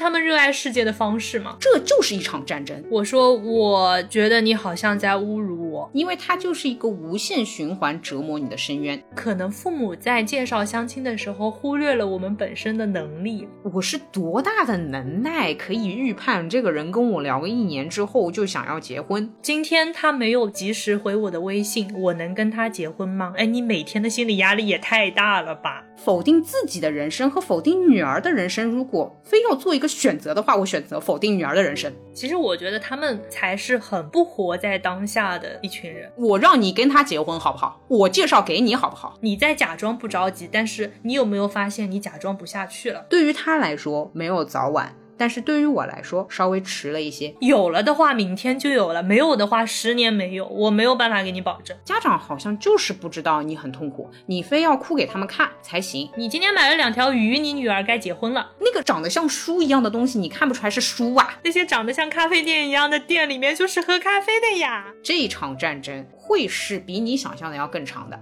[0.00, 1.56] 他们热爱世界的方式吗？
[1.60, 2.82] 这就是一场战争。
[2.90, 9.00] 我说，我觉得你好像在侮辱我，因为它就是一个无限循环折磨你的深渊。
[9.14, 13.46] 可能父母在介绍相亲的时候忽略了我们本身的能力。
[13.74, 19.30] 我是多大的能耐可以预判这个人跟我聊个一年之后就想要结婚？
[19.42, 23.34] 今天他没有及时回我的微信，我能跟他结婚吗？
[23.36, 25.84] 哎，你每天的心理压力也太大了吧？
[26.02, 31.92] 否定自己的人生和否定女儿的人生，如果非要做一个选择的话，我选择否定女儿的人生。
[32.14, 36.10] 其实我觉得他们才是很不活在当下的一群人。
[36.16, 37.80] 我让你跟他结婚好不好？
[37.88, 39.18] 我介绍给你好不好？
[39.20, 43.04] 你在假装不着急，但是你有没有发现你假装不下去了？
[43.10, 44.94] 对于他来说，没有早晚。
[45.20, 47.34] 但是对于我来说，稍微迟了一些。
[47.40, 50.46] 有了的话，明天就有了；没有的话，十年没有。
[50.46, 51.76] 我没有办法给你保证。
[51.84, 56.08] 家长好像就是不知道你很痛苦，你非要哭给他们看才行。
[56.16, 58.50] 你今天买了两条鱼，你女儿该结婚了。
[58.60, 61.38] 那个长得像书一样的东西，你看不出来是书啊？
[61.44, 64.86] 那些长得像咖啡店一样的店里面就是喝咖啡的呀。
[65.02, 68.18] 这场战争会是比你想象的要更长的。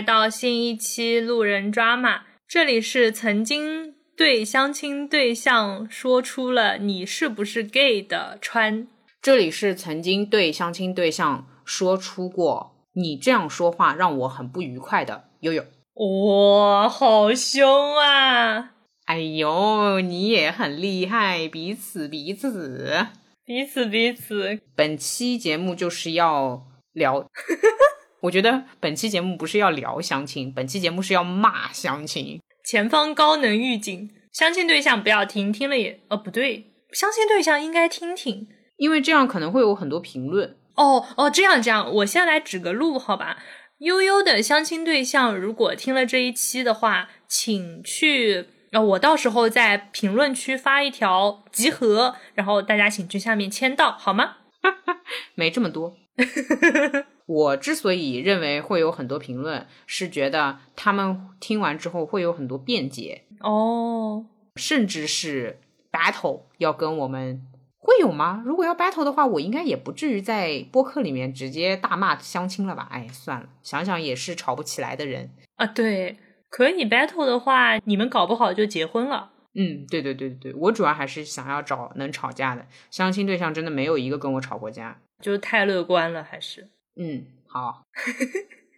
[0.00, 8.88] 来到新一期路人抓马，这里是曾经对相亲对象说出了你是不是 gay 的川，
[9.20, 15.62] 这里是曾经对相亲对象说出过你这样说话让我很不愉快的悠悠。
[15.92, 18.70] 哇，好凶啊！
[19.04, 23.06] 哎呦，你也很厉害，彼此彼此
[23.44, 24.60] 彼此彼此。
[24.74, 26.62] 本期节目就是要
[26.94, 27.28] 聊。
[28.22, 32.40] 我觉得本期节目不是要聊相亲，本期节目是要骂相亲。
[32.64, 36.00] 前方高能预警，相亲对象不要听，听了也……
[36.08, 40.56] 哦，不对，相亲对象应该听听，因为这样可能会有很多评论。
[40.76, 43.38] 哦哦，这样这样，我先来指个路，好吧？
[43.78, 54.36] 悠悠的相亲对象如果听了这一期的话，请去，呃，我到时候在评论区发一条集合，然后大家请去下面签到，好吗？
[55.34, 55.96] 没这么多。
[57.32, 64.26] 我之所以认为会有很多评论，是觉得他们听完之后会有很多辩解哦，
[64.56, 65.60] 甚至是
[65.92, 67.46] battle 要跟我们
[67.78, 68.42] 会有吗？
[68.44, 72.88] 如果要 battle 的话，我应该也不至于在播客里面直接大骂相亲了吧？
[72.90, 75.64] 哎，算了，想想也是吵不起来的人啊。
[75.64, 76.16] 对，
[76.48, 79.30] 可你 battle 的话，你们搞不好就结婚了。
[79.54, 86.68] 嗯，对对对对对，我主要还是想要找能吵架的相亲对象，真的没有一个跟我吵过架，就是太乐观了，还是。
[86.96, 87.82] 嗯，好，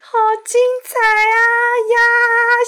[0.01, 1.39] 好精彩啊
[1.93, 1.97] 呀！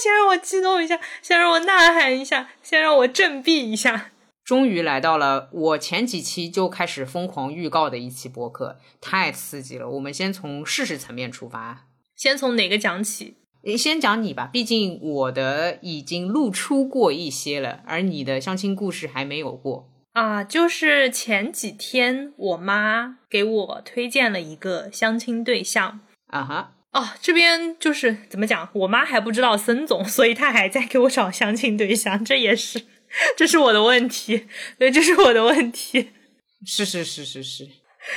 [0.03, 4.11] 先让我激动一下，先让我呐喊一下，先让我振臂一下。
[4.45, 9.89] 终于来到了我前几期就开始疯狂预告的一期播客，太刺激了。
[9.89, 13.39] 我们先从事实层面出发，先从哪个讲起？
[13.79, 19.89] 先讲你吧，毕竟我的已经露出过一些了，而你的相亲故事还没有过。
[20.15, 32.87] 啊，就是前几天我妈给我推荐了一个相亲对象啊哈哦，这边就是怎么讲，我妈还不知道森总，所以她还在给我找相亲对象，这也是，
[33.37, 34.47] 这是我的问题，
[34.79, 36.13] 对，这是我的问题，
[36.65, 37.69] 是是是是是，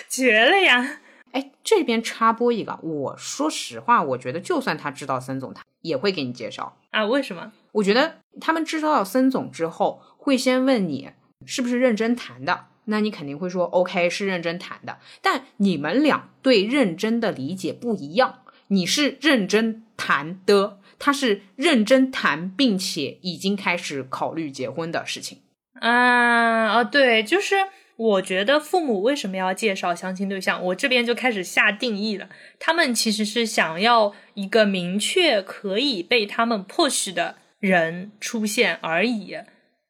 [0.08, 1.02] 绝了呀！
[1.32, 7.04] 哎，这边插播一个，我说实话，我觉得就算他知道森总，他也会给你介绍啊？
[7.06, 7.52] 为什么？
[7.72, 11.10] 我觉得他们知道森总之后，会先问你。
[11.46, 12.68] 是不是认真谈的？
[12.86, 15.00] 那你肯定会说 OK，是认真谈的。
[15.22, 18.44] 但你们俩对认真的理解不一样。
[18.70, 25.40] 你是认真谈的，他是认真谈，并且已经开始考虑结婚的事情。
[25.80, 27.56] 啊啊，对，就是
[27.96, 32.28] 我觉得父母为什么要介绍相亲对象，我这边就开始下定义了。
[32.60, 39.38] 他们其实是想要一个明确可以被他们迫使的人出现而已。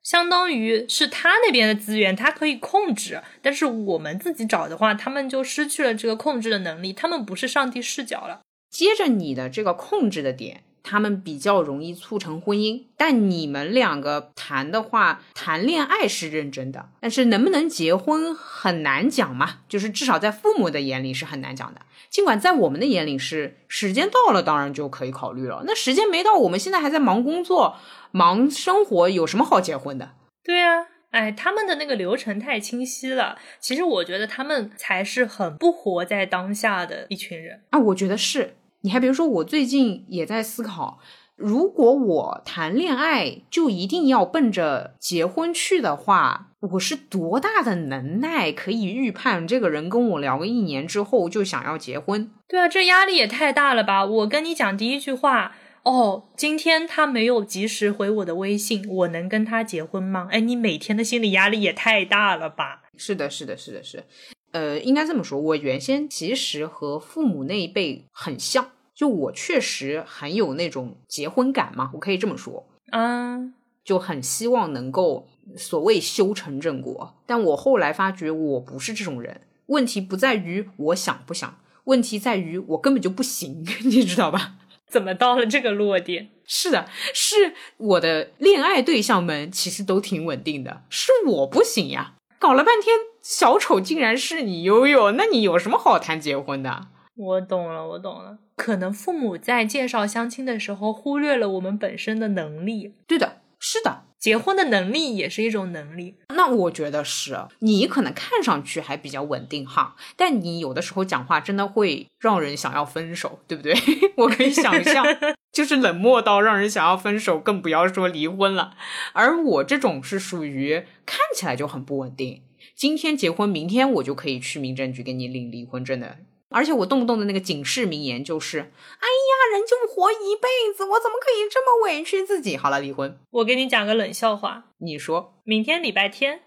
[0.08, 6.94] 相当于是他那边的资源，他可以控制，但是我们自己找的话，他们就失去了这个控制的能力。
[6.94, 8.40] 他们不是上帝视角了。
[8.70, 12.84] 接着你的这个控制的点，他们比较容易促成婚姻。
[12.96, 19.58] 但你们两个谈的话，谈恋爱是认真的，但是能不能结婚很难讲嘛？
[19.68, 21.82] 就是至少在父母的眼里是很难讲的。
[22.10, 25.64] 尽管在我们的眼里是时间到了，当然就可以考虑了。
[25.68, 27.76] 那时间没到，我们现在还在忙工作。
[28.12, 30.12] 忙生活有什么好结婚的？
[30.44, 33.38] 对啊，哎，他们的那个流程太清晰了。
[33.60, 37.80] 其实我觉得他们才是很不活在当下的一群人啊。
[37.80, 38.56] 我觉得是。
[38.82, 41.00] 你还别说，我最近也在思考，
[41.36, 52.30] 如果我谈恋爱就一定要奔着结婚去的话，我是多大的能耐可以预判这个人跟我聊个一年之后就想要结婚？
[52.48, 54.06] 对啊，这压力也太大了吧！
[54.06, 55.56] 我跟你讲第一句话，
[55.88, 60.28] 哦，今天他没有及时回我的微信，我能跟他结婚吗？
[60.30, 62.82] 哎，你每天的心理压力也太大了吧？
[62.98, 64.04] 是的，是的，是的，是。
[64.52, 73.40] 呃，应该这么说，我原先其实和父母那一辈很像，就我确实很有那种结婚感嘛，我可以这么说啊，
[73.86, 77.16] 就很希望能够所谓修成正果。
[77.26, 84.57] 但我后来发觉我不是这种人，问题不在于我想不想，问题在于我根本就不行， 你知道吧？
[84.88, 86.30] 怎么到了这个落点？
[86.50, 92.14] 是的，是我的恋爱对象们其实都挺稳定的，是我不行呀。
[92.40, 96.88] 搞了半天，小丑竟然是你悠悠，那你有什么好谈结婚的？
[97.16, 98.38] 我懂了，我懂了。
[98.56, 102.94] 可能父母在介绍相亲的时候忽略了我们本身的能力。
[103.06, 106.16] 对的，是的，结婚的能力也是一种能力。
[106.36, 113.74] 那我觉得是你可能看上去还比较稳定哈，但你有的时候讲话真的会让人想要分手，对不对？
[114.18, 115.06] 我可以想象，
[115.54, 118.76] 就是冷漠到让人想要分手，更不要说离婚了。
[119.14, 122.42] 而我这种是属于看起来就很不稳定，
[122.76, 126.18] 今天结婚，明天我就可以去民政局给你领离婚证的。
[126.50, 133.18] 而且我动不动的那个警示名言就是：“哎呀，人就活一辈子，我怎么可以这么委屈自己？”好了，离婚。
[133.32, 136.42] 我给你讲个冷笑话，你说，明天礼拜天。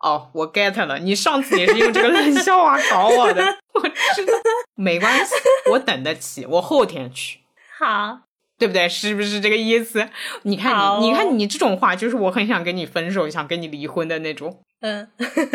[0.00, 3.44] 哦，我 get 了，你上次也是用这个冷笑话搞我的，
[3.74, 3.80] 我
[4.14, 4.32] 知道，
[4.74, 5.34] 没关系，
[5.70, 7.38] 我等得起，我后天去。
[7.78, 8.22] 好，
[8.58, 8.88] 对不对？
[8.88, 10.08] 是不是这个意思？
[10.42, 14.60] 你看你，你看你这种话，就是我很想跟你分手，想跟你离婚的那种。
[14.80, 15.08] 嗯，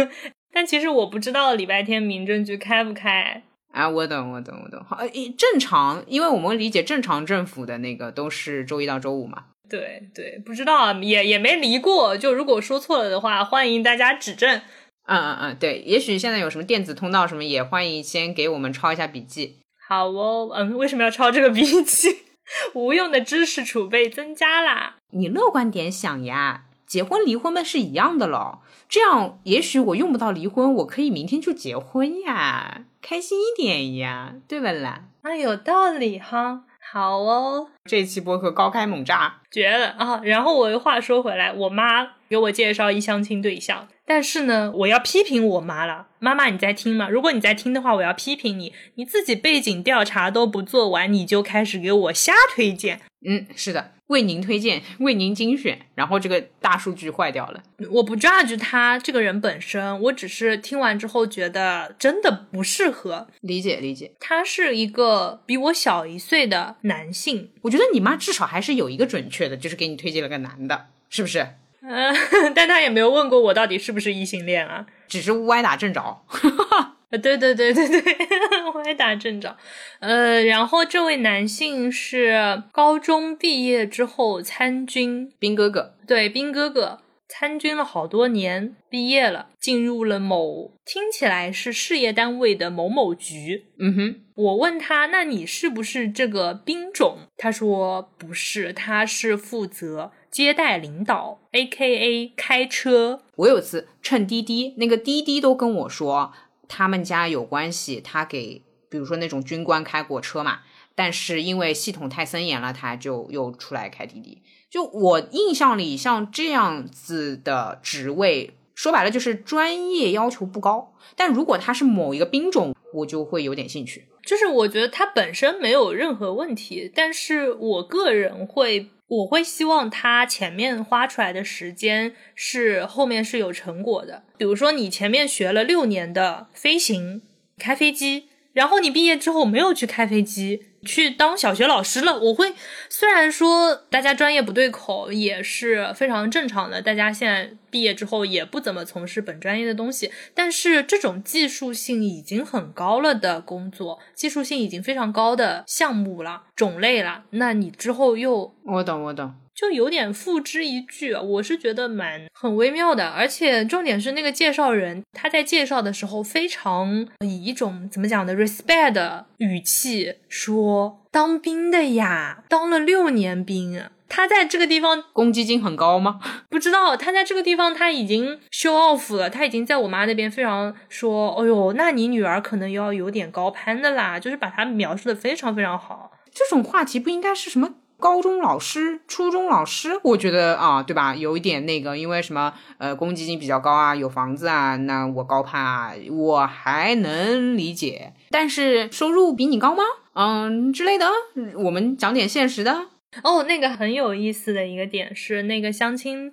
[0.54, 3.44] 但其实我不知道礼拜天民政局开不开。
[3.78, 4.84] 啊，我懂，我懂，我懂。
[4.84, 4.98] 好，
[5.38, 9.46] 正常，因为我们理解正常政府的那个都是周一到周五嘛。
[9.70, 12.18] 对对，不知道，也也没离过。
[12.18, 14.62] 就如果说错了的话，欢迎大家指正。
[15.06, 19.60] 嗯嗯嗯，对，也许现在有什么电子通道什么，也欢迎先给我们抄一下笔记。
[19.88, 22.18] 好哦，嗯，为什么要抄这个笔记？
[22.74, 24.96] 无用的知识储备增加啦。
[25.12, 28.64] 你乐观点想呀，结婚离婚嘛是一样的咯。
[28.90, 35.04] 这样，也许我用不到离婚，我可以明天就结婚呀，开心一点呀，对不啦？
[35.22, 36.64] 啊，有道理哈。
[36.90, 40.22] 好哦，这期播客高开猛炸，绝了啊！
[40.24, 46.08] 然后我又话说回来，我妈给我介绍一相亲对象，但是呢，我要批评我妈了。
[46.20, 47.08] 妈妈，你在听吗？
[47.10, 53.02] 如果你在听的话，我要批评你，你自己背景调查都不做完，你就开始给我瞎推荐。
[53.26, 53.92] 嗯，是的。
[54.08, 57.62] 为您推荐，为您精选，然后这个大数据坏掉了。
[57.92, 63.28] 我不 judge 他这个人本身，我只是听完之后觉得真的不适合。
[63.42, 67.52] 理解理解，他是一个比我小一岁的男性。
[67.64, 71.46] 我觉得你妈至少还是有一个准确的，就是给你推荐了个男的，是不是？
[71.88, 72.14] 嗯，
[72.54, 76.22] 但他也没有问过我到底是不是异性恋啊，只是歪打正着。
[77.10, 78.02] 呃，对对对对对，
[78.76, 79.56] 歪打正着。
[80.00, 85.96] 呃，然后这位男性是高中毕业之后参军，兵哥哥。
[86.06, 93.68] 对，兵哥哥参军了好多年，毕业了，进入了某听起来是事业单位的某某局。
[93.80, 97.20] 嗯哼，我问他，那你是不是这个兵种？
[97.38, 103.24] 他说不是，他是负责接待领导，A K A 开车。
[103.38, 106.32] 我有次乘滴滴，那个滴滴都跟我说。
[106.68, 110.60] 他们家有关系，他给比如说那种军官开过车嘛，
[110.94, 114.44] 但是因为系统太森严了，他就又出来开滴滴。
[114.70, 120.94] 就我印象里，像这样子的职位，说白了就是专业要求不高。
[121.16, 124.06] 但如果他是某一个兵种，我就会有点兴趣。
[124.24, 128.92] 就是我觉得他本身没有任何问题，但是我个人会。
[129.08, 134.24] 我会希望他前面花出来的时间是后面是有成果的。
[134.38, 137.22] 比如说，你前面学了六年的飞行、
[137.58, 142.18] 开飞机，然后你毕业之后没有去开飞机，去当小学老师了。
[142.18, 142.54] 我会
[142.90, 156.44] 虽然说大家专业不对口也是非常正常的，大家现在毕业之后也不怎么从事本专业的东西，但是这种技术性已经很高了的工作，技术性已经非常高的项目了。
[156.56, 161.20] 种类了，那你之后又我懂我懂，就有点付之一炬。
[161.20, 173.84] 我是觉得蛮很微妙的，而且重点是那个介绍人他在介绍的时候非常以一种怎么讲的 respect 的语气说当兵的呀，当了六年兵。
[174.10, 176.22] 他在这个地方公积金很高吗？
[176.50, 176.96] 不知道。
[176.96, 186.14] 他在这个地方他已经 show off 了，他已经在我妈那边非常说，哎呦，那你女儿可能要有点高攀的啦，就是把他描述的非常非常好。
[186.34, 191.16] 这种话题不应该是什么高中老师、初中老师，我觉得啊，对吧？
[191.16, 198.14] 有一点那个，因为什么呃，公积金比较高啊，有房子啊，那我高攀啊，我还能理解。
[198.30, 199.84] 但是收入比你高吗？
[200.14, 201.08] 嗯之类的，
[201.56, 202.86] 我们讲点现实的。
[203.24, 206.32] 哦，那个很有意思的一个点是，那个相亲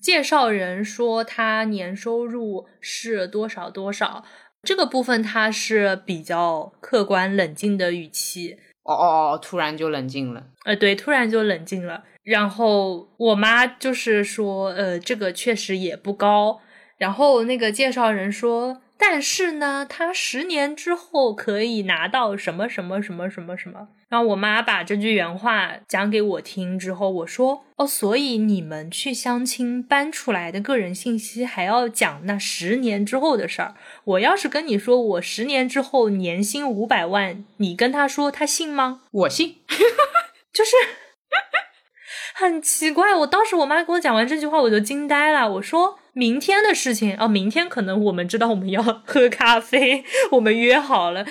[0.00, 4.24] 介绍人说他年收入是多少多少，
[4.62, 8.56] 这个部分他是比较客观冷静的语气。
[8.86, 10.44] 哦哦哦，突然就冷静了。
[10.64, 12.04] 呃，对，突然就冷静了。
[12.22, 16.60] 然后我妈就是说，呃，这个确实也不高。
[16.98, 18.80] 然后那个介绍人说。
[18.98, 23.88] 但是呢，他十年之后可以拿到什么什么什么什么什么。
[24.08, 33.74] 然后我妈把这句原话讲给我听之后，我说：“哦，所以你们去相亲搬出来的个人信息还要讲那十年之后的事儿。
[34.04, 39.02] 我要是跟你说我十年之后年薪五百万，你跟他说他信吗？
[39.10, 39.56] 我信，
[40.54, 40.70] 就是
[42.34, 43.14] 很奇怪。
[43.16, 45.52] 我当时我妈跟我讲完这句话，我就惊呆了。
[45.54, 51.26] 我说。”明天的事情哦，明天可能我们知道我们要喝咖啡， 我们约好了，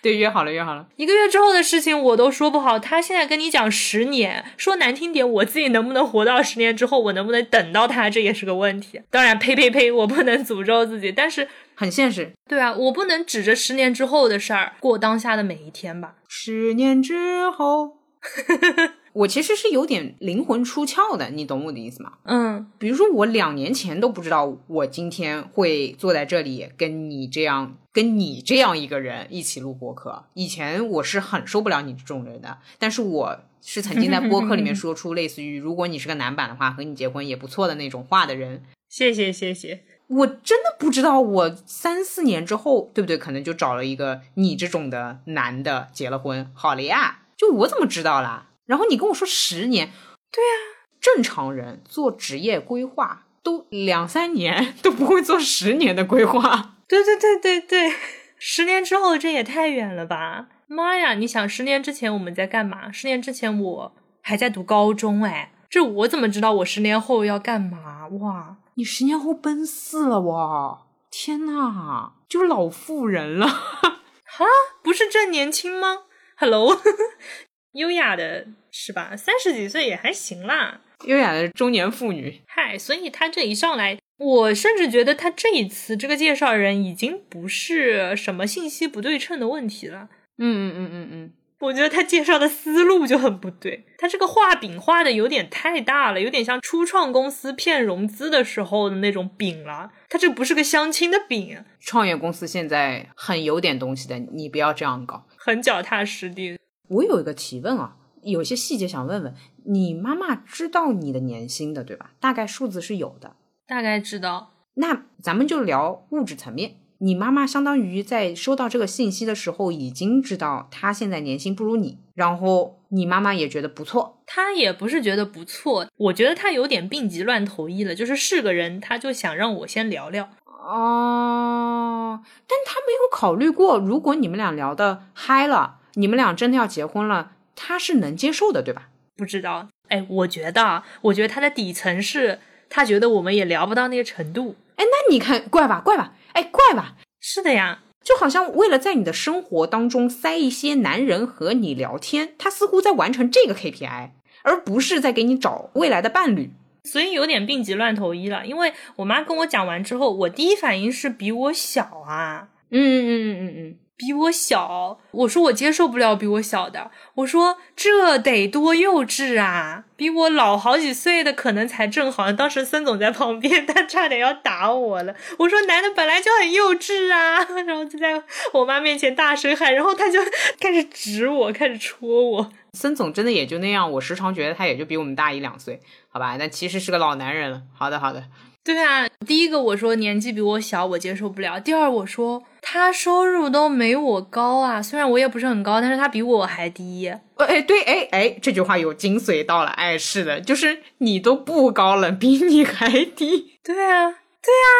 [0.00, 0.86] 对，约好了，约好了。
[0.96, 2.78] 一个月之后的事情我都说不好。
[2.78, 9.02] 他现在跟你讲十年，说难听点，我自己能不能活到十年之后，我能不能等到他，这也是个问题。
[9.10, 12.32] 当然，呸呸呸，我不能诅咒自己，但是很现实。
[12.48, 16.14] 对啊，我不能指着十年之后的事儿过当下的每一天吧？
[16.26, 17.98] 十年之后。
[19.12, 22.12] 我其实是有点灵魂出窍的，你懂我的意思吗？
[22.24, 30.24] 嗯，比如说我两年前都不知道我今天会坐在这里跟你这样跟你这样一个人一起录播客。
[30.34, 38.62] 以前我是很受不了你这种人的，但是我是曾经在播客里面说出类似于“如果你是个男版的话，和你结婚也不错”的那种话的人。
[38.88, 43.18] 谢谢谢谢，我真的不知道我三四年之后，对不对？
[43.18, 47.18] 可能就找了一个你这种的男的结了婚，好了呀。
[47.36, 48.48] 就我怎么知道啦？
[48.70, 49.90] 然后你跟我说十年，
[50.30, 56.76] 对啊，正常人做职业规划都两三年 都不会做十年的规划。
[56.86, 57.92] 对对对对对，
[58.38, 60.46] 十年之后这也太远了吧！
[60.68, 62.92] 妈呀，你想十年之前我们在干嘛？
[62.92, 68.06] 十年之前我还在读高中，哎，这我怎么知道我十年后要干嘛？
[68.20, 70.82] 哇，你十年后奔四了哇！
[71.10, 74.46] 天呐，就是老妇人了哈，
[74.84, 76.04] 不是正年轻吗
[76.36, 76.80] ？Hello。
[77.72, 79.16] 优雅的是吧？
[79.16, 80.80] 三十几岁也还行啦。
[81.06, 90.10] 优雅的中年妇女，嗨，所以他这一上来，我甚至觉得他这一次这个介绍人已经不是什么信息不对称的问题了。
[90.36, 99.90] 嗯嗯嗯嗯嗯，我觉得他介绍的思路就很不对，他这个画饼画的有点太大了，有点像初创公司骗融资的时候的那种饼了。
[100.10, 101.64] 他这不是个相亲的饼。
[101.80, 106.58] 创业公司现在很有点东西的，你不要这样搞，很脚踏实地。
[106.90, 109.94] 我有一个提问啊，有些细节想问问你。
[109.94, 112.10] 妈妈知道你的年薪的对吧？
[112.18, 114.50] 大概数字是有的，大概知道。
[114.74, 116.76] 那咱们就聊物质层面。
[116.98, 124.22] 你妈妈相当于在收到这个信息的时候，已经知道她现在年薪不如你，然后你妈妈也觉得不错。
[124.26, 130.28] 她也不是觉得不错，我觉得她有点病急乱投医了，就是是个人，她就想让我先聊聊。
[130.44, 135.79] 哦，但她没有考虑过，如果你们俩聊的嗨了。
[135.94, 138.88] 你们俩真的要结婚了，他是能接受的，对吧？
[139.16, 144.56] 不知道，哎，我觉得，我觉得他的底层是他觉得我们也聊不到那个程度。
[144.76, 154.10] 哎，那你看，怪吧，怪吧，哎，怪吧，是的呀，就好像为了在你的生活当中塞一些男人和你聊天，他似乎在完成这个 KPI，
[154.42, 156.50] 而不是在给你找未来的伴侣，
[156.84, 158.46] 所以有点病急乱投医了。
[158.46, 163.76] 因为我妈跟我讲完之后，我第一反应是比我小啊，嗯嗯嗯嗯嗯。
[164.00, 169.84] 比我小，我说我接受不了比我小的，我说这得多幼稚啊！
[169.94, 172.32] 比我老好几岁的可能才正好。
[172.32, 175.14] 当时孙总在旁边， 他差点要打我了。
[175.38, 178.22] 我说男的本来就很幼稚啊， 然后就在
[178.54, 180.18] 我妈面前大声喊，然后他就
[180.58, 182.50] 开始指我，开始戳我。
[182.72, 185.78] 孙总真的也就那样，我时常觉得他也就比我们大一两岁，
[186.08, 186.36] 好吧？
[186.38, 187.60] 但其实是个老男人了。
[187.76, 188.24] 好的，好的。
[188.62, 191.58] 对啊，第一个我说年纪比我小，我接受不了。
[191.58, 197.10] 第二我说他收入都没我高啊，虽然我也不是很高，但是他比我还低。
[197.36, 199.70] 哎，对，哎哎，这句话有精髓到了。
[199.70, 203.58] 哎，是的，就是你都不高了，比你还低。
[203.64, 204.10] 对啊，
[204.42, 204.70] 对啊，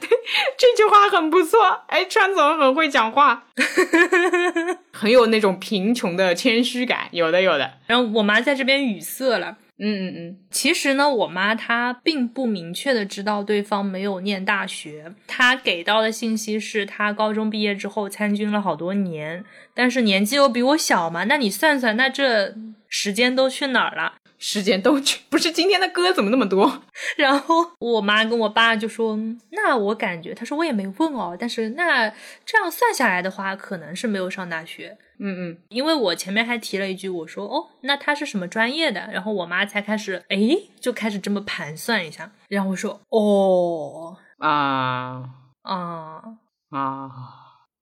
[0.00, 0.08] 对，
[0.58, 1.82] 这句话很不错。
[1.88, 3.46] 哎，川总很会讲话，
[4.92, 7.72] 很有那种贫穷的谦虚感，有的有的。
[7.86, 9.56] 然后我妈在这边语塞了。
[9.76, 22.54] 嗯嗯嗯，其实呢，我妈她并不明确的知道对方没有念大学，她给到的信息是她高中毕业之后参军了好多年，但是年纪又比我小嘛，那你算算，那这
[22.88, 24.14] 时间都去哪儿了？
[24.38, 26.82] 时间都去，不是今天的歌怎么那么多？
[27.16, 29.18] 然后我妈跟我爸就说
[29.50, 32.12] ：“那我感觉，他说我也没问哦，但是那
[32.44, 34.98] 这样算下来的话，可能是没有上大学。
[35.18, 39.08] 嗯嗯，因为我前面还提了一句，我说哦，那他是什么专业的？
[39.12, 40.36] 然后我妈才开始，哎，
[40.80, 42.30] 就开始这么盘算一下。
[42.48, 45.22] 然后我说哦啊
[45.62, 46.22] 啊，
[46.70, 47.10] 啊，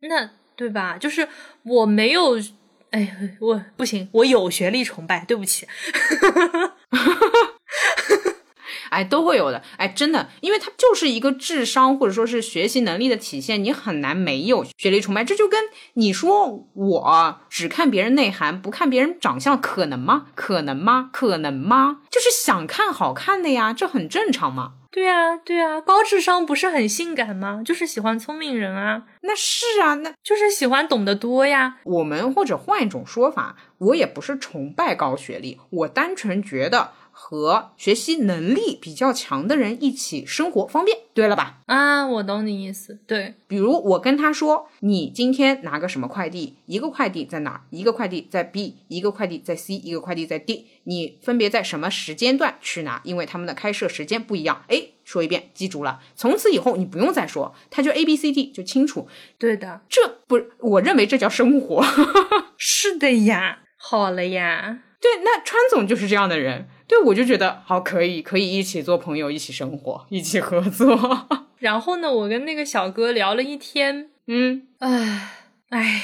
[0.01, 0.99] 那对吧？
[0.99, 1.29] 就是
[1.63, 2.39] 我没有，
[2.91, 5.67] 哎，我不行，我有学历崇拜，对不起。
[8.93, 9.63] 哎，都会有的。
[9.79, 15.25] 哎，真的，因为它就是一个智商或者说是学习能力的体现，你很难没有学历崇拜。
[15.25, 20.27] 这就跟你说我只看别人内涵，不看别人长相，可能吗？
[20.35, 21.09] 可能吗？
[21.11, 22.03] 可能吗？
[22.11, 24.75] 就是想看好看的呀，这很正常嘛。
[24.91, 27.63] 对啊，对啊，高智商不是很性感吗？
[27.65, 31.77] 就是喜欢聪明人啊，那是啊，那就是喜欢懂得多呀。
[31.85, 36.91] 我们或者换一种说法，我也不是崇拜高学历，我单纯觉得。
[37.13, 41.61] 和学习能力比较强的人一起生活方便，对了吧？
[41.67, 42.99] 啊，我懂你意思。
[43.07, 46.57] 对，比如我跟他说，你今天拿个什么快递？
[46.67, 47.61] 一个快递在哪儿？
[47.71, 50.67] 一个快递在 B，一个快递在 C，一个快递在 D。
[50.85, 53.01] 你分别在什么时间段去拿？
[53.05, 54.65] 因为他们的开设时间不一样。
[54.69, 56.01] 哎，说一遍，记住了。
[56.17, 59.07] 从此以后你不用再说，他就 A B C D 就清楚。
[59.39, 61.85] 对的，这不，我认为这叫生活。
[62.57, 64.81] 是的呀，好了呀。
[65.01, 66.69] 对，那川总就是这样的人。
[66.93, 71.27] 对，我就觉得好，可以，可以一起做朋友，一起生活，一起合作。
[71.59, 75.31] 然后呢，我跟那个小哥聊了一天，嗯，唉，
[75.71, 76.03] 唉，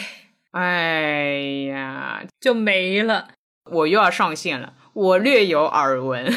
[0.52, 1.32] 哎
[1.68, 3.28] 呀，就没了。
[3.70, 6.32] 我又要上线了，我略有耳闻。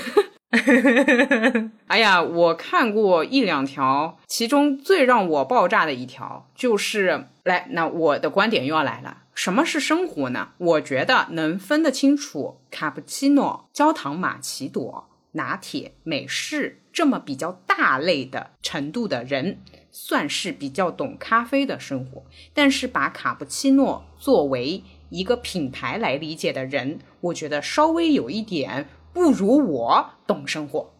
[1.88, 9.23] 哎呀，我看过一两条，其中最让我爆炸的一条就是，来，那我的观点又要来了。
[9.34, 10.49] 什么是生活呢？
[10.58, 22.23] 我觉得能分得清楚卡布奇诺、焦糖玛奇朵、拿铁、美式这么比较大类的程度的人，算是比较懂咖啡的生活。
[22.54, 30.93] 但是把卡布奇诺作为一个品牌来理解的人，我觉得稍微有一点不如我懂生活。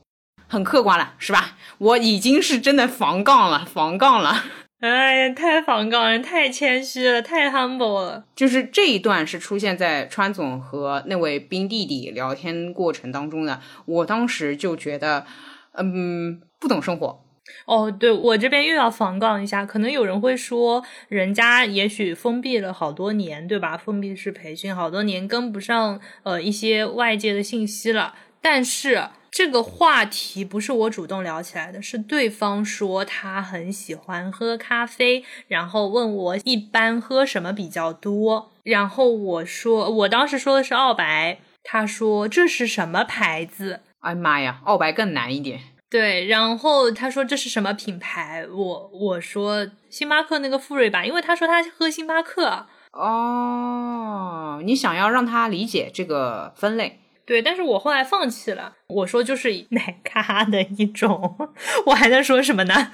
[0.48, 1.58] 很客观了，是吧？
[1.78, 4.44] 我已经是真的防杠了，防杠了。
[4.82, 8.26] 哎呀，太防杠了，太谦虚了，太 humble 了。
[8.36, 15.28] 就是这一段是出现在川总和那位兵弟弟聊天过程当中的，我当时就觉得，
[15.74, 17.24] 嗯，不懂生活。
[17.68, 23.78] 哦，对我这边又要防杠一下，可能有人会说，人家也许封闭了好多年，对吧？
[23.78, 29.10] 封闭式培训好多年，跟不上呃一些外界的信息了，但是。
[29.32, 43.80] 这个话题不是我主动聊起来的，是对方说他很喜欢喝咖啡，然后问我一般喝什么比较多，然后我说我当时说的是澳白，他说这是什么牌子？
[44.02, 45.62] 哎妈呀，澳白更难一点。
[45.90, 48.46] 对，然后他说这是什么品牌？
[48.52, 52.68] 我我说星巴克那个富瑞吧，因为他说他喝星巴克。
[52.92, 57.01] 哦，你想要让他理解这个分类。
[57.26, 58.76] 对，但是我后来放弃了。
[58.88, 61.38] 我说就是奶咖的一种，
[61.88, 62.92] 我还能说什么呢？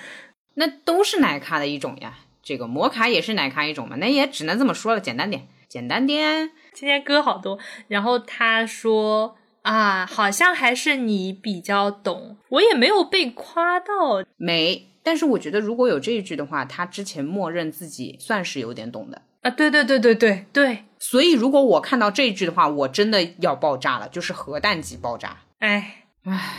[0.56, 2.20] 那都是奶咖的一种呀。
[2.44, 3.96] 这个摩卡也是奶咖一种嘛？
[3.98, 6.52] 那也只能这么说了，简单点，简单点。
[6.74, 7.60] 今天歌好多。
[7.88, 12.38] 然后他说啊，好像还是你比较懂。
[12.50, 14.88] 我也没有被夸到，没。
[15.04, 19.22] 但是我觉得如果有这一句的话，他之前默认自己算是有点懂的。
[19.48, 25.38] 啊，对对对对对对，所以如果我看到这一句的话，我真的要爆炸了，就是核弹级爆炸。
[25.60, 26.56] 哎唉，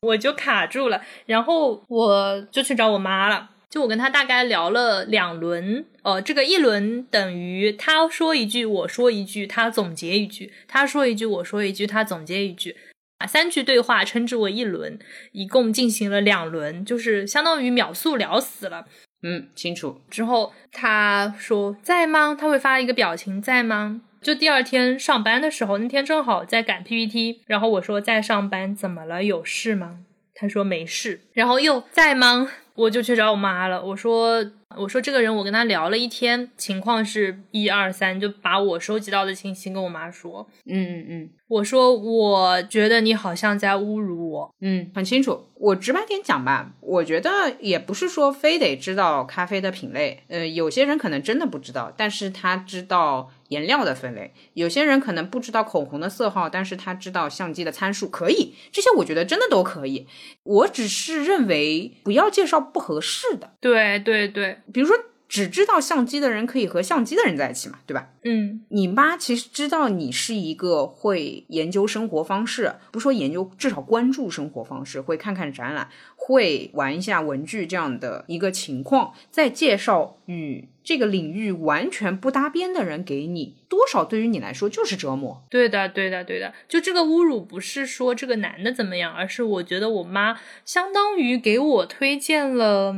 [0.00, 3.50] 我就卡住了，然后我就去找我妈了。
[3.68, 12.74] 就我跟她大概聊了两轮，呃，这个一轮等于她说一句，我说一句，她总结一句；她说一句，我说一句，她总结一句。
[13.18, 14.98] 啊，三句对话称之为一轮，
[15.32, 18.86] 一共进行了两轮，就是相当于秒速聊死了。
[19.22, 20.00] 嗯，清楚。
[20.10, 22.36] 之后他说在吗？
[22.38, 24.00] 他会发一个表情在吗？
[24.22, 29.24] 就第二天上班的时候，那天正好在赶 PPT，然后我说在上班，怎么了？
[29.24, 30.00] 有事吗？
[30.34, 31.20] 他说没事。
[31.32, 32.50] 然后又在吗？
[32.74, 33.82] 我就去找我妈了。
[33.82, 34.44] 我说，
[34.76, 40.48] 我说这个人，我跟他聊了一天，情况是一二三，就把我收集到的信息跟我妈说。
[40.64, 44.54] 嗯嗯嗯，我说，我觉得你好像在侮辱我。
[44.60, 45.48] 嗯，很清楚。
[45.56, 50.22] 我直白点讲吧，我觉得也不是说非得知道咖啡的品类。
[50.28, 58.08] 呃，有些人可能真的不知道，但是他知道颜料的分类；有些人可能不知道口红的色号，但是他知道相机的参数。
[58.08, 60.06] 可以，这些我觉得真的都可以。
[60.44, 63.54] 我只是认为不要介绍不合适的。
[63.60, 64.96] 对对对，比如说。
[65.30, 68.08] 只知道相机的人可以和相机的人在一起嘛，对吧？
[68.24, 85.40] 嗯，你妈其实知道你是一个会研究生活方式，不说研究，至少关注生活方式，会看看展览，会玩一下文具这样的一个情况，再介绍与这个领域完全不搭边的人给你，多少对于你来说就是折磨。
[85.48, 86.52] 对的，对的，对的。
[86.68, 92.92] 就这个侮辱不是说这个男的怎么样，而是我觉得我妈相当于给我推荐了。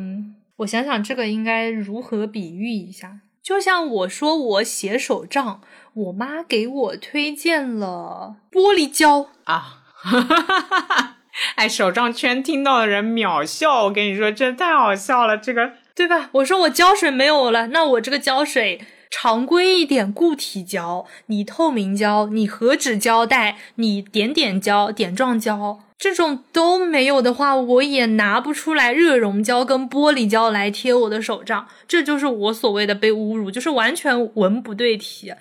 [0.56, 3.20] 我想想，这个应该如何比喻一下？
[3.42, 5.60] 就像我说我写手账，
[5.94, 9.82] 我妈给我推荐了玻璃胶啊！
[11.56, 16.28] 哎，手账圈听到的人秒笑，我跟你说，真太好笑了，这个对吧？
[16.32, 18.80] 我说我胶水没有了，那我这个胶水
[19.14, 25.80] 常规一点，固体胶，你透明胶，你和纸胶带，你点点胶、点状胶。
[25.98, 31.68] 这种都没有的话，我也拿不出来热熔胶跟玻璃胶来贴我的手账。
[31.86, 35.34] 这就是我所谓的被侮辱，就是完全文不对题。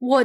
[0.00, 0.24] 我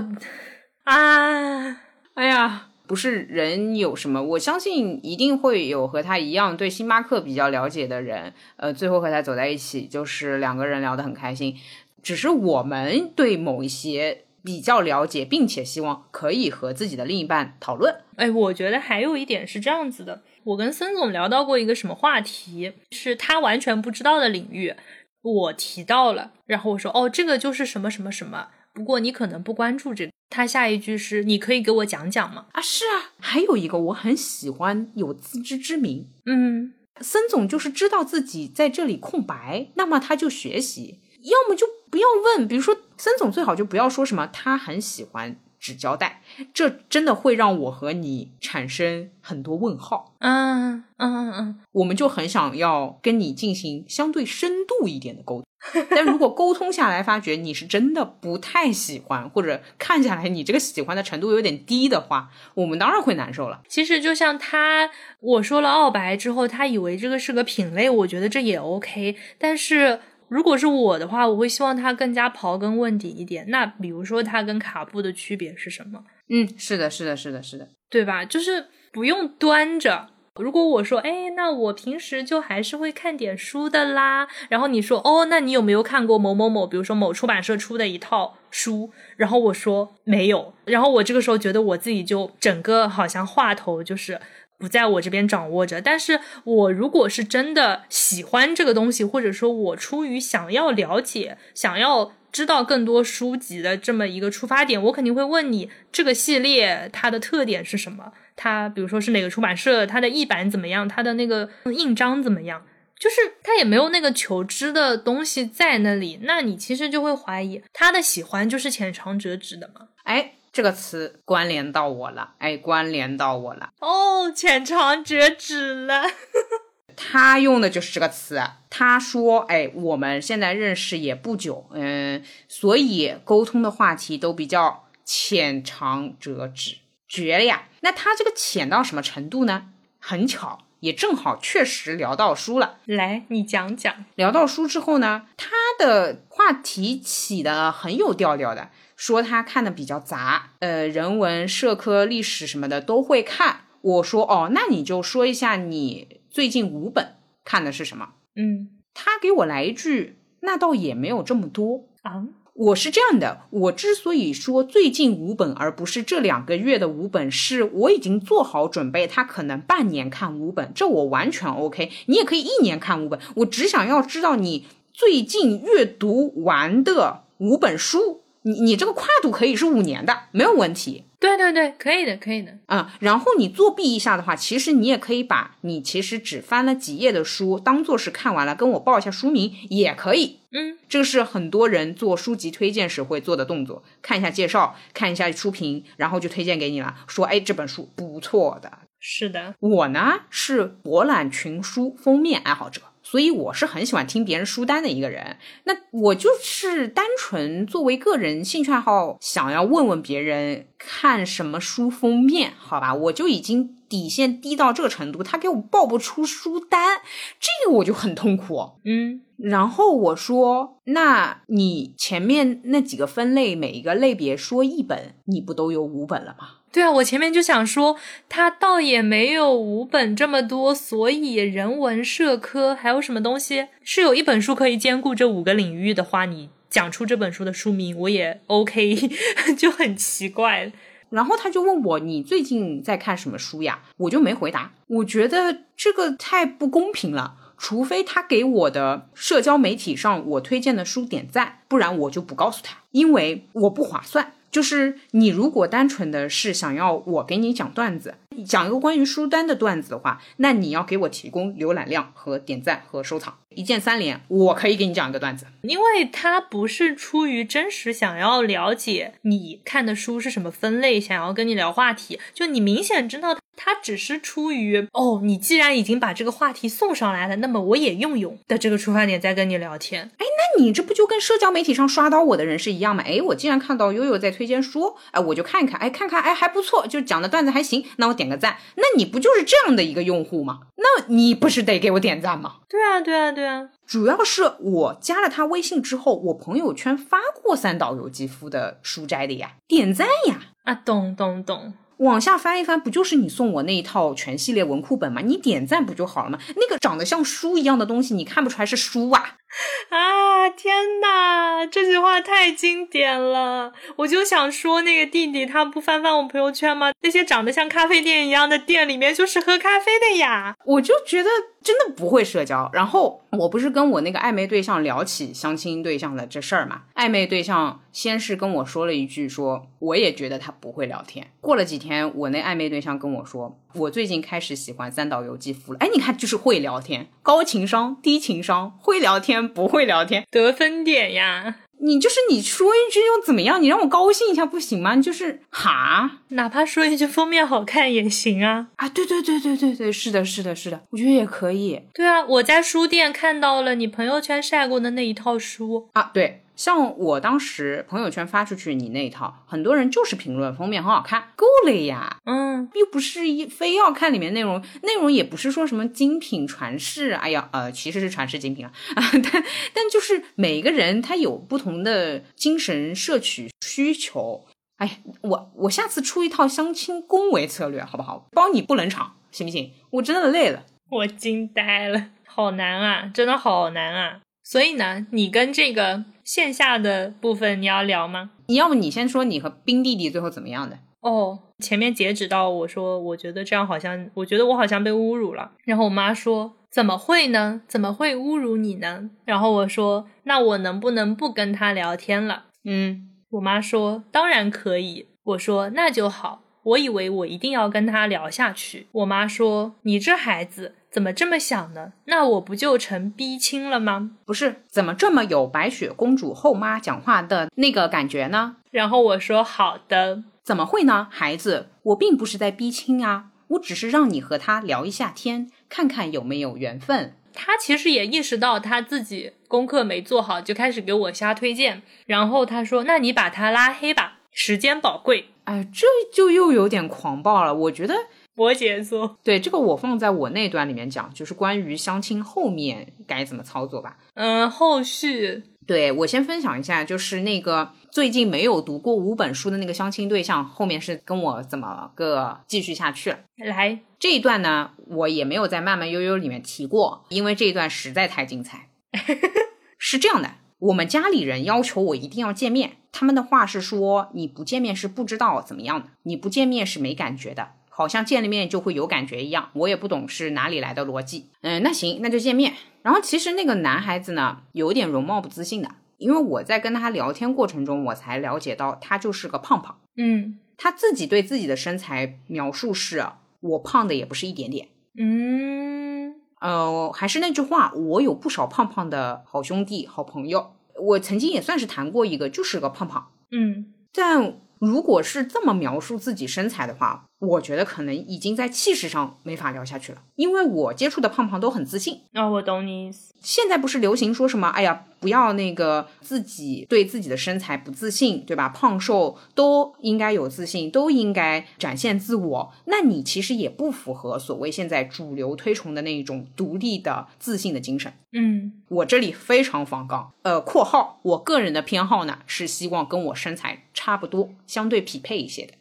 [0.86, 1.82] 啊，
[2.16, 11.56] 哎呀，不是人有什么，我相信一定会有和他一样对星巴克比较了解的人，呃，最后和他走在一起，就是两个人聊得很开心。
[12.04, 14.26] 只是我们对某一些。
[14.44, 17.96] 比较了解，并且希望可以和自己的另一半讨论。
[18.16, 24.74] 哎，我觉得还有一点是这样子的，我跟森总聊到过一个什么话题，是他完全不知道的领域，
[25.22, 30.12] 我提到了，然后我说哦，这个就是什么什么什么，不过你可能不关注这个。
[30.30, 32.46] 他下一句是，你可以给我讲讲吗？
[32.54, 36.08] 啊，是啊，还有一个我很喜欢有自知之明。
[36.26, 41.00] 嗯，森总就是知道自己在这里空白，那么他就学习。
[41.24, 46.22] 要么就不要问，比如说森总最好就不要说什么他很喜欢纸胶带，
[46.54, 50.16] 这真的会让我和你产生很多问号。
[50.20, 63.62] 嗯嗯嗯嗯，我们就很想要跟你进行相对深度一点的沟通， 但如果沟通下来发觉你是真的不太喜欢，或者看下来你这个喜欢的程度有点低的话，我们当然会难受了。
[63.68, 70.00] 其实就像他我说了澳白之后，他以为这个是个品类，我觉得这也 OK，但是。
[70.32, 73.44] 如果是我的话，我会希望它更加刨根问底一点。
[73.50, 76.06] 那比如说，它跟卡布的区别是什么？
[76.30, 78.24] 嗯，是的，是的，是的，是的，对吧？
[78.24, 80.08] 就是不用端着。
[80.36, 84.26] 如果我说，哎，那我平时就还是会看点书的啦。
[84.48, 88.90] 然后你说，哦，那你有没有看过某某某，比如说某出版社出的一套书？
[89.18, 90.54] 然后我说没有。
[90.64, 94.18] 然后我这个时候觉得我自己就整个好像话头就是。
[94.62, 108.14] 不在我这边掌握着，但是我如果是真的喜欢这个东西，或者说我出于想要了解、想要知道更多书籍的这么一个出发点，我肯定会问你这个系列它的特点是什么？
[108.36, 109.88] 它比如说是哪个出版社？
[109.88, 110.88] 它的译版怎么样？
[110.88, 112.64] 它的那个印章怎么样？
[113.00, 119.88] 就是它也没有那个求知的东西在那里，那你其实就会怀疑他的喜欢就是浅尝辄止的嘛？
[120.04, 120.34] 哎。
[120.52, 123.72] 这个词关联到我了，哎，关联到我了。
[123.80, 126.04] 哦，浅尝辄止了。
[126.98, 128.42] 他用的就是这个词。
[128.70, 137.70] 他说：“哎，我们现在认识也不久，嗯，所以沟通的话题都比较浅尝辄止，绝了呀。
[137.80, 139.70] 那他这个浅到什么程度呢？
[140.00, 142.80] 很巧，也正好确实聊到书了。
[142.86, 144.06] 来，你讲讲。
[144.16, 148.70] 聊到书之后呢，他的话题起的很有调调的。”
[149.02, 153.62] 说他看的比较杂，呃，人文、社科、历史什么的都会看。
[153.82, 158.10] 我说哦，那你就说一下你最近五本看的是什么？
[158.36, 162.28] 嗯，他给我来一句，那倒也没有这么多啊。
[162.54, 171.90] 我是这样的，我之所以说最近五本，而不是这两个月的五本，是我已经做好准备，他可能半年看五本，这我完全 OK。
[172.06, 178.21] 你也可以一年看五本，我只想要知道你最近阅读完的五本书。
[178.44, 181.06] 你你这个跨度可以是五年的，没有问题。
[181.20, 182.58] 对对对，可以的，可以的。
[182.66, 190.40] 啊，然后你作弊一下的话，其实你也可以把你其实只翻了几页的书当做是看完了，跟我报一下书名也可以。
[190.52, 198.80] 嗯，这个是很多人做书籍推荐时会做的动作，看一下介绍，看一下书评，然后就推荐给你了，说哎这本书不错的。
[199.00, 202.82] 是的，我呢是博览群书封面爱好者。
[203.12, 217.02] 所以我是很喜欢听别人书单的一个人，那我就是单纯作为个人兴趣爱好，想要问问别人看什么书封面，好吧，我就已经底线低到这个程度，他给我报不出书单，
[217.38, 218.72] 这个我就很痛苦。
[218.86, 226.60] 嗯，然后我说，那你前面那几个分类，每一个类别说一本，你不都有五本了吗？
[226.72, 227.98] 对啊，我前面就想说，
[228.30, 238.96] 他倒也没有五本这么多，所以人文社科还有什么东西是有一本书可以兼顾这五个领域的话，你讲出这本书的书名我也 OK，
[239.60, 240.72] 就很奇怪。
[241.12, 243.82] 然后他就问我你最近在看什么书呀？
[243.98, 247.36] 我就没回答，我觉得这个太不公平了。
[247.58, 254.34] 除非他给我的社交媒体上我推荐的书点赞，不然我就不告诉他，因为我不划算。
[254.52, 265.46] 就是你如果单纯的是想要我给你讲段子，讲一个关于书单的段子的话，那你要给我提供浏览量和点赞和收藏，一键三连，我可以给你讲一个段子。
[265.62, 280.10] 因为他不是出于真实想要了解你看的书是什么分类，想要跟你聊话题，就你明显知道他只是出于哦，你既然已经把这个话题送上来了，那么我也用用的这个出发点在跟你聊天。
[280.18, 280.26] 哎，
[280.58, 283.04] 那你这不就跟社交媒体上刷到我的人是一样吗？
[283.06, 288.58] 哎，我既然看到悠悠在推荐书，哎，我就看一看，哎，看看，哎，还不错，就讲的段子还行，那我点个赞。
[288.78, 290.62] 那你不就是这样的一个用户吗？
[290.78, 292.56] 那你不是得给我点赞吗？
[292.68, 293.70] 对啊，对啊，对啊。
[293.86, 300.40] 主要是我加了他微信之后，我朋友圈发过三岛由纪夫的书斋的呀，点赞呀。
[300.64, 301.74] 啊，懂懂懂。
[302.02, 305.22] 往下翻一翻，不就是你送我那一套全系列文库本吗？
[305.22, 306.40] 你点赞不就好了吗？
[306.56, 309.38] 那个长得像书一样的东西，你看不出来是书啊？
[309.90, 313.74] 啊天哪，这句话太经典了！
[313.98, 316.92] 我就想说，那个弟弟他不翻翻我朋友圈吗？
[317.02, 320.56] 那些长得像咖啡店一样的店里面就是喝咖啡的呀！
[320.66, 321.30] 我就觉得
[321.62, 322.70] 真的不会社交。
[322.74, 326.84] 然后我不是跟我那个暧昧对象聊起相亲对象的这事儿嘛？
[326.96, 331.28] 暧昧对象先是跟我说了一句，说我也觉得他不会聊天。
[331.42, 335.80] 过了几天，我那暧昧对象跟我说，我最近开始喜欢三岛由纪夫了。
[335.80, 339.41] 哎，你看，就是会聊天，高情商、低情商，会聊天。
[339.48, 341.56] 不会聊天得分点呀！
[341.84, 343.60] 你就是你说一句又怎么样？
[343.60, 344.96] 你让我高兴一下不行吗？
[344.98, 348.68] 就是哈，哪怕说一句封面好看也行啊！
[348.76, 351.82] 啊，对对对对对对，是的，是的，是的，我觉得也可以。
[351.94, 356.41] 对啊，我在书店看到了你朋友圈晒过的那一套书啊，对。
[356.56, 362.18] 像我当时朋友圈发出去你那一套，很多人就是评论封面很好看，够了呀。
[362.26, 367.12] 嗯，又不是一非要看里面内容，内容也不是说什么精品传世。
[367.12, 368.72] 哎呀，呃，其实是传世精品啊。
[368.96, 374.46] 啊，但但就是每个人他有不同的精神摄取需求。
[374.78, 378.28] 哎，我我下次出一套相亲恭维策略好不好？
[378.32, 379.72] 包你不冷场，行不行？
[379.92, 384.22] 我真的累了，我惊呆了，好难啊，真的好难啊。
[384.44, 386.04] 所以呢，你跟这个。
[386.24, 388.32] 线下的部分你要聊吗？
[388.48, 390.80] 你要不你先说你和冰弟弟最后怎么样的？
[391.02, 395.52] 哦，前面截止到我说，我觉得这样好像，我觉得我好像被侮辱了。
[395.64, 397.62] 然后我妈说，怎么会呢？
[397.68, 399.10] 怎么会侮辱你呢？
[399.26, 402.46] 然后我说，那我能不能不跟他聊天了？
[402.64, 405.08] 嗯，我妈说，当然可以。
[405.24, 406.44] 我说，那就好。
[406.64, 408.86] 我以为我一定要跟他聊下去。
[408.92, 410.76] 我妈说，你这孩子。
[410.92, 411.94] 怎么这么想呢？
[412.06, 414.12] 那我不就成逼亲了吗？
[414.26, 418.58] 不是，怎么这么有白雪公主后妈讲话的那个感觉呢？
[418.72, 421.08] 然后我说好的，怎么会呢？
[421.10, 427.16] 孩子，我并不是在逼亲啊，我只是让你和他聊一下天，看看有没有缘分。
[427.34, 431.84] 他其实也意识到他自己功课没做好，就开始给我瞎推荐。
[432.06, 437.56] 然后他说：“那你把他拉黑吧，时间宝贵。”哎，这就又有点狂暴了。
[437.56, 437.96] 我觉得。
[438.36, 443.98] 摩羯座，对这个我放在我那段里面讲，就是关于相亲后面该怎么操作吧。
[444.14, 453.20] 嗯，后续对我先分享一下，就是那个最近没有读过五本书的那个相亲对象，后面是跟我怎么个继续下去了。
[453.38, 458.70] 来这一段呢，我也没有在慢慢悠悠里面提过，因为这一段实在太精彩。
[459.78, 467.50] 是这样的，我们家里人要求我一定要见面，他们的话是说你不见面是不知道怎么样的，你不见面是没感觉的。
[467.74, 471.30] 好像见了面就会有感觉一样，我也不懂是哪里来的逻辑。
[471.42, 472.54] 嗯，那行，那就见面。
[472.84, 479.78] 然后其实那个男孩子呢，有点容貌不自信的，因为我在跟他聊天过程中，我才了解到他就是个胖胖。
[479.96, 483.06] 嗯，他自己对自己的身材描述是：
[483.40, 484.68] 我胖的也不是一点点。
[484.98, 490.54] 嗯，呃，还是那句话，我有不少胖胖的好兄弟、好朋友。
[490.80, 493.10] 我曾经也算是谈过一个，就是个胖胖。
[493.32, 502.02] 嗯，但如果是这么描述自己身材的话，我觉得可能已经在气势上没法聊下去了，因为我接触的胖胖都很自信。
[502.14, 503.14] 那、我懂你意思。
[503.22, 504.48] 现在不是流行说什么？
[504.48, 508.50] 哎呀，不要那个自己对自己的身材不自信，对吧？
[508.50, 512.52] 胖瘦都应该有自信，都应该展现自我。
[512.66, 517.94] 那你其实也不符合所谓现在主流推崇的那一种独立的自信的精神。
[518.14, 525.54] 嗯我这里非常反杠，呃，括号，我个人的偏好呢是希望跟我身材差不多，相对匹配一些的。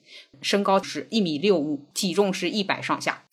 [0.42, 3.24] 身高是一米六五，体重是一百上下。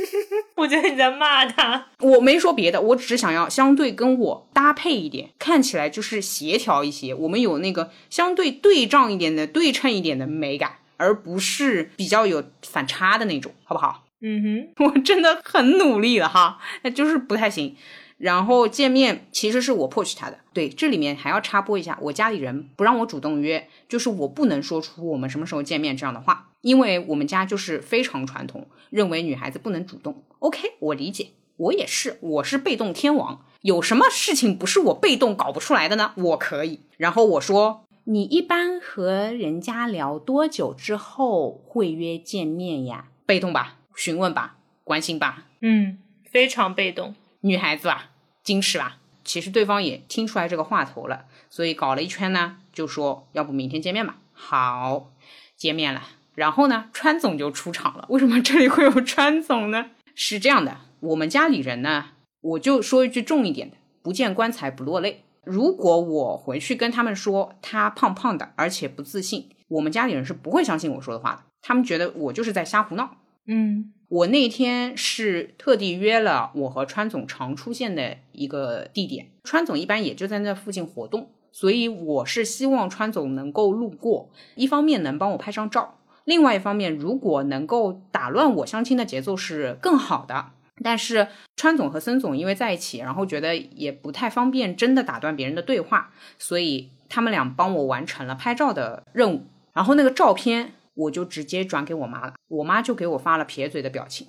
[0.56, 1.88] 我觉得你在骂他。
[2.00, 14.04] 我没说别的，我只是想要相对跟我搭配一点，看起来就是协调一些，我们有那个相对对仗一点的、对称一点的美感，而不是比较有反差的那种，好不好？
[14.20, 14.42] 嗯
[14.78, 17.76] 哼 我真的很努力了哈，那就是不太行。
[18.16, 30.22] 然后见面其实是我 push 他的，对，这里面还要插播一下，我家里人不让我主动约，就是我不能说出我们什么时候见面这样的话，因为我们家就是非常传统，认为女孩子不能主动。
[30.38, 36.12] OK，我理解，我也是，我是被动天王，有什么事情不是我被动搞不出来的呢？
[36.16, 36.80] 我可以。
[36.96, 43.08] 然后我说，你一般和人家聊多久之后会约见面呀？
[43.26, 45.98] 被动吧，询问吧，关心吧，嗯，
[46.30, 47.14] 非常被动。
[47.46, 48.10] 女孩子吧，
[48.42, 48.96] 矜持吧。
[49.22, 54.16] 其实对方也听出来这个话头了，所以搞了一圈呢，就说要不明天见面吧。
[54.32, 55.12] 好，
[55.54, 56.02] 见面了。
[56.34, 58.06] 然后呢，川总就出场了。
[58.08, 59.90] 为什么这里会有川总呢？
[60.14, 65.24] 是这样的，我们家里人呢，我就说一句重一点的，不见棺材不落泪。
[65.44, 71.42] 如果我回去跟他们说他胖胖的，而且不自信，我们家里人是不会相信我说的话的。
[71.60, 73.18] 他们觉得我就是在瞎胡闹。
[73.46, 90.52] 嗯我那天是特地约了我和川总常出现的一个地点，川总一般也就在那附近活动，所以我是希望川总能够路过，一方面能帮我拍张照，另外一方面如果能够打乱我相亲的节奏是更好的。
[90.84, 100.74] 但是川总和森总因为在一起，然后觉得也不太方便真的打断别人的对话，所以他们俩帮我完成了拍照的任务，然后那个照片。
[100.94, 104.28] 我就直接转给我妈了，我妈就给我发了撇嘴的表情，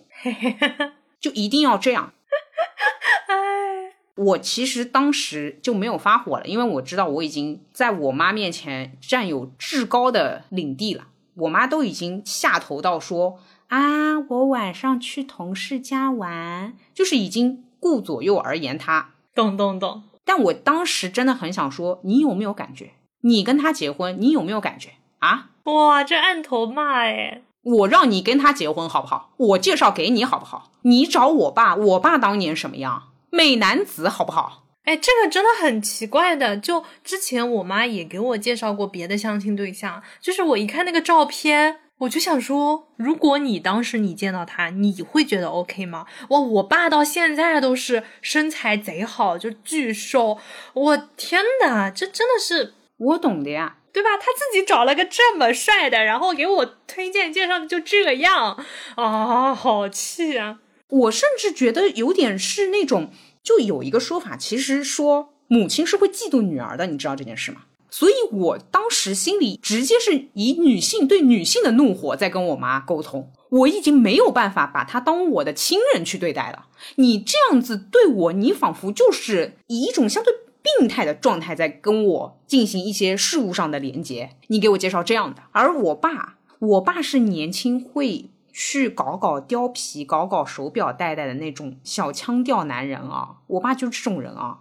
[1.19, 2.13] 就一定要这样。
[3.27, 11.07] 哎，我其实当时就没有发火了，因为我知道我已经在我妈面前占有至高的领地了。
[11.35, 19.15] 我妈都已经下头到说啊，我晚上去同事家玩，就是已经顾左右而言他。
[19.33, 20.03] 懂懂懂。
[20.23, 22.93] 但我当时真的很想说，你有没有感觉？
[23.21, 25.49] 你跟他结婚，你有没有感觉啊？
[25.65, 27.41] 哇，这按头骂哎！
[27.63, 29.31] 我让你跟他结婚好不好？
[29.37, 30.71] 我介绍给你好不好？
[30.83, 33.09] 你找我爸，我爸当年什么样？
[33.31, 34.63] 美男子好不好？
[34.83, 36.55] 哎，这个真的很奇怪的。
[36.55, 46.05] 就之前我妈也给我介绍过别的相亲对象，就是我一看那个照片，我就想说，如果你当时你见到他，你会觉得 OK 吗？
[46.29, 50.37] 哇，我爸到现在都是身材贼好，就巨瘦。
[50.73, 53.77] 我天哪，这真的是我懂的呀。
[53.95, 54.09] 对吧？
[54.17, 58.61] 他自己找了个这么帅的，然后给我推荐介绍的就这样
[58.95, 60.59] 啊，好气啊！
[60.89, 67.61] 我甚至觉得有点是那种，就有一个说法，其实说母亲是会嫉妒女儿的，你知道这件事吗？
[67.89, 76.65] 所以我当时心里直接是以女性对女性的怒火在跟我妈沟通，我已经没有办法把她当我的亲人去对待了。
[76.95, 80.33] 你这样子对我，你仿佛就是以一种相对。
[80.77, 94.59] 病态的状态在跟我进行一些事物上的连接，你给我介绍这样的，而我爸，我爸是年轻会去搞搞貂皮、搞搞手表戴戴的那种小腔调男人啊，我爸就是这种人啊，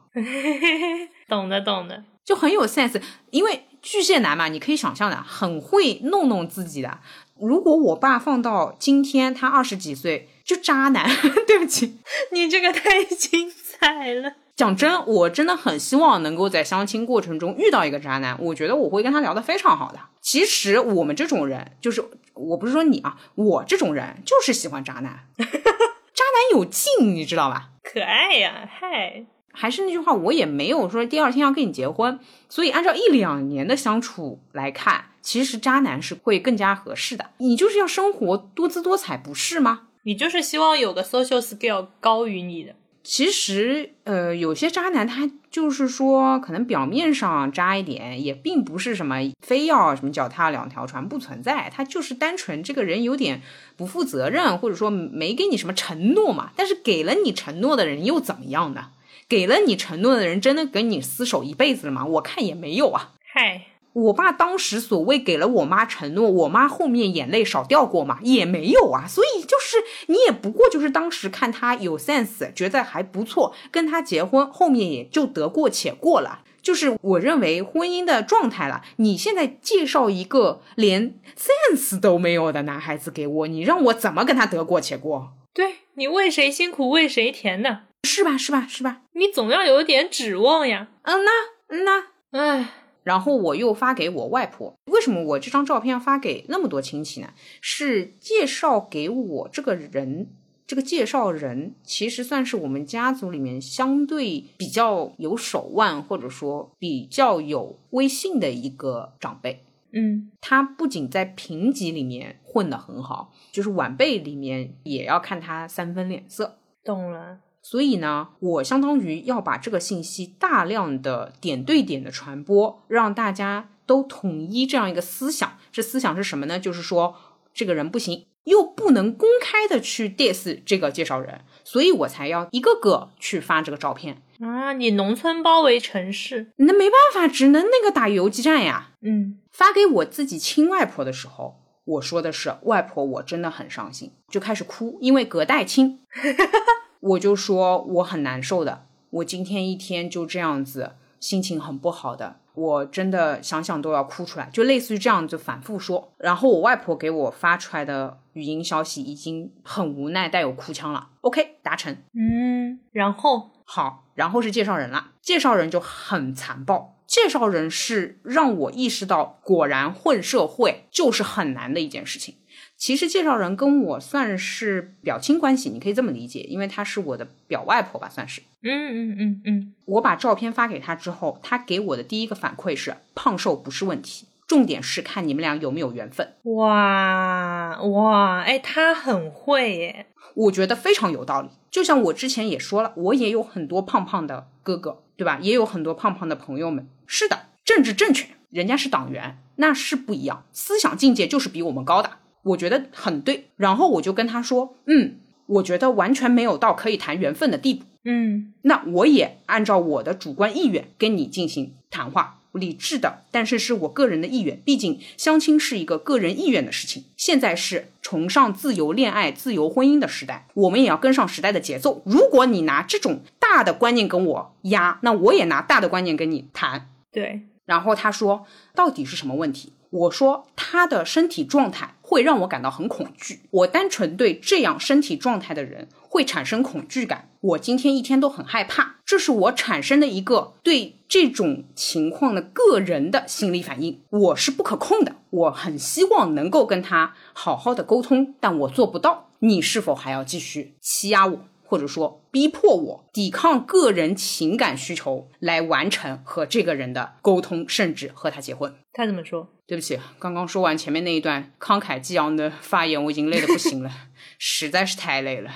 [1.28, 6.98] 懂的懂的，就很有 sense，因为巨蟹男嘛，你可以想象的，很会弄弄自己的。
[7.40, 11.08] 如果我爸放到今天，他二十几岁就渣男，
[11.46, 11.98] 对不起，
[12.32, 14.34] 你这个太精彩了。
[14.56, 19.98] 讲真，我真的很希望能够在相亲过程中遇到一个渣男，我觉得我会跟他聊得非常好的。
[20.20, 27.70] 其实我们这种人，就是我不是说你啊，我这种人就是喜欢渣男， 渣男有劲，你知道吧？
[27.82, 29.26] 可爱呀，嗨。
[29.56, 37.30] 还是那句话，我也没有说第二天要跟你结婚，所以按照一两年的相处来看，其实渣男是会更加合适的。
[37.38, 39.88] 你就是要生活多姿多彩，不是吗？
[40.02, 42.74] 你就是希望有个 social skill 高于你的。
[43.04, 53.42] 其实，呃，有些渣男他就是说，可能表面上渣一点，也并不是什么非要什么脚踏两条船不存在，他就是单纯这个人有点
[53.76, 56.52] 不负责任，或者说没给你什么承诺嘛。
[56.57, 58.86] 但是给了你承诺的人又怎么样呢？
[59.28, 62.07] 给了你承诺的人真的跟你厮守一辈子了吗？
[62.07, 63.12] 我看也没有啊。
[63.32, 68.18] 嗨，我爸当时所谓给了我妈承诺，我妈后面眼泪少掉过吗？
[68.22, 69.07] 也没有啊。
[69.07, 69.42] 所以
[69.75, 76.43] 就是你也不过就是当时看他有 sense，觉得还不错，跟他结婚，后面也就得过且过了。
[76.62, 78.83] 就是我认为婚姻的状态了。
[78.97, 85.33] 你现在介绍一个连 sense 都没有的男孩子给我，你让我怎么跟他得过且过？
[85.53, 87.81] 对你为谁辛苦为谁甜呢？
[88.05, 88.39] 是吧？
[88.39, 88.66] 是吧？
[88.68, 89.03] 是吧？
[89.12, 90.89] 你总要有点指望呀。
[91.03, 91.31] 嗯呐，
[91.68, 92.68] 嗯呐，唉，
[93.05, 94.74] 然后我又发给我外婆。
[94.86, 97.28] 为什么我这张照片要发给那么多亲戚呢？
[97.61, 100.28] 是介绍给我这个人，
[100.66, 109.64] 这个介绍人其实算是我们家族里面相对比较有手腕，或者说比较有威信的一个长辈。
[109.96, 116.59] 嗯他不仅在评级里面混得很好，就是晚辈里面也要看他三分脸色。
[116.82, 117.38] 懂了。
[117.66, 125.56] 所以呢，我相当于要把这个信息大量的点对点的传播，让大家都统一这样一个思想。
[125.72, 126.60] 这思想是什么呢？
[126.60, 127.16] 就是说
[127.54, 134.20] 这个人不行，又不能公开的去 diss 这个介绍人，所以我才要一个个去发这个照片。
[134.40, 138.90] 啊，你农村包围城市，那没办法，只能那个打游击战呀。
[139.00, 146.00] 嗯发给我自己亲外婆的时候，我说的是外婆，我真的很伤心，就开始哭，因为隔代亲，
[147.05, 156.12] 我就说我很难受的，我今天一天就这样子，心情很不好的，我真的想想都要哭出来，就类似于这样就反复说。
[156.16, 161.09] 然后我外婆给我发出来的语音消息已经很无奈，带有哭腔了。
[161.20, 161.94] OK，达成。
[162.14, 166.92] 嗯，然后好，然后是介绍人了，介绍人就很残暴。
[167.07, 172.36] 介绍人是让我意识到，果然混社会就是很难的一件事情。
[172.85, 178.43] 其实介绍人跟我算是表亲关系，你可以这么理解，因为她是我的表外婆吧，算是。
[178.62, 186.35] 嗯嗯嗯嗯，我把照片发给他之后，他给我的第一个反馈是胖瘦不是问题，重点是看你们俩有没有缘分。
[186.43, 190.07] 哇哇，哎，他很会耶。
[190.35, 191.49] 我觉得非常有道理。
[191.70, 195.39] 就像我之前也说了，我也有很多胖胖的哥哥，对吧？
[195.41, 196.87] 也有很多胖胖的朋友们。
[197.07, 203.49] 是的，政治正确，人家是党员，那是不一样，思想境界就是比我们高的，我觉得很对。
[203.57, 205.16] 然后我就跟他说，嗯，
[205.47, 207.84] 我觉得完全没有到可以谈缘分的地步。
[208.07, 214.61] 嗯那我也按照我的主观意愿跟你进行谈话，理智的，但是是我个人的意愿。
[214.62, 217.05] 毕竟相亲是一个个人意愿的事情。
[217.16, 222.03] 现在是崇尚自由恋爱、自由婚姻的时代，我们也要跟上时代的节奏。
[222.05, 226.90] 如果你拿这种大的观念跟我压，那我也拿大的观念跟你谈。
[227.11, 229.72] 对，然后他说到底是什么问题？
[229.88, 237.28] 我说他的身体状态会让我感到很恐惧，我单纯对这样身体状态的人会产生恐惧感。
[237.40, 245.16] 我今天一天都很害怕，这是我产生的一个对这种情况的个人的心理反应，我是不可控的。
[245.30, 249.30] 我很希望能够跟他好好的沟通，但我做不到。
[249.40, 251.40] 你是否还要继续欺压我？
[251.66, 258.72] 或者说逼迫我抵抗个人情感需求，来完成和这个人的沟通，甚至和他结婚。
[258.92, 259.48] 他怎么说？
[259.66, 263.90] 对不起，刚刚说完前面那一段慷慨激昂的发言，我已经累得不行了，
[264.38, 265.50] 实在是太累了。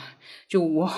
[0.48, 0.90] 就我，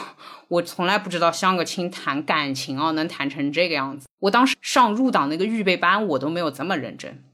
[0.47, 4.07] 我从来不知道相个亲谈感情啊，能谈成这个样子。
[4.21, 7.25] 我当时上入党那个预备班，我都没有这么认真。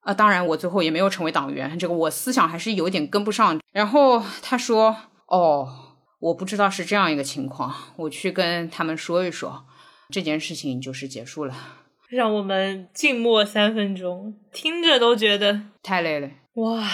[0.00, 3.60] 啊，当然我最后也没有成为党员，这个我思想还是有点跟不上。
[3.70, 4.96] 然后他说
[5.28, 9.66] ：“哦，我不知道是这样一个情况，我去跟他们说一说，
[10.10, 11.54] 这件事情就是结束了。”
[12.08, 16.30] 让我们静默三分钟，听着都觉得太累了。
[16.54, 16.88] 哇，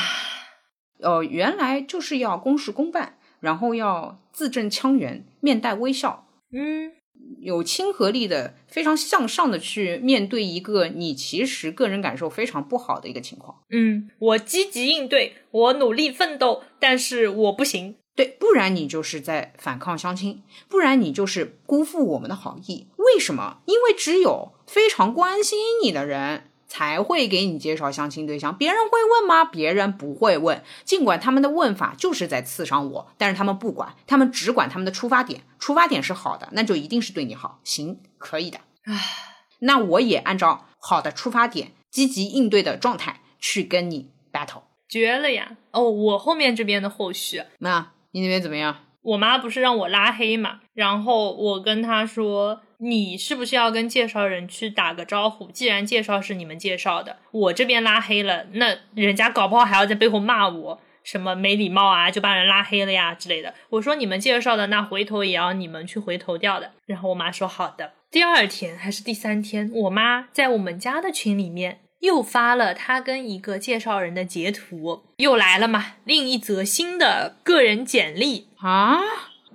[1.00, 6.92] 哦，原来就是要公事公办，然后要字正腔圆，面带微笑，嗯
[7.40, 13.62] 有亲和力的，非常向上的去面对一个你其实个人感受非常不好的一个情况。
[13.70, 17.96] 嗯，我积极应对，我努力奋斗，但是我不行。
[18.16, 22.86] 对，不然你就是在反抗相亲，不然你就是辜负我们的好意。
[22.96, 23.58] 为什么？
[23.66, 29.44] 因为只有非常关心你的人才会给你介绍相亲对象，别人会问吗？
[29.44, 30.62] 别人不会问。
[30.84, 35.42] 尽管他们的问法就是在刺伤我，但是他们不管，他们只管他们的出发点。
[35.58, 37.58] 出发点是好的，那就一定是对你好。
[37.64, 38.60] 行，可以的。
[38.84, 39.00] 唉，
[39.60, 44.62] 那我也按照好的出发点、积极应对的状态去跟你 battle。
[44.86, 45.56] 绝了呀！
[45.72, 48.76] 哦，我后面这边的后续，那你那边怎么样？
[49.02, 55.50] 我妈不是让我拉黑嘛，然后我跟她说，你是不是要跟介绍人去打个招呼？
[55.50, 60.80] 既然介绍是你们介绍的，我这边拉黑了，那人家搞不好还要在背后骂我。
[61.02, 63.52] 什么没礼貌啊，就把人拉黑了呀之类的。
[63.68, 66.70] 我说你们介绍的，那回头也要你们去回头掉的。
[66.86, 67.92] 然后我妈说好的。
[68.10, 79.00] 第二天还是第三天，我妈在我们家的群里面又发了他跟一个介绍人的截图，又来了嘛，另一则新的个人简历啊。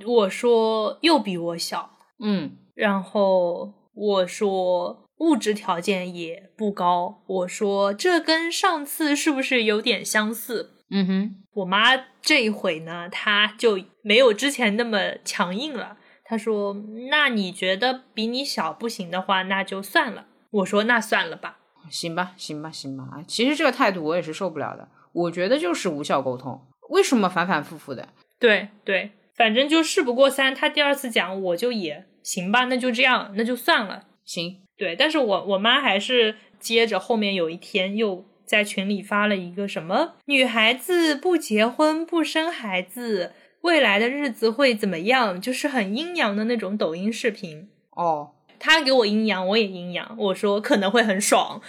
[0.06, 10.72] 我说又比我小，嗯，然后我说物质条件也不高，我说这跟上次是不是有点相似？
[10.92, 15.98] 嗯哼，我妈这一回呢，她就没有之前那么强硬了。
[16.24, 16.76] 她说
[17.12, 21.59] ：“那你觉得比你小不行的话，那就算了。”我说：“那算了吧。”
[21.90, 23.04] 行吧，行吧，行吧。
[23.12, 24.88] 啊，其实这个态度我也是受不了的。
[25.12, 28.10] 我觉得就是无效沟通，为什么反反复复的？
[28.40, 30.54] 对对，反正就事不过三。
[30.54, 34.06] 他第二次讲，我就也行吧，那就这样，那就算了。
[34.24, 34.96] 行，对。
[34.96, 45.42] 但是我我妈还是接着后面有一天又在群里发了一个什么女孩子不结婚不生孩子，未来的日子会怎么样？
[45.42, 47.70] 就是很阴阳的那种抖音视频。
[47.92, 48.36] 哦。
[48.60, 50.16] 他给我阴阳，我也阴阳。
[50.18, 51.62] 我说可能会很爽，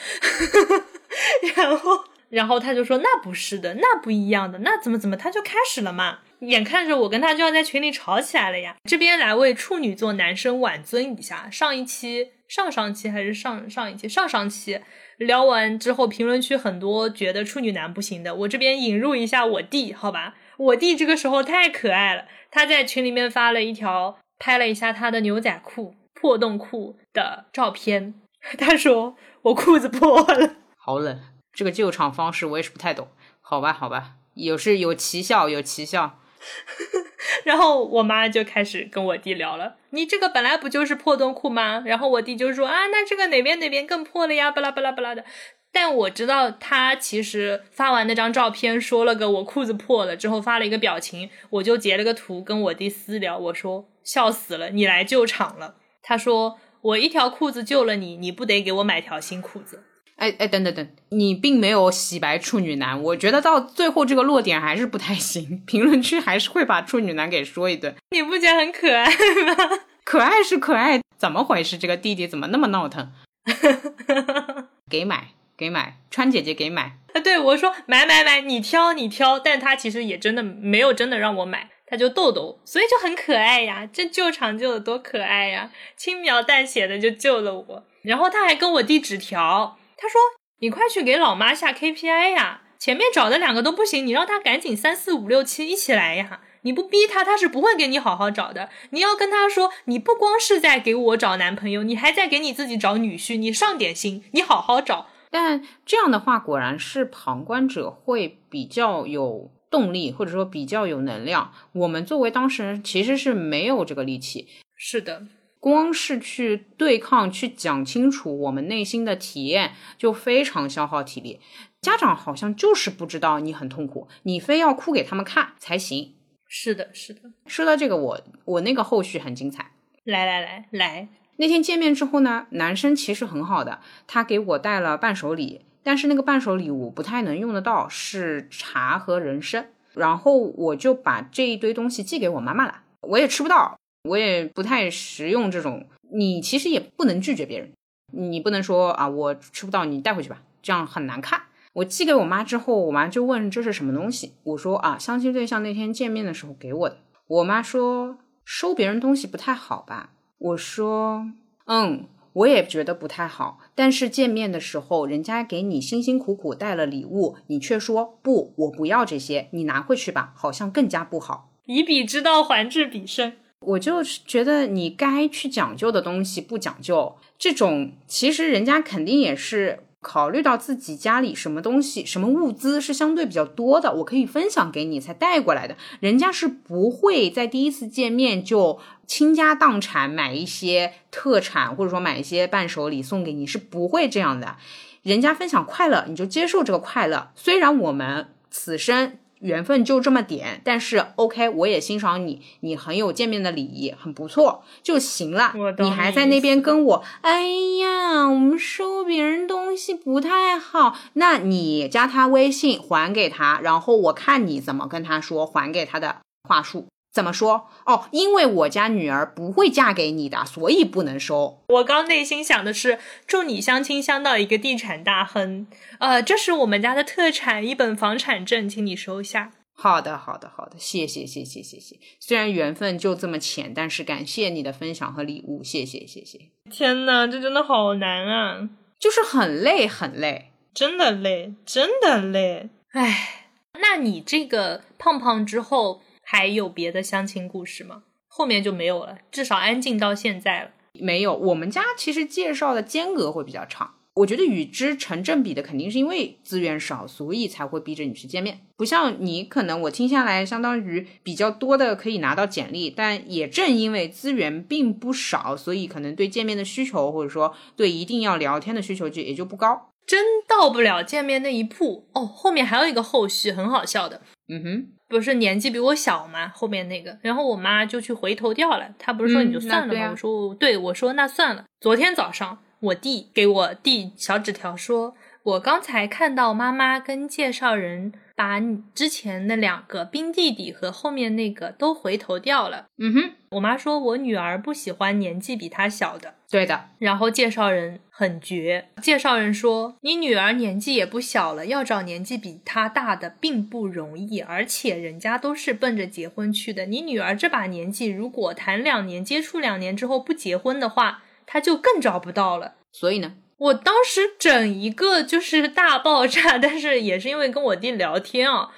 [1.57, 6.19] 然后，然后他就说那不是的，那不一样的，那怎么怎么，他就开始了嘛。
[6.41, 8.75] 眼看着我跟他就要在群里吵起来了呀。
[8.85, 11.51] 这边来为处女座男生挽尊一下。
[11.51, 14.81] 上一期、上上期还是上上一期、上上期
[15.19, 18.35] 聊完之后，评论区很多觉得处女男不行的。
[18.35, 20.35] 我这边引入一下我弟，好吧？
[20.57, 25.95] 我弟这个时候太可爱了，他在群里面发了一条，拍了一下他的牛仔裤。
[26.21, 28.15] 破洞裤的照片，
[28.59, 31.19] 他说我裤子破了， 好冷。
[31.53, 33.09] 这个救场方式我也是不太懂。
[33.41, 36.19] 好吧，好吧，有是有奇效，有奇效。
[37.45, 41.83] 然后我妈就开始跟我弟聊了，你这个本来不就是破洞裤吗？
[41.87, 44.51] 然后我弟就说啊，那这个哪边哪边更破了呀？
[44.51, 45.25] 巴拉巴拉巴拉的。
[45.73, 55.77] 但我知道他其实发完那张照片，说了个我裤子破了之后发了一个表情，我就截了个图跟我弟私聊，我说笑死了，你来救场了。
[56.03, 59.85] 他说：“我一条裤子救了你，你不得给我买条新裤子？”
[60.17, 67.95] 哎哎，等等等，你并没有洗白处女男，我觉得到最后这个落点还是不太行， 评论区还是会把处女男给说一顿。
[68.11, 69.81] 你不觉得很可爱吗？
[70.05, 71.79] 可爱是可爱，怎么回事？
[71.79, 73.11] 这个弟弟怎么那么闹腾？
[74.91, 77.21] 给买给买，川姐姐给买啊！
[77.21, 81.71] 对我说买买买，你挑你挑，但他其实也真的没有真的让我买。
[81.91, 83.89] 他就豆豆，所以就很可爱呀。
[83.93, 87.85] 这救场救的多可爱呀，轻描淡写的就救了我。
[88.03, 90.21] 然后他还跟我递纸条，他说
[90.61, 96.41] ：“你快去给老妈下 KPI 呀，前面找的两个都不行，你让他赶紧三四五六七一起来呀。
[96.63, 98.71] 你不逼他，他是不会给你好好找的。
[98.91, 103.37] 你要跟他说，你不光是在给我找男朋友，你还在给你自己找女婿。
[103.37, 105.09] 你上点心，你好好找。
[105.31, 114.49] 但这样的话，果然是旁观者会比较有。”动力或者说比较有能量，我们作为当事人其实是没有这个力气。
[114.77, 115.27] 是的，
[115.59, 121.39] 光是去对抗、去讲清楚我们内心的体验，就非常消耗体力。
[121.81, 126.15] 家长好像就是不知道你很痛苦，你非要哭给他们看才行。
[126.47, 127.21] 是的，是的。
[127.47, 129.71] 说到这个，我我那个后续很精彩。
[130.05, 135.61] 来来来来，那天见面之后呢，男生其实很好的，他给我带了伴手礼。
[135.83, 139.71] 但是那个伴手礼物不太能用得到，是茶和人参。
[139.95, 142.83] 然后我就把这一堆东西寄给我妈妈了。
[143.01, 145.89] 我也吃不到，我也不太实用这种。
[146.13, 147.73] 你其实也不能拒绝别人，
[148.13, 151.43] 你不能说啊，我吃不到，你带回去吧，这样很难看。
[151.73, 154.35] 我寄给我妈之后，我妈就问这是什么东西。
[154.45, 156.99] 我说啊，相亲对象那天见面的时候给我的。
[157.27, 160.11] 我妈说收别人东西不太好吧？
[160.39, 161.27] 我说
[161.67, 162.07] 嗯。
[162.33, 171.51] 我也觉得不太好，但是见面的时候，人家给你辛辛苦苦带了礼物，你却说不，我不要这些，你拿回去吧，好像更加不好。
[171.67, 179.81] 以彼之道还治彼身，我就觉得你该去讲究的东西不讲究，这种其实人家肯定也是。
[180.03, 185.77] 考虑到自己家里什么东西、什么物资是相对比较多的，我可以分享给你才带过来的。
[186.01, 188.79] 人家是不会在第一次见面就
[189.11, 194.57] 倾家荡产买一些特产，或者说买一些伴手礼送给你，是不会这样的。
[195.03, 197.33] 人家分享快乐，你就接受这个快乐。
[197.35, 199.19] 虽然我们此生。
[199.41, 205.55] 缘分就这么点，但是 OK，我也欣赏你，你很有见面的礼仪，很不错就行了。
[205.79, 207.45] 你还在那边跟我，哎
[207.81, 216.87] 呀，我们收别人东西不太好，那你加他微信还给他，然后我看你怎么跟他说还给他的话术。
[217.13, 217.69] 怎么说？
[217.87, 221.65] 哦，因为我家女儿不会嫁给你的，所以不能收。
[221.69, 225.67] 我刚内心想的是，祝你相亲相到一个地产大亨。
[225.99, 229.53] 呃，这是我们家的特产，一本房产证，请你收下。
[229.73, 231.97] 好的，好的，好的，谢谢，谢谢，谢谢。
[232.21, 236.39] 虽然缘分就这么浅，但是感谢你的分享和礼物，谢谢，谢谢。
[236.71, 238.69] 天呐，这真的好难啊！
[238.99, 240.53] 就是很累，很累。
[240.75, 242.69] 真的累，真的累。
[242.93, 243.47] 唉，
[243.81, 246.03] 那你这个胖胖之后
[246.33, 248.05] 还有别的相亲故事吗？
[248.29, 250.71] 后面就没有了，至少安静到现在了。
[250.93, 253.95] 没有，我们家其实介绍的间隔会比较长。
[254.15, 258.61] 我觉得与之成正比的，肯定是因为资源少，所以才会逼着你去见面。
[258.77, 269.91] 不像你，可能我听下来，相当于比较多的可以拿到简历，但也正因为资源并不少，所以可能对见面的需求，或者说对一定要聊天的需求就也就不高。
[270.07, 272.25] 真到不了见面那一步哦。
[272.25, 274.23] 后面还有一个后续，很好笑的。
[274.49, 278.89] 嗯哼，不是年纪比我小嘛，后面那个，然后我妈就去回头掉了。
[278.99, 280.09] 她不是说你就算了吗？
[280.13, 281.65] 我说对，我说那算了。
[281.81, 282.59] 昨天早上。
[282.81, 296.37] 我弟给我递小纸条说：“我刚才看到妈妈跟介绍人把你之前那两个冰弟弟和后面那个都回头掉了。”嗯哼，我妈说我女儿不喜欢年纪比她小的。
[296.51, 296.87] 对的。
[296.99, 306.87] 然后介绍人很绝，介绍人说：“你女儿年纪也不小了，要找年纪比她大的并不容易，而且人家都是奔着结婚去的。
[306.87, 311.23] 你女儿这把年纪，如果谈两年、接触两年之后不结婚的话。”
[311.53, 318.71] 她就更找不到了，所以呢，我当时整一个就是大爆炸，但是也是因为跟我弟聊天啊，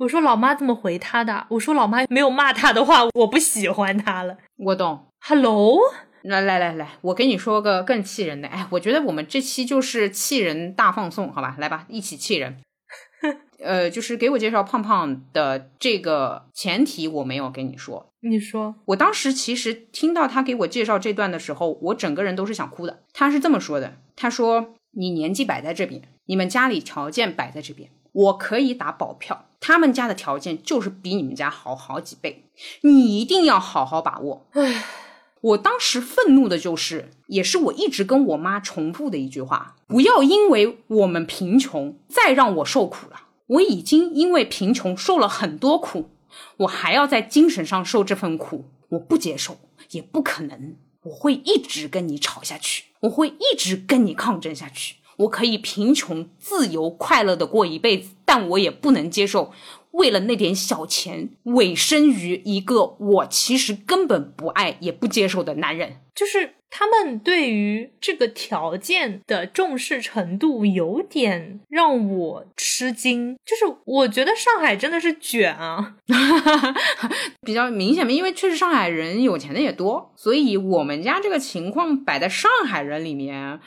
[0.00, 1.46] 我说老妈怎么回他的？
[1.48, 4.36] 我说老妈没有骂他的话，我不喜欢他了。
[4.58, 5.78] 我懂，Hello，
[6.22, 12.58] 来来来来，我给你说个更气人的，哎，我觉得我们这期就是气人大放送，好吧，来吧，一起气人。
[13.62, 18.06] 呃，就是给我介绍胖胖的这个前提，我没有跟你说。
[18.20, 23.00] 你说，我当时其实听到他给我介绍这段的时候，我整个人都是想哭的。
[23.12, 32.44] 他是这么说的：“他说你年纪摆在这边，你们家里条件摆在这边，我可以打保票，他们家的条件就是比你们家好好几倍，
[32.82, 34.84] 你一定要好好把握。”唉，
[35.40, 43.28] 我当时愤怒的就是，也是我一直跟我妈重复的一句话：不要因为我们贫穷，再让我受苦了。
[43.46, 46.10] 我已经因为贫穷受了很多苦，
[46.58, 49.58] 我还要在精神上受这份苦，我不接受，
[49.90, 50.76] 也不可能。
[51.04, 54.96] 我会一直跟你吵下去，我会一直跟你抗争下去。
[55.16, 59.52] 我可以贫穷、自由、快乐的过一辈子，但我也不能接受
[59.92, 66.54] 为了那点小钱委身于一个我其实根本不爱也不接受的男人，就是。
[66.72, 75.96] 他们对于这个条件的重视程度有点让我吃惊，就是我觉得上海真的是卷啊，
[77.44, 83.58] 比较明显嘛，因为确实上海人有钱的也多，所以我们家这个情况摆在上海人里面，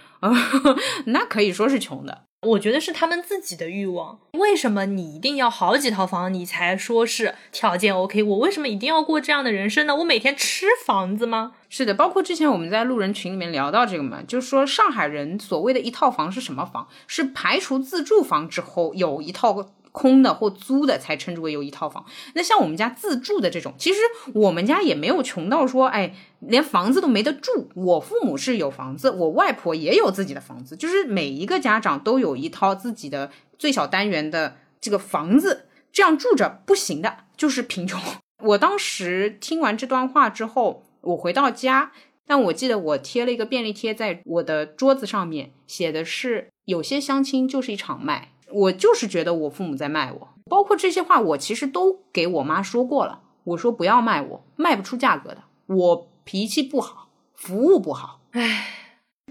[1.07, 2.23] 那可以说是穷的。
[2.43, 4.19] 我觉得是他们自己的欲望。
[4.33, 8.21] 为什么你一定要好几套房，你才说是条件 OK？
[8.23, 9.95] 我为什么一定要过这样的人生呢？
[9.95, 11.53] 我每天吃房子吗？
[11.69, 16.87] 是的，包括之前我们在路人群里面聊到这个嘛，就是说上海人所谓的一套房是什么房？
[17.07, 19.69] 是排除自住房之后有一套。
[19.93, 22.05] 空的或租的才称之为有一套房。
[22.33, 23.99] 那像我们家自住的这种，其实
[24.33, 27.69] 我们家也没有穷到说，哎，连房子都没得住。
[27.75, 38.01] 我父母是有房子，我外婆也有自己的房子，就是每一个家长都有一套自己的最小单元的这个房子，这样住着不行的，就是贫穷。
[38.43, 41.93] 我当时听完这段话之后，我回到家，
[42.27, 48.32] 但我记得我贴了一个便利贴在我的桌子上面，写的是有些相亲就是一场卖。
[48.53, 53.21] 我就是觉得我父母在卖我，包括这些话，我其实都给我妈说过了。
[53.43, 55.43] 我说不要卖我，卖不出价格的。
[55.65, 58.67] 我脾气不好，服务不好，唉，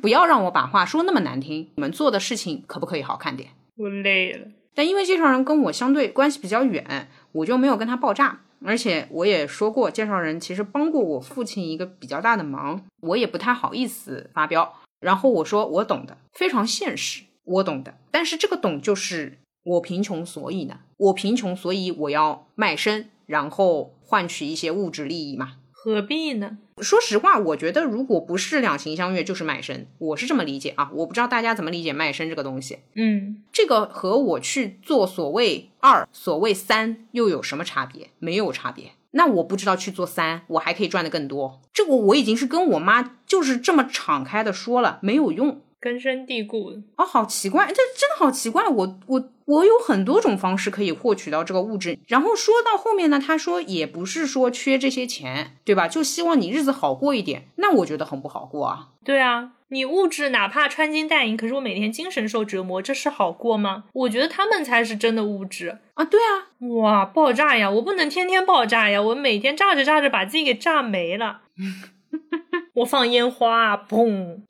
[0.02, 1.70] 不要让我把话说那么难听。
[1.76, 3.50] 你们做的事情可不可以好看点？
[3.76, 4.48] 我累了。
[4.74, 8.40] 但因为介绍人跟我相对关系比较远，我就没有跟他爆炸。
[8.64, 14.74] 而且我也说过，介绍人其实帮过我父亲一个比较大的忙，我也不太好意思发飙。
[15.00, 17.24] 然后我说我懂的，非常现实。
[17.44, 25.56] 我懂的，但是这个懂就是我贫穷，所以呢，我贫穷，所以我要卖身，然后换取一些物质利益嘛？
[25.70, 26.58] 何必呢？
[26.80, 30.90] 说实话，我觉得如果不是两情相悦，就是卖身，我是这么理解啊。
[30.94, 32.78] 我不知道大家怎么理解卖身这个东西。
[32.94, 38.10] 嗯，这个和我去做所谓二、所谓三又有什么差别？
[38.20, 38.92] 没有差别。
[39.10, 41.60] 那我不知道去做三，我还可以赚的更多。
[41.72, 45.60] 这个我已经是跟我妈就是这么敞开的说了，没有用。
[45.82, 48.68] 根深蒂固哦，好奇怪，这真的好奇怪。
[48.68, 51.98] 我我我有很多种方式可以获取到这个物质。
[52.06, 55.88] 然后说到后面呢，他说也不是说缺这些钱，对吧？
[55.88, 57.48] 就希望你日子好过一点。
[57.56, 58.90] 那我觉得很不好过啊。
[59.04, 63.82] 对啊，你物质哪怕穿金戴银，可是我每天精神受折磨，这是好过吗？
[63.92, 66.04] 我觉得他们才是真的物质啊。
[66.04, 67.68] 对啊，哇，爆炸呀！
[67.68, 71.40] 我不能天天爆炸呀，我每天炸着炸着把自己给炸没了。
[72.74, 74.42] 我放烟花，砰！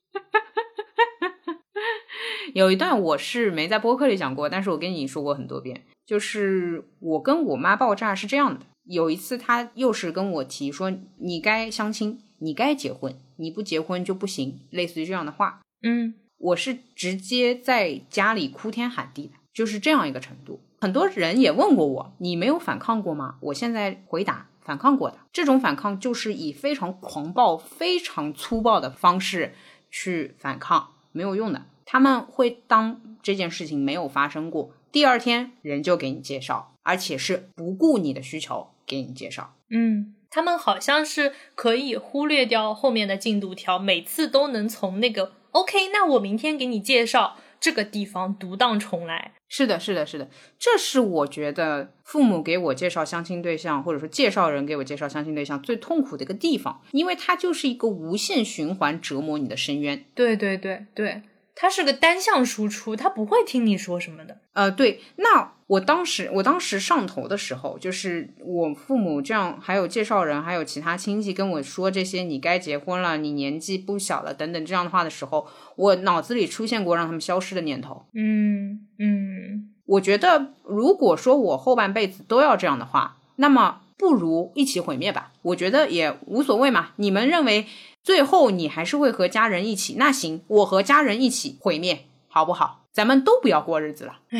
[2.54, 8.60] 有一段我是没在播客里讲过，但是我跟你说过很多遍，就是我跟我妈爆炸是这样的。
[8.84, 15.60] 有一次，她又是跟我提说，你该相亲，你该结婚，你不结婚就不行，类似于这样的话。
[15.82, 20.60] 嗯，我是直接在家里哭天喊地的，就是这样一个程度。
[20.80, 23.36] 很多人也问过我，你没有反抗过吗？
[23.40, 25.18] 我现在回答，反抗过的。
[25.32, 29.54] 这种反抗就是以非常狂暴、非常粗暴的方式
[29.92, 31.66] 去反抗，没有用的。
[31.92, 39.54] 他们会当这件事情没有发生过，第二天人就给你介绍，而且是不顾你的需求给你介绍。
[39.68, 49.34] 嗯，他们好像是可以忽略掉后面的进度条，每次都能从那个 OK，那我明天给你介绍这个地方独当重来。
[49.46, 60.06] 是的，是的，是的，这是我觉得父母给我介绍相亲对象，或者说介绍人给我介绍相亲对象最痛苦的一个地方，因为它就是一个无限循环折磨你的深渊。
[60.14, 61.20] 对对对对，
[61.54, 64.38] 它是个单向输出，他不会听你说什么的。
[64.54, 75.46] 呃，对，那我当时我当时上头的时候，就是我父母这样，还有介绍人，还有其他亲戚跟我说这些，你该结婚了，你年纪不小了，等等这样的话的时候，
[75.76, 78.06] 我脑子里出现过让他们消失的念头。
[78.14, 85.32] 嗯嗯，我觉得，如果说我后半辈子都要这样的话，那么不如一起毁灭吧。
[85.42, 86.90] 我觉得也无所谓嘛。
[86.96, 87.66] 你们认为
[88.02, 92.84] 最后你还是会和家人一起，那行，我和家人一起毁灭，好不好？
[92.92, 94.20] 咱们都不要过日子了。
[94.30, 94.38] 唉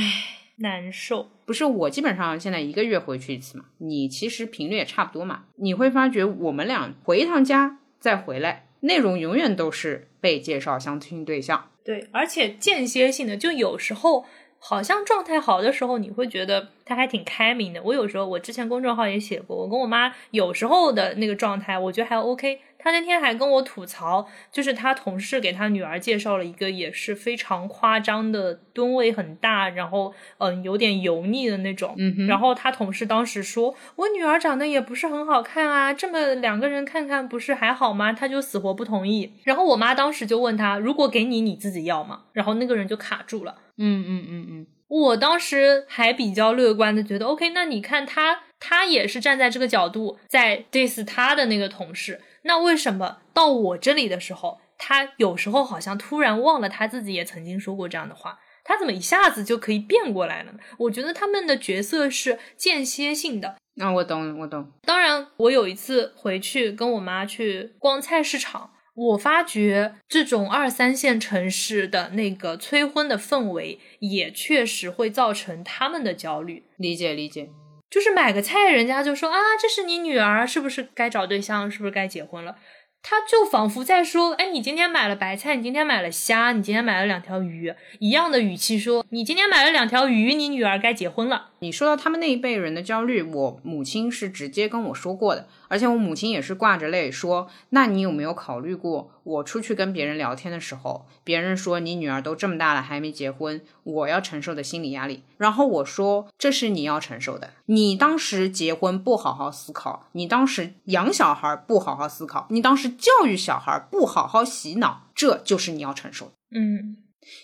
[0.56, 1.28] 难受。
[1.44, 5.44] 不是我基本上现在一个月回去一次嘛，你其实频率也差不多嘛。
[5.56, 11.70] 你会发觉我们俩回一趟家再回来，内容永远都是被介绍相亲对象。
[11.84, 14.24] 对，而且间歇性的，就有时候
[14.58, 17.82] 好像状态好的时候，你会觉得他还挺开明的。
[17.82, 22.60] 我有时候，我之前公众号也写过，我跟我妈有时候的那个状态，我觉得还 OK。
[22.83, 31.95] 他那天还跟我吐槽，就是他同事给他女儿介绍了一个也是非常夸张的吨位很大，然后嗯有点油腻的那种。
[31.99, 39.35] 嗯哼然后他同事当时说：“我女儿长得也不是很好看啊，这么两个人看看不是还好吗？”他就死活不同意。
[39.45, 43.57] 然后我妈当时就问他：“如果给你，你自己要吗？”然后那个人就卡住了。
[43.78, 60.59] 嗯嗯嗯嗯，我当时还比较乐观的觉得，OK，那你看他，他也是站在这个角度在 diss 他的那个同事，那为什么到我这里的时候，他有时候好像突然忘了他自己也曾经说过这样的话，他怎么一下子就可以变过来了呢？
[60.78, 63.57] 我觉得他们的角色是间歇性的。
[63.74, 64.70] 那、我懂，我懂。
[64.82, 76.66] 当然，我有一次回去跟我妈去逛菜市场，我发觉这种二三线城市的那个催婚的氛围，也确实会造成他们的焦虑。
[76.76, 77.49] 理解理解。
[77.93, 82.57] 就是买个菜，人家就说啊，这是你女儿，是不是该找对象，是不是该结婚了？
[83.03, 91.51] 他就仿佛在说，哎，你今天买了白菜，你今天买了虾，你今天买了两条鱼，一样的语气说，你今天买了两条鱼，你女儿该结婚了。
[91.59, 116.98] 你说到他们那一辈人的焦虑，我母亲是直接跟我说过的，而且我母亲也是挂着泪说：“那你有没有考虑过，我出去跟别人聊天的时候，别人说你女儿都这么大了还没结婚，我要承受的心理压力？”然后我说：“这是你要承受的，你当时结婚不好好思考，你当时养小孩不好好思考，你当时教育小孩不好好洗脑，这就是你要承受的。”嗯，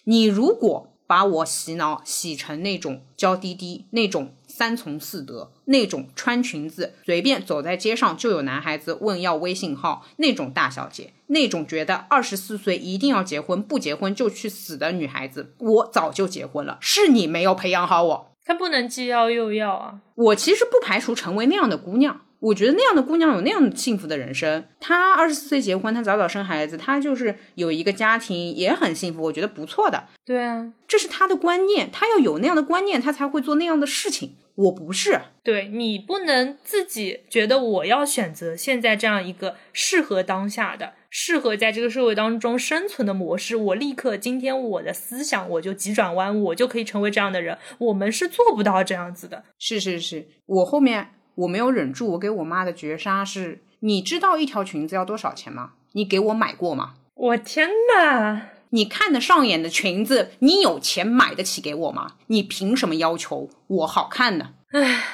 [0.04, 18.32] 你如果把我洗脑洗成那种娇滴滴、那种三从四德、那种穿裙子随便走在街上就有男孩子问要微信号那种大小姐，那种觉得二十四岁一定要结婚，不结婚就去死的女孩子，我早就结婚了，是你没有培养好我。
[18.44, 20.00] 她不能既要又要啊。
[20.16, 24.64] 我其实不排除成为那样的姑娘，我觉得那样的姑娘有那样幸福的人生。
[24.80, 30.09] 她二十四岁结婚，她早早生孩子，她就是有一个家庭，也很幸福，我觉得不错的。
[30.24, 34.36] 对啊，这是她的观念，她要有那样的观念，她才会做那样的事情。
[34.59, 47.56] 我不是，对你不能自己觉得我要选择现在这样一个适合当下的、适合在这个社会当中生存的模式，我立刻今天我的思想我就急转弯，我就可以成为这样的人。
[47.78, 49.44] 我们是做不到这样子的。
[49.61, 55.74] 是是是，我后面我没有忍住，我给我妈的绝杀是：你知道一条裙子要多少钱吗？
[55.92, 56.94] 你给我买过吗？
[57.14, 58.57] 我天呐！
[58.70, 62.16] 你看得上眼的裙子，你有钱买得起给我吗？
[62.26, 64.54] 你凭什么要求我好看呢？
[64.72, 65.04] 唉，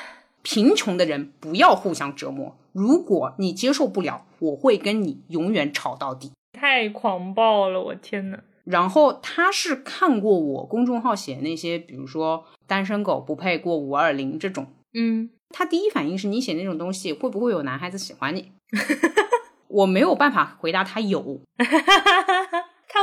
[0.42, 2.56] 贫穷的人不要互相折磨。
[2.72, 6.32] 如果你接受不了，我会跟你永远吵到底。
[6.52, 7.80] 太狂暴了！
[7.80, 8.38] 我天呐。
[8.64, 18.52] 然后他是看过我公众号写那些，比如说单身狗不配过五二零这种，嗯，他第一反应是你写那种东西会不会有男孩子喜欢你？
[19.68, 21.40] 我没有办法回答他有，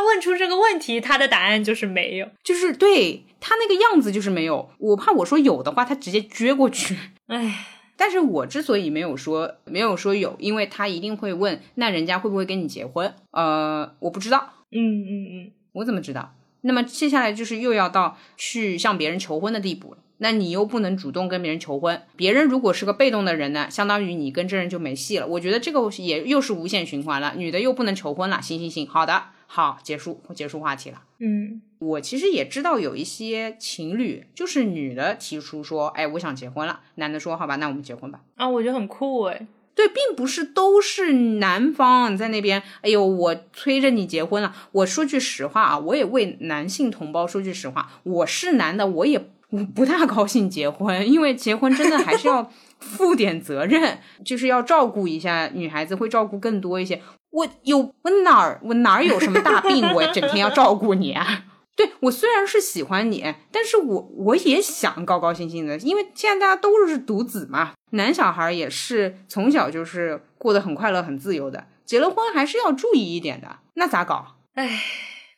[0.02, 2.28] 他问出这个问题，他的答案就是没有。
[2.43, 4.72] 就是对他那个样子就是没有。
[4.80, 6.97] 我怕我说有的话，他直接撅过去。
[7.28, 13.14] 唉，但是我之所以没有说没有说有，因为他一定会问，那人家会不会跟你结婚？
[13.30, 16.34] 呃，我不知道，嗯嗯嗯，我怎么知道？
[16.62, 19.99] 那么接下来就是又要到去向别人求婚的地步了。
[20.18, 25.26] 那你又不能主动跟别人求婚，别人如果是个被动的人呢，相当于你跟这人就没戏了。
[25.26, 27.34] 我觉得这个也又是无限循环了。
[27.36, 29.24] 女的又不能求婚了，行行行，好的，
[29.54, 31.02] 好，结束我，结束话题了。
[31.20, 38.22] 嗯，我其实也知道有一些情侣，就是女的提出说，哎，我想结婚了，男的说，好吧，那我们结婚吧。
[38.38, 39.45] 啊，我觉得很酷哎。
[39.76, 44.56] 对，并不是都是男方在那边，哎呦，我催着你结婚了。
[44.72, 49.30] 我说句实话啊，我也为男性同胞说句实话，我是男的，我也。
[49.49, 52.49] 我不大高兴结婚，因为结婚真的还是要
[52.80, 57.02] 负点责任，就是要照顾一下女孩子，会照顾更多一些。
[57.32, 61.46] 我有我哪儿我哪儿有什么大病，我整天要照顾你啊？
[61.76, 74.36] 对我虽然是喜欢你，但是我我也想高高兴兴的，因为现在大家都是独子嘛，男小孩也是从小就是过得很快乐、很自由的，结了婚还是要注意一点的，那咋搞？
[74.54, 74.82] 唉。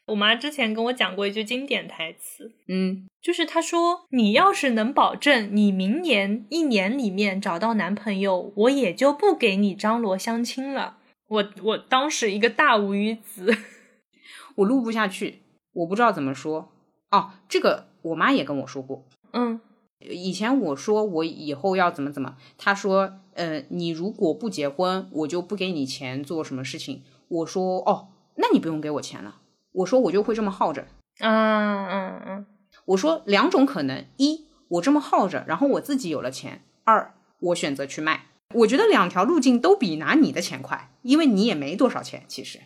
[0.08, 10.98] 我妈之前跟我讲过一句经典台词，嗯，就是她说：“你要是能保证你明年一年里面找到男朋友，我也就不给你张罗相亲了。”
[11.34, 13.52] 我我当时一个大无语子，
[14.54, 15.42] 我录不下去，
[15.74, 16.72] 我不知道怎么说。
[17.10, 19.60] 哦，这个我妈也跟我说过，嗯，
[20.00, 29.42] 以前我说我以后要怎么怎么，她说：“呃，你如果不结婚，我就不给你钱做什么事情。”我说：“哦，那你不用给我钱了。”
[29.74, 30.86] 我说我就会这么耗着，
[31.20, 32.46] 嗯嗯嗯。
[32.86, 38.28] 我说两种可能：一，我这么耗着，然后我自己有了钱；二，我选择去卖。
[38.54, 42.24] 我觉得两条路径都比拿你的钱快，因为你也没多少钱。
[42.28, 42.60] 其实，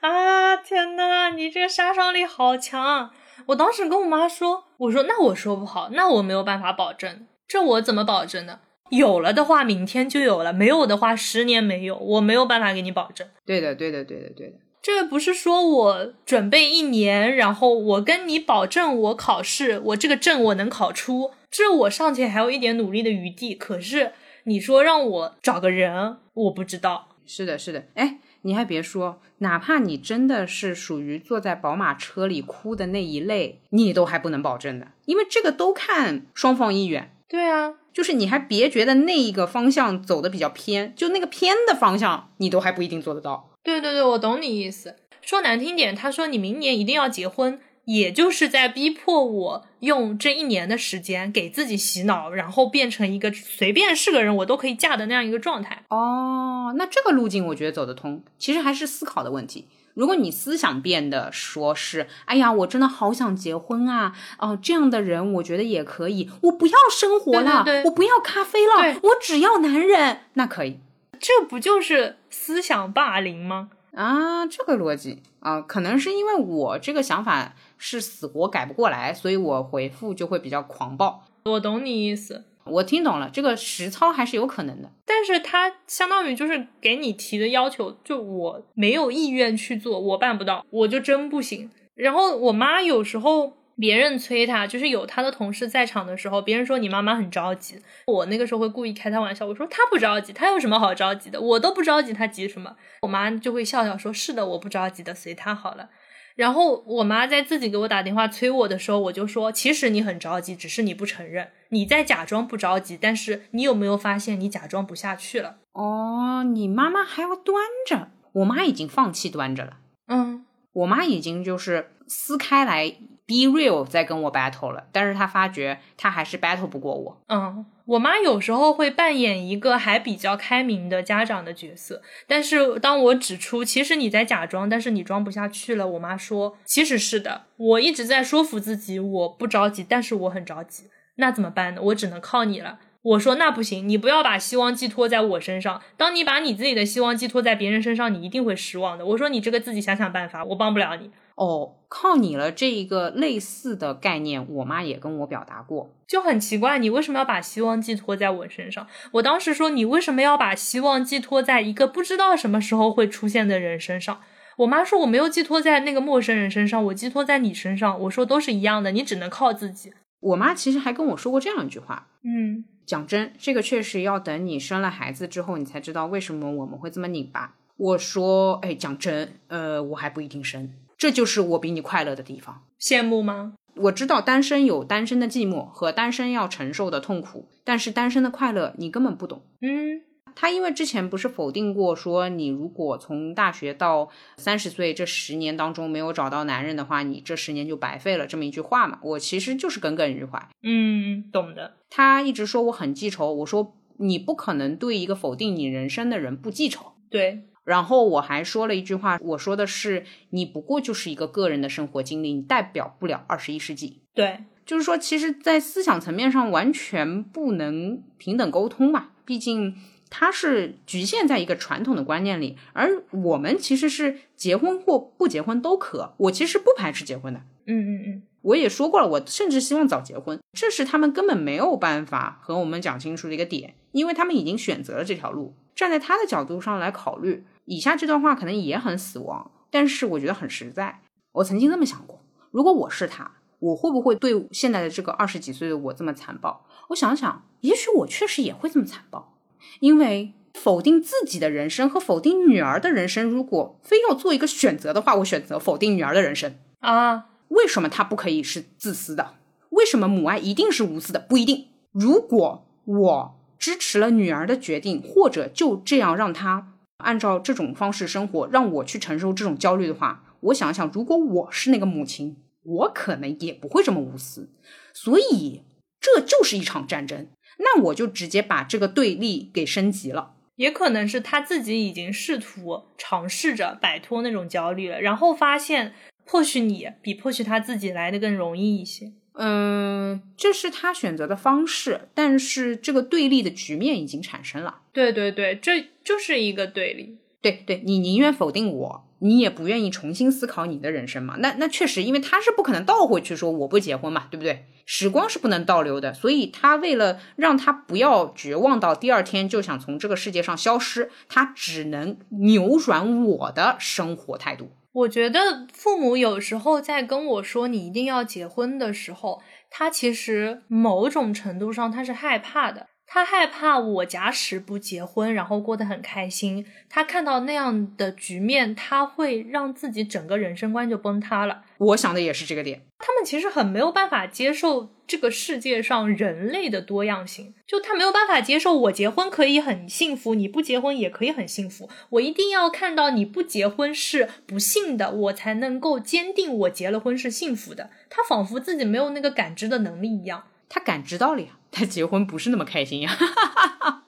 [0.00, 3.10] 啊天呐，你这个杀伤力好强！
[3.46, 8.60] 我当时跟我妈说，我说那我说不好，那我没有办法保证，这我怎么保证呢？
[8.90, 13.26] 有了的话，明天就有了；没有的话，十年没有，我没有办法给你保证。
[13.46, 14.54] 对的，对的，对的，对的。
[14.82, 23.54] 这个不是说我准备一年，然后我跟你保证我考试，我这个证我能考出，这我尚且还有一点努力的余地。
[23.54, 24.12] 可是
[24.44, 27.08] 你说让我找个人，我不知道。
[27.24, 37.14] 是的，是的，哎，你还别说，哪怕你真的是属于坐在宝马车里哭的那一类，你都还不能保证的，因为这个都看双方意愿。
[37.28, 43.48] 对啊，就是你还别觉得那一个方向走的比较偏，就那个偏的方向，你都还不一定做得到。
[43.62, 44.96] 对对对，我懂你意思。
[45.22, 55.84] 说难听点，他说你明年一定要结婚，也就是在逼迫我用这一年的时间给自己洗脑，然后变成一个随便是个人我都可以嫁的那样一个状态。
[55.88, 58.22] 哦，那这个路径我觉得走得通。
[58.38, 59.66] 其实还是思考的问题。
[59.94, 66.30] 如果你思想变得说是，哎呀，我真的好想结婚啊，哦，这样的人我觉得也可以。
[66.42, 70.78] 我不要生活了，我不要咖啡了，我只要男人，那可以。
[71.20, 73.68] 这不就是思想霸凌吗？
[73.94, 77.54] 啊，这个逻辑啊，可能是因为我这个想法
[77.84, 81.24] 是死活改不过来，所以我回复就会比较狂暴。
[81.46, 84.92] 我懂你意思，我听懂了，这个实操还是有可能的。
[85.04, 91.68] 但是他相当于就是给你提的要求，就我没有意愿去做，我办不到，我就真不行。
[91.94, 93.54] 然后我妈有时候。
[93.80, 101.40] 别人催他，就是有他的同事在场的时候，别人说你妈妈很着急，我那个时候会故意开他玩笑，我说他不着急，他有什么好着急的？
[101.40, 102.76] 我都不着急，他急什么？
[103.00, 105.88] 我妈就会笑笑说：“是的，我不着急的，随他好了。”
[106.36, 117.56] 然后我妈在自己给我打电话催我的时候，我就说：“其实你很着急，只是你不承认，你在假装不着急，但是你有没有发现你假装不下去了？”哦，你妈妈还要端
[117.86, 119.78] 着，我妈已经放弃端着了。
[120.08, 122.96] 嗯，我妈已经就是撕开来。
[123.24, 127.22] Be real 在跟我 battle 了，但是她发觉她还是 battle 不过我。
[127.28, 140.84] 嗯，我妈有时候会扮演一个还比较开明的家长的角色，但是当我指出其实你在假装，但是你装不下去了，我妈说其实是的，我一直在说服自己我不着急，但是我很着急，
[141.16, 141.82] 那怎么办呢？
[141.82, 142.78] 我只能靠你了。
[143.02, 149.04] 我说那不行，你不要把希望寄托在我身上，当你把你自己的希望寄托在别人身上，你一定会失望的。
[149.04, 151.10] 我说你这个自己想想办法，我帮不了你。
[151.34, 152.52] 哦，靠你了！
[152.52, 158.86] 这一个类似的概念，我妈也跟我表达过，就很奇怪，你为什么要把希望寄托在我身上？
[159.12, 164.20] 我当时说，你为什么要把希望寄托在一个不知道什么时候会出现的人身上？
[164.58, 167.98] 我妈说，我没有寄托在那个陌生人身上，我寄托在你身上。
[168.02, 169.92] 我说，都是一样的，你只能靠自己。
[170.20, 177.54] 我妈其实还跟我说过这样一句话，嗯，讲真，这个确实要等你生了孩子之后，你才知道为什么我们会这么拧巴。
[177.78, 180.72] 我说，哎，讲真，呃，我还不一定生。
[181.02, 182.62] 这就是我比你快乐的地方。
[182.80, 183.54] 羡慕吗？
[183.74, 189.42] 我知道单身有单身的寂寞和单身要承受的痛苦，但是单身的快乐你根本不懂。
[189.62, 190.02] 嗯，
[190.36, 199.00] 他因为之前不是否定过说，你如果从大学到三十岁这十年当中没有找到男人的话，你这十年就白费了这么一句话嘛。
[199.02, 200.40] 我其实就是耿耿于怀。
[200.62, 201.78] 嗯，懂的。
[201.90, 206.92] 他一直说我很记仇，我说你不可能对一个否定你人生的人不记仇。
[207.10, 214.00] 对，然后我还说了一句话，我说的是你不过就是一个个人的生活经历，你代表不了二十一世纪。
[214.14, 219.10] 对，就是说，其实，在思想层面上完全不能平等沟通嘛。
[219.24, 219.76] 毕竟
[220.10, 226.14] 它是局限在一个传统的观念里，而我们其实是结婚或不结婚都可。
[226.16, 230.38] 我其实不排斥结婚的，嗯嗯嗯，我也说过了，我甚至希望早结婚。
[230.52, 235.54] 这是他们根本没有办法和我们讲清楚的一个点，因为他们已经选择了这条路。
[235.74, 241.00] 站在他的角度上来考虑，以下这段话可能也很死亡，但是我觉得很实在。
[241.32, 243.32] 我曾经这么想过，如果我是他。
[243.62, 246.66] 我会不会对现在的这个二十几岁的我这么残暴？
[246.88, 249.38] 我想想，也许我确实也会这么残暴，
[249.78, 257.26] 因为否定自己的人生和否定女儿的人生，如果非要做一个选择的话，我选择否定女儿的人生啊。
[257.50, 259.34] 为什么她不可以是自私的？
[259.70, 261.20] 为什么母爱一定是无私的？
[261.20, 261.68] 不一定。
[261.92, 272.36] 如果我支持了女儿的决定，或者就这样让她按照这种方式生活，让我去承受这种焦虑的话，我想想，如果我是那个母亲。
[272.64, 274.48] 我可能也不会这么无私，
[274.94, 275.62] 所以
[276.00, 277.26] 这就是一场战争。
[277.58, 280.36] 那我就直接把这个对立给升级了。
[280.54, 289.12] 也可能是他自己已经试图尝试着摆脱那种焦虑了，然后发现或许你比或许他自己来的更容易一些。
[289.34, 294.80] 嗯，这是他选择的方式，但是这个对立的局面已经产生了。
[294.92, 297.18] 对对对，这就是一个对立。
[297.40, 299.08] 对对，你宁愿否定我。
[299.18, 301.36] 你也不愿意重新思考你的人生嘛？
[301.38, 304.64] 那那确实，因为他是不可能倒回去说我不结婚嘛，对不对？
[304.84, 314.72] 时光是不能倒流的，所以他为了让他不要绝望到第二天就想从这个世界上消失，他只能扭转我的生活态度。
[314.92, 319.40] 我觉得父母有时候在跟我说你一定要结婚的时候，
[319.70, 322.88] 他其实某种程度上他是害怕的。
[323.14, 326.64] 他害怕我假使不结婚，然后过得很开心。
[326.88, 331.62] 他看到那样的局面，他会让自己整个人生观就崩塌了。
[331.76, 332.80] 我想的也是这个点。
[332.98, 341.90] 他们其实很没有办法接受这个世界上人类的多样性，就他没有办法接受我结婚可以很幸福，你不结婚也可以很幸福。
[342.08, 347.90] 我一定要看到你不结婚是不幸的，我才能够坚定我结了婚是幸福的。
[348.08, 350.44] 他仿佛自己没有那个感知的能力一样。
[350.72, 351.48] 他感知到了呀。
[351.70, 353.16] 他结婚不是那么开心呀，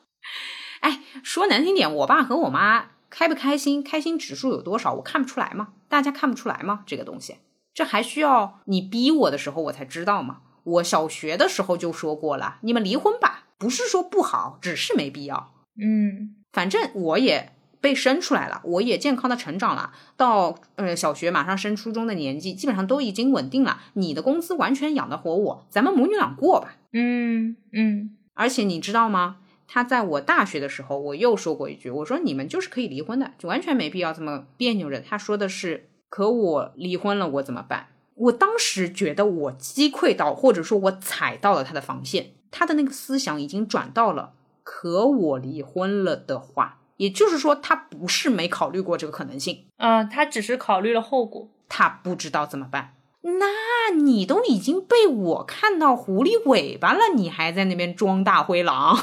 [0.81, 5.69] 哎，说难听点，我爸和我妈开不开心，开心指数有多少，我看不出来吗？
[5.89, 6.83] 大家看不出来吗？
[6.85, 7.37] 这个东西，
[7.73, 10.41] 这还需要你逼我的时候我才知道吗？
[10.65, 15.55] 我小学的时候就说过了，你们离婚吧，不是说不好，只是没必要。
[15.81, 17.54] 嗯，反正我也。
[17.85, 23.78] 被生出来了，我也健康的成长了，到呃小学马上升初中的年纪，基本上都已经稳定了。
[23.93, 26.76] 你的工资完全养得活我，咱们母女俩过吧。
[26.95, 28.16] 嗯嗯。
[28.32, 29.37] 而且你知道吗？
[29.68, 35.01] 他在我大学的时候，我又说过一句，我说你们就是可以离婚的，就完全没必要这么别扭着。
[35.01, 37.89] 他说的是，可我离婚了，我怎么办？
[38.14, 44.32] 我当时觉得我击溃到，或者说我踩到了他的防线，他的那个思想已经转到了，
[44.62, 46.78] 可我离婚了的话。
[46.97, 52.95] 也就是说，他不是没考虑过这个可能性啊，他只是考虑了后果，他不知道怎么办。
[53.23, 58.97] 那你都已经被我看到狐狸尾巴了，你还在那边装大灰狼，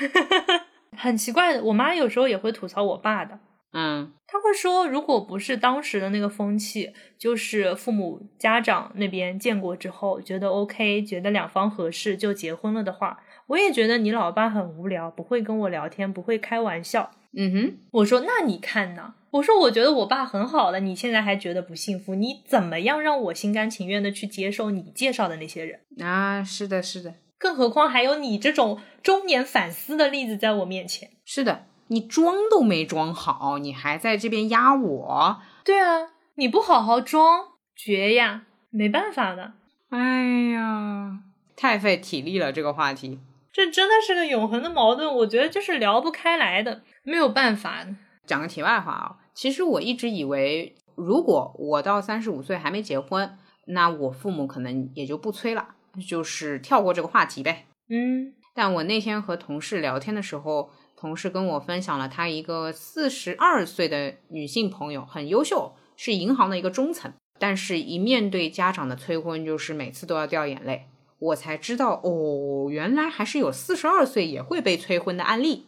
[0.96, 1.62] 很奇怪的。
[1.64, 3.38] 我妈有时候也会吐槽我爸的，
[3.74, 13.18] 嗯，他会说，如果不是当时的那个风气，就是父母家长那边见过之后觉得 OK，觉得两方合适就结婚了的话。
[13.50, 17.10] 我也觉得你老爸很无聊，不会跟我聊天，不会开玩笑。
[17.36, 19.14] 嗯哼，我说那你看呢？
[19.32, 22.14] 我说我觉得我爸很好了，你现在还觉得不幸福？
[22.14, 26.44] 你怎么样让我心甘情愿的去接受你介绍的那些人啊？
[26.44, 27.14] 是的，是的。
[27.38, 31.10] 更何况还有你这种中年反思的例子在我面前。
[31.24, 35.40] 是的，你装都没装好，你还在这边压我。
[35.64, 38.44] 对啊，你不好好装，绝呀！
[38.70, 39.54] 没办法的。
[39.88, 41.18] 哎呀，
[41.56, 43.18] 太费体力了，这个话题。
[43.52, 47.86] 这真的是个永恒的矛盾，我觉得就是聊不开来的，没有办法。
[48.26, 53.36] 讲个题外话啊，其实我一直以为，如果我到三十五岁还没结婚，
[53.66, 55.74] 那我父母可能也就不催了，
[56.08, 57.66] 就是跳过这个话题呗。
[57.88, 70.86] 嗯，但我那天和同事聊天的时候，同事跟我分享了他一个四十二岁的女性朋友，很优秀，是银行的一个中层，但是一面对家长的催婚，就是每次都要掉眼泪。
[71.20, 75.66] 我才知道哦，原来还是有四十二岁也会被催婚的案例。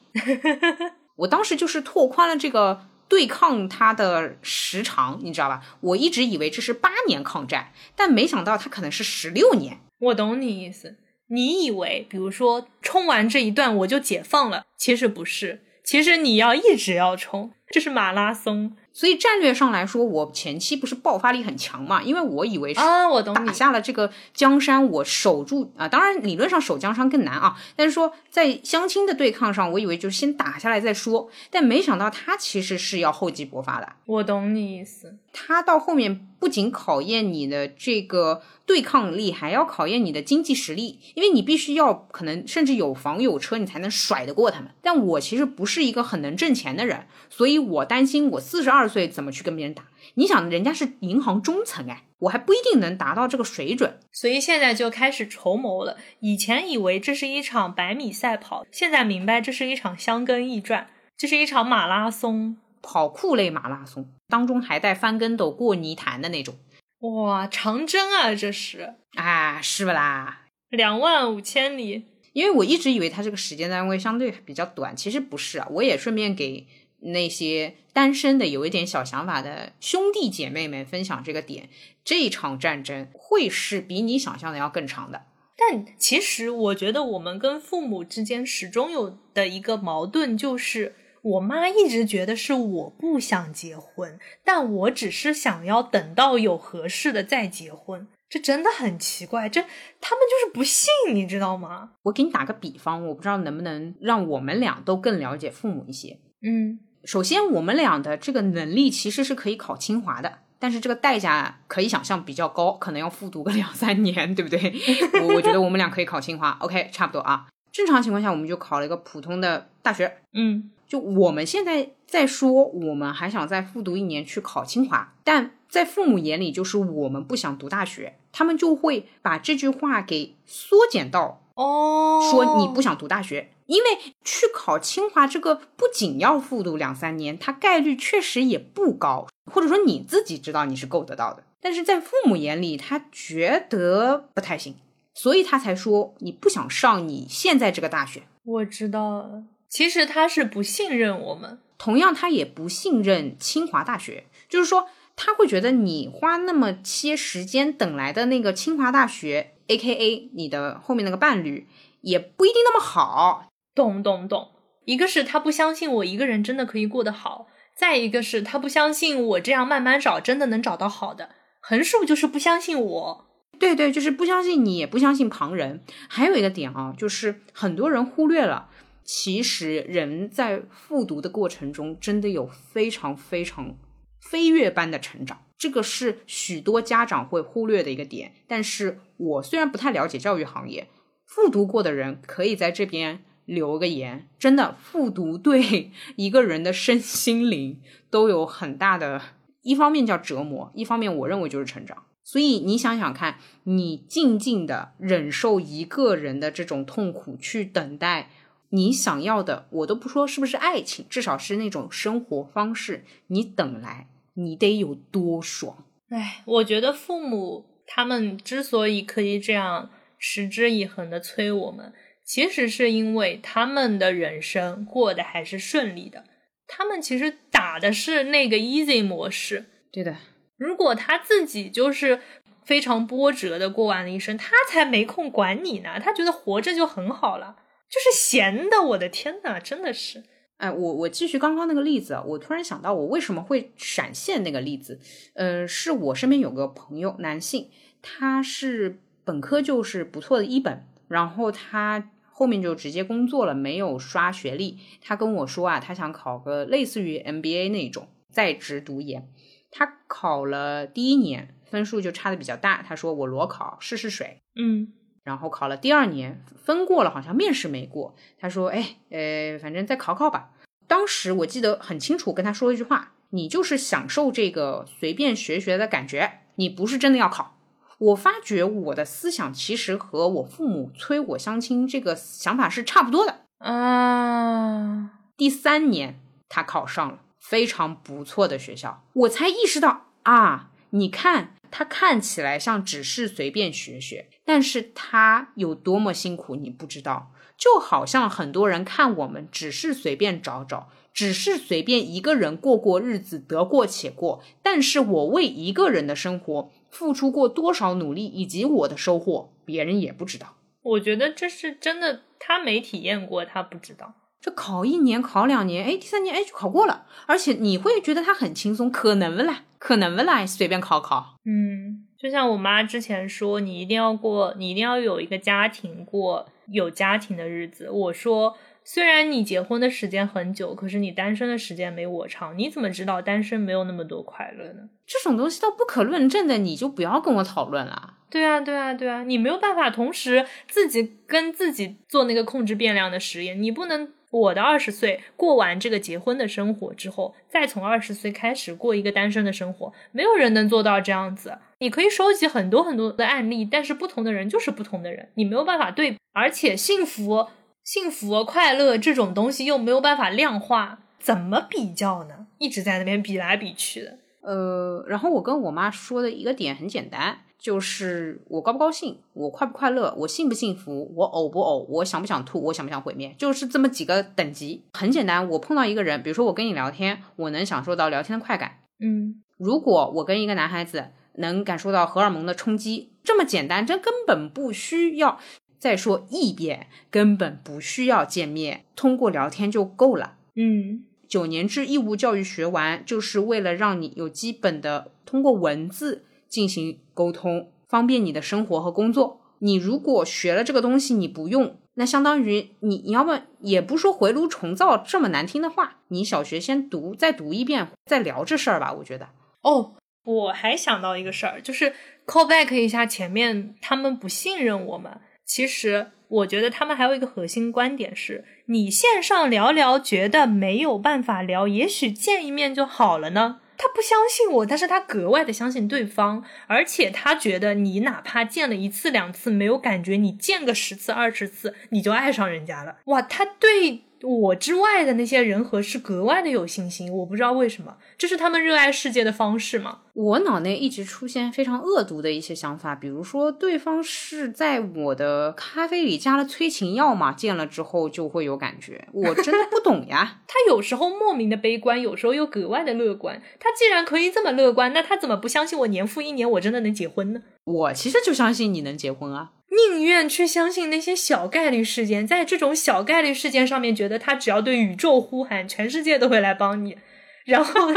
[1.16, 5.62] 我当时就是拓宽了这个对抗他的时长，你知道吧？
[5.80, 9.78] 我一直以为这是八年抗战，但没想到他可能是十六年。
[10.00, 10.96] 我懂你意思，
[11.28, 18.76] 你以为比如说冲完这一段我就解放了，其实不是，其实你要一直要冲，这是马拉松。
[18.94, 22.02] 所以战略上来说，我前期不是爆发力很强嘛？
[22.02, 25.88] 因为我以为是啊，我懂打下了这个江山，我守住啊。
[25.88, 27.56] 当然，理论上守江山更难啊。
[27.74, 31.30] 但是说在相亲的对抗上，我以为就是先打下来再说。
[31.50, 33.90] 但没想到他其实是要厚积薄发的。
[34.04, 35.16] 我懂你意思。
[35.32, 38.42] 他到后面不仅考验你的这个
[38.72, 44.70] 对抗力，还要考验你的经济实力，因为你必须要可能甚至有房有车，你才能甩得过他们。
[44.80, 49.88] 但我其实不是一个很能挣钱的人，所以我担心我四十二岁怎么去跟别人打。
[50.14, 53.98] 你想，人家是银行中层哎，我还不一定能达到这个水准。
[54.10, 55.98] 所以现在就开始筹谋了。
[56.20, 60.86] 以前以为这是一场百米赛跑，现在明白这是一场香根驿传，
[61.18, 62.56] 这是一场马拉松。
[62.80, 66.56] 跑酷类马拉松当中还带翻跟斗过泥潭的那种，
[67.02, 70.42] 哇，长征啊，这是啊，是不啦？
[70.70, 72.04] 两万五千里。
[72.32, 75.66] 因为我一直以为它这个时间单位相对比较短，其实不是啊。
[75.70, 76.66] 我也顺便给
[77.00, 81.68] 那些单身的有一点小想法的兄弟姐妹们分享这个点：
[82.04, 85.26] 这场战争会是比你想象的要更长的。
[85.56, 90.94] 但其实我觉得我们跟父母之间始终有的一个矛盾就是。
[91.22, 98.06] 我妈一直觉得是我不想结婚，但我只是想要等到有合适的再结婚。
[98.28, 99.60] 这真的很奇怪，这
[100.00, 101.90] 他们就是不信，你知道吗？
[102.04, 106.18] 我给你打个比方，我不知道能不能让我们俩都更了解父母一些。
[106.40, 114.72] 嗯，首先我们俩的这个能力其实是可以考清华的，但是这个代价可以想象比较高，可能要复读个两三年，对不对？
[115.20, 117.46] 我我觉得我们俩可以考清华，OK，差不多啊。
[117.70, 120.10] 正常情况下，我们就考了一个普通的大学。
[120.32, 120.70] 嗯。
[120.92, 133.86] 就我们现在在说，我们还想再复读一年去考清华，但在父母眼里，就是我们不想读大学，他们就会把这句话给缩减到哦，说你不想读大学，因为
[134.22, 144.74] 去考清华这个不仅要复读两三年，它概率确实也不高，或者说你自己知道你是够得到的，但是在父母眼里，他觉得不太行，
[145.14, 148.24] 所以他才说你不想上你现在这个大学。
[148.44, 149.44] 我知道了。
[149.72, 161.66] 其实他是不信任我们，同样他也不信任清华大学，就是说他会觉得你花那么些时间等来的那个清华大学，A K A 你的后面那个伴侣，
[162.02, 163.46] 也不一定那么好。
[163.74, 164.50] 懂懂懂，
[164.84, 173.26] 一个是他不相信我一个人真的可以过得好，再一个是他不相信我这样慢慢找真的能找到好的，横竖就是不相信我。
[173.58, 175.82] 对对，就是不相信你，也不相信旁人。
[176.08, 178.68] 还有一个点啊，就是很多人忽略了。
[179.04, 183.76] 其实人在复读的过程中，真的有非常非常
[184.20, 188.32] 飞跃般的成长，这个是许多家长会忽略的一个点。
[188.46, 190.88] 但是我虽然不太了解教育行业，
[191.26, 194.28] 复读过的人可以在这边留个言。
[194.38, 199.20] 真的，复读对 一个人的身心灵都有很大的，
[199.62, 202.04] 一方面叫折磨，一方面我认为就是成长。
[202.24, 208.30] 所以你想想看，你静静的忍受一个人的这种痛苦，去等待。
[208.74, 213.04] 你想要的，我都不说是不是爱情，至少是那种生活方式。
[213.26, 215.84] 你等来，你得有多爽？
[216.08, 221.92] 哎，我觉得父母他们之所以可以这样持之以恒的催我们，
[222.24, 226.24] 其实是因为他们的人生过得还是顺利的。
[226.66, 229.66] 他们其实打的是那个 easy 模式。
[229.90, 230.16] 对的，
[230.56, 232.20] 如果他自己就是
[232.64, 236.00] 非常波折的过完了一生，他才没空管你呢。
[236.00, 237.56] 他觉得活着就很好了。
[237.92, 240.24] 就是闲的，我的天呐，真的是！
[240.56, 244.98] 哎，我我继续刚刚那个例子啊，我突然想到，我为什么会闪现那个例子？
[245.34, 247.68] 呃，是我身边有个朋友，男性，
[248.00, 254.78] 他是本科就是不错的一本，然后他后面就直接工作了，没有刷学历。
[255.02, 259.28] 他跟我说啊，他想考个类似于 MBA 那种在职读研。
[259.70, 262.82] 他考了第一年，分数就差的比较大。
[262.82, 264.92] 他说我裸考试试水，嗯。
[265.24, 268.14] 然后考了第二年，分过了，好像面试没过。
[268.38, 270.50] 他说：“哎，呃，反正再考考吧。”
[270.88, 277.56] 当时我记得很清楚，跟他说一句话：“你就是享受这个随便学学的感觉，你不是真的要考。”
[277.98, 285.12] 我发觉我的思想其实和我父母催我相亲这个想法是差不多的啊。
[285.36, 286.18] 第三年
[286.48, 297.32] 他考上了非常不错的学校，我才意识到啊，你看他看起来像只是随便学学，但是他有多么辛苦，你不知道。
[297.56, 304.42] 就好像很多人看我们只是随便找找，只是随便一个人过过日子，得过且过。
[304.62, 310.56] 但是我为一个人的生活付出过多少努力，以及我的收获，别人也不知道。
[310.82, 314.14] 我觉得这是真的，他没体验过，他不知道。
[314.42, 317.06] 这考一年，考两年，哎，第三年，哎，就考过了。
[317.26, 319.62] 而且你会觉得它很轻松，可能不啦？
[319.78, 320.44] 可能不啦？
[320.44, 321.36] 随便考考。
[321.44, 326.46] 嗯，就像我妈之前说，你一定要过，你一定要有一个家庭过。
[326.70, 332.56] 有家庭的日子，我说，虽然你结婚的时间很久，可是你单身的时间没我长。
[332.56, 334.88] 你怎么知道单身没有那么多快乐呢？
[335.04, 338.14] 这种东西都不可论证的，你就不要跟我讨论了。
[338.30, 344.08] 对啊，对啊，对啊，你没有办法同时自己跟自己做那个控制变量的实验，你不能。
[344.32, 351.58] 我的二十岁过完这个结婚的生活之后，再从二十岁开始过一个单身的生活，没有人能做到这样子。
[351.78, 356.16] 你可以收集很多很多的案例，但是不同的人就是不同的人，你没有办法对。
[356.32, 357.48] 而且幸福、
[357.84, 362.46] 幸福、快乐这种东西又没有办法量化，怎么比较呢？
[362.58, 364.18] 一直在那边比来比去的。
[364.40, 367.40] 呃，然后我跟我妈说的一个点很简单。
[367.62, 374.82] 就是我高不高兴，我快不快乐，我幸不幸福，我呕不呕，我想不想吐，我想不想毁灭，就是这么几个等级。
[374.94, 378.80] 很简单，我碰到一个人，比如说我跟你聊天，我能享受到聊天的快感。
[378.98, 385.38] 嗯，如果我跟一个男孩子能感受到荷尔蒙的冲击，这么简单，这根本不需要
[385.78, 390.34] 再说一遍，根本不需要见面，通过聊天就够了。
[390.56, 396.24] 嗯，九年制义务教育学完，就是为了让你有基本的通过文字。
[396.52, 399.40] 进行沟通，方便你的生活和工作。
[399.60, 408.92] 你如果学了这个东西，你不用，那相当于你你要么也不说回炉重造这么难听的话，你小学先读，再读一遍，再聊这事儿吧。
[408.92, 409.30] 我觉得。
[409.62, 411.94] 哦，我还想到一个事儿，就是
[412.26, 415.20] call back 一下前面他们不信任我们。
[415.46, 423.60] 其实我觉得他们还有一个核心观点是：你线上聊聊，觉得没有办法聊，也许见一面就好了呢。
[423.76, 432.98] 他不相信我，但是他格外的相信对方，而且他觉得你哪怕见了一次两次没有感觉，你见个十次二十次，你就爱上人家了。
[433.06, 434.02] 哇，他对。
[434.22, 440.00] 我之外的那些人和事格外的有信心，我不知道为什么，这是他们热爱世界的方式吗？
[440.14, 450.40] 我脑内一直出现非常恶毒的一些想法，比如说对方是在我的咖啡里加了催情药嘛，见了之后就会有感觉，我真的不懂呀。
[450.46, 453.42] 他有时候莫名的悲观，有时候又格外的乐观。
[453.58, 457.42] 他既然可以这么乐观，那他怎么不相信我年复一年我真的能结婚呢？
[457.64, 459.52] 我其实就相信你能结婚啊。
[459.72, 466.98] 宁愿去相信那些小概率事件，在这种小概率事件上面，觉得他只要对宇宙呼喊，全世界都会来帮你，
[467.46, 467.90] 然后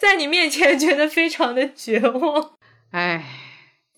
[0.00, 2.52] 在你面前觉得非常的绝望。
[2.92, 3.24] 哎，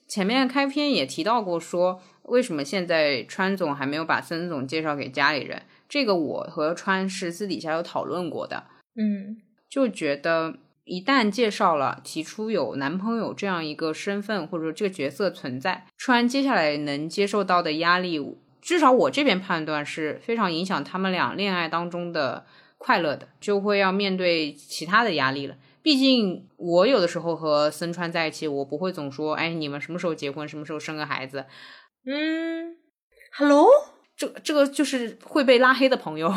[0.09, 5.63] 前面开篇也提到过，说为什么现在川总还没有把森总介绍给家里人？
[5.87, 8.65] 这个我和川是私底下有讨论过的。
[8.97, 9.37] 嗯，
[9.69, 10.57] 就觉得。
[10.91, 18.21] 一旦介绍了，提出有男朋友这样一个身份或者说这个角色存在，川接下来能接受到的压力，
[18.61, 22.45] 至少我这边判断是非常影响他们俩恋爱当中的
[22.77, 25.55] 快乐的，就会要面对其他的压力了。
[25.81, 31.47] 毕竟我有的时候和森川在一起，我不会总说，哎，你们什么时候结婚，什么时候生个孩子？
[32.05, 32.77] 嗯
[33.37, 33.69] ，Hello，
[34.17, 36.29] 这这个就是会被拉黑的朋友，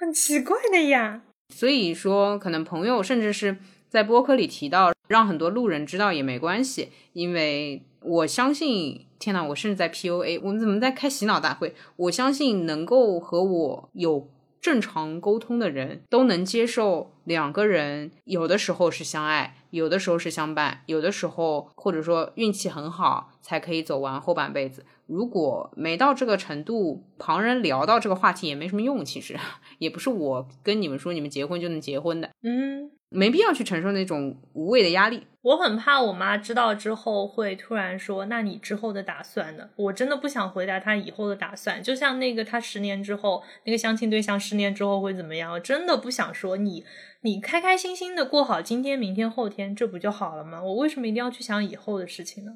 [0.00, 1.20] 很奇怪的呀。
[1.52, 3.58] 所以说，可能朋友甚至是
[3.88, 11.74] 在播客里提到，让很多路人知道也没关系，因为我相信，天呐，我甚至在 PUA，我们怎么在开洗脑大会？
[11.96, 14.28] 我相信能够和我有
[14.60, 24.84] 正常沟通的人都能接受两个人有的时候是相爱，有的时候是相伴，有的时候或者说运气很好才可以走完后半辈子。
[25.06, 29.02] 如果没到这个程度，旁人聊到这个话题也没什么用。
[29.02, 29.34] 其实
[29.78, 35.26] 也不是我跟你们说你们结婚就能结婚的，嗯，没必要去承受那种无谓的压力。
[35.42, 41.82] 我很怕我妈知道之后会突然说：“那你之后的打算呢？”我真的不想回答她以后的打算。
[41.82, 45.52] 就像那个她十年之后那个相亲对象十年之后会怎么样？
[45.52, 46.84] 我真的不想说你，
[47.22, 50.62] 你开开心心的过好今天、明天、后天，这不就好了吗？
[50.62, 52.52] 我为什么一定要去想以后的事情呢？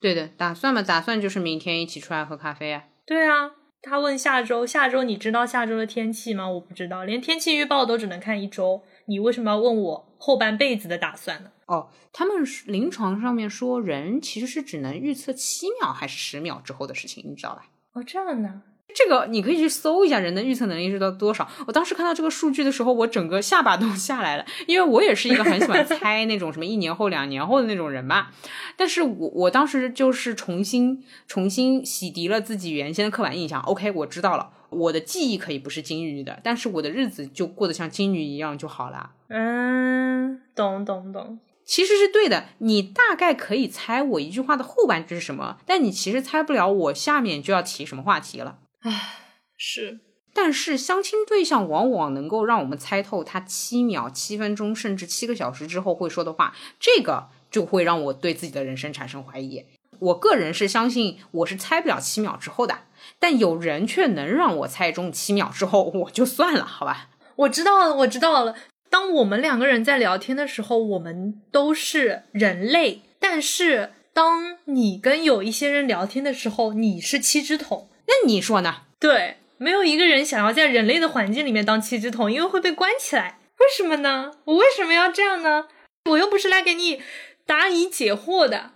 [0.00, 2.84] 对的，打算嘛，打算就是明天一起出来喝咖啡啊。
[3.04, 3.50] 对啊，
[3.82, 6.48] 他问下周，下周你知道下周的天气吗？
[6.48, 8.84] 我不知道，连天气预报都只能看一周。
[9.08, 11.50] 你为什么要问我后半辈子的打算呢？
[11.66, 12.36] 哦，他们
[12.66, 17.66] 临床上面说人其实是只能预测七秒还是十秒之后的事情，你知道吧？
[17.94, 18.62] 哦，这样呢。
[18.94, 21.46] 这个你可以去搜一下人的预测能力是到多少。
[21.66, 28.28] 我当时看到这个数据的时候，我整个下巴都 下来了，因为我也是一个很喜欢猜那种什么一年后、两年后的那种人嘛。
[28.76, 33.60] 但是我我当时就是重新重新洗涤了自己原先的刻板印象。
[33.60, 39.12] OK，我知道了，我的记忆可以不是金鱼的，但是我的日子就过得像金鱼一样就好了。
[39.28, 41.38] 嗯，懂懂懂。
[41.64, 48.58] 其实是对的，你大概可以猜我一句话的后半句是什么，但你其实猜不了我下面就要提什么话题了。
[48.80, 49.16] 唉，
[49.56, 50.00] 是。
[50.34, 59.64] 但是相亲对象往往能够让我们猜透他七秒、七分钟，甚至七个小时之后会说的话，这个就会让我对自己的人生产生怀疑。
[60.00, 62.80] 我个人是相信我是猜不了七秒之后的，
[63.18, 67.10] 但有人却能让我猜中七秒之后，我就算了，好吧？
[67.36, 68.54] 我知道了，我知道了。
[68.90, 73.02] 当我们两个人在聊天的时候，我们都是人类。
[73.20, 77.90] 但是当你跟有一些人聊天的时候，你是七只桶。
[78.06, 78.82] 那你说呢？
[78.98, 83.38] 对，没有一个人想要在人类的环境里面当七只桶，因为会被关起来。
[83.58, 84.32] 为什么呢？
[84.44, 85.66] 我为什么要这样呢？
[86.10, 87.02] 我又不是来给你
[87.44, 88.70] 答疑解惑的，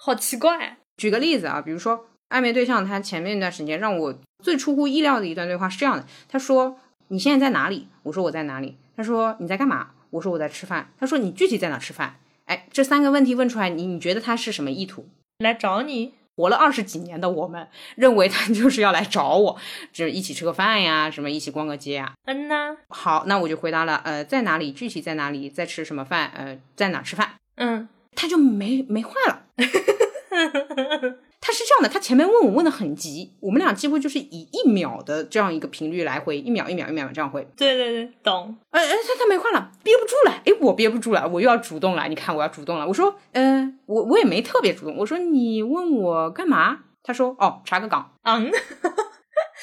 [0.00, 0.78] 好奇怪。
[0.96, 9.90] 举个例子啊，比如说暧昧对象，他前面一段时间让我最出乎意料的一段对话是这样的：他说：“你现在在哪里？”我说：“我在哪里。”他说你在干嘛？
[10.10, 10.90] 我说我在吃饭。
[10.98, 12.16] 他说你具体在哪吃饭？
[12.46, 15.08] 哎，这三个问题问出来，你你觉得他是什么意图？
[15.38, 16.14] 来找你？
[16.36, 17.66] 活了二十几年的我们
[17.96, 19.58] 认为他 就是要来找我，
[19.92, 22.14] 就是一起吃个饭呀，什么一起逛个街啊？
[22.26, 22.76] 嗯呐。
[22.90, 24.70] 好，那我就回答了，呃，在哪里？
[24.70, 25.50] 具体在哪里？
[25.50, 26.30] 在吃什么饭？
[26.36, 27.34] 呃，在哪吃饭？
[27.56, 29.46] 嗯，他就没没话了。
[31.40, 37.46] 他是这样的，他前面问我问的很急，我们俩几乎就是以一秒的这样一个频率来回，一秒一秒一秒这样回。
[37.56, 38.56] 对对对，懂。
[38.70, 40.42] 哎哎，他他没话了，憋不住了。
[40.44, 42.06] 哎，我憋不住了，我又要主动了。
[42.08, 42.86] 你看，我要主动了。
[42.86, 44.96] 我说，嗯，我我也没特别主动。
[44.98, 46.80] 我说，你问我干嘛？
[47.02, 48.12] 他说，哦，查个岗。
[48.22, 48.50] 嗯。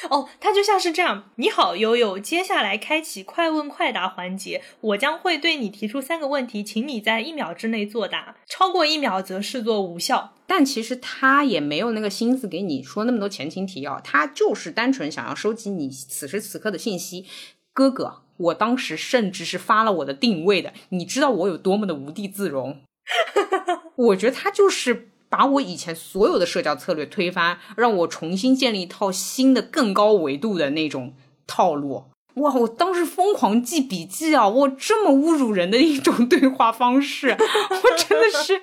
[0.09, 1.31] 哦，它就像是这样。
[1.35, 10.34] 你好，悠悠，接下来开启快问快答环节，我将会对你提出三个问题，请你在一秒之内作答，超过一秒则视作无效。
[10.45, 17.26] 但其实他也没有那个心思给你说那么多前情提要，他就是单纯想要收集你此时此刻的信息。
[17.73, 22.81] 哥哥，我当时甚至是发了我的定位的，你知道我有多么的无地自容。
[23.95, 25.09] 我觉得他就是。
[25.30, 31.14] 把我以前所有的社交策略推翻，让我重新建立一套新的、更高维度的那种
[31.47, 32.06] 套路。
[32.35, 32.53] 哇！
[32.53, 34.47] 我当时疯狂记笔记啊！
[34.47, 38.61] 我这么侮辱人的一种 对话方式，我真的是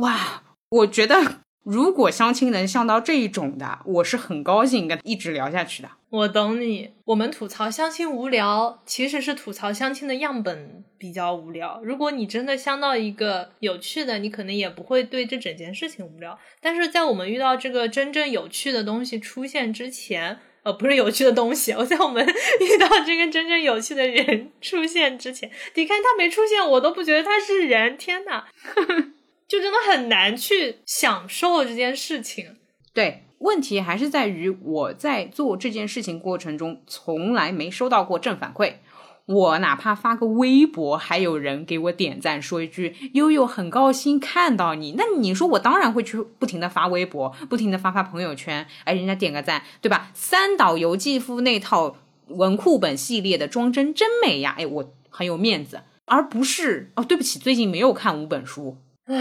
[0.00, 0.42] 哇！
[0.70, 1.40] 我觉得。
[1.64, 5.88] 如果相亲能像到这一种的，我是很高兴跟一直聊下去的。
[6.10, 11.80] 我懂你，我们吐槽相亲无聊，其实是吐槽相亲的样本比较无聊。
[11.82, 16.38] 如果你真的相到一个有趣的，你可能也不会对这整件事情无聊。
[16.60, 27.96] 但是在我们遇到这个真正有趣的东西出现之前，呃，不是有趣的东西， 我在我们遇到这个真正有趣的人出现之前，你看他没出现，我都不觉得他是人。
[27.96, 28.44] 天呐！
[29.52, 32.56] 就真的很难去享受这件事情。
[32.94, 38.76] 对，问题还是在于我在做这件事情过程中从来没收到过正反馈。
[39.26, 50.10] 我哪怕发个微博，还有人给我点赞，说一句“悠悠很高兴看到你”，那你说我当然会去不停的发微博，不停的发发朋友圈，哎，人家点个赞，对吧？
[50.14, 51.98] 三岛由纪夫那套
[52.28, 58.78] 文库本系列的装帧真美呀，哎，我很有面子，而不是哦，对不起，最近没有看五本书。
[59.06, 59.16] 唉，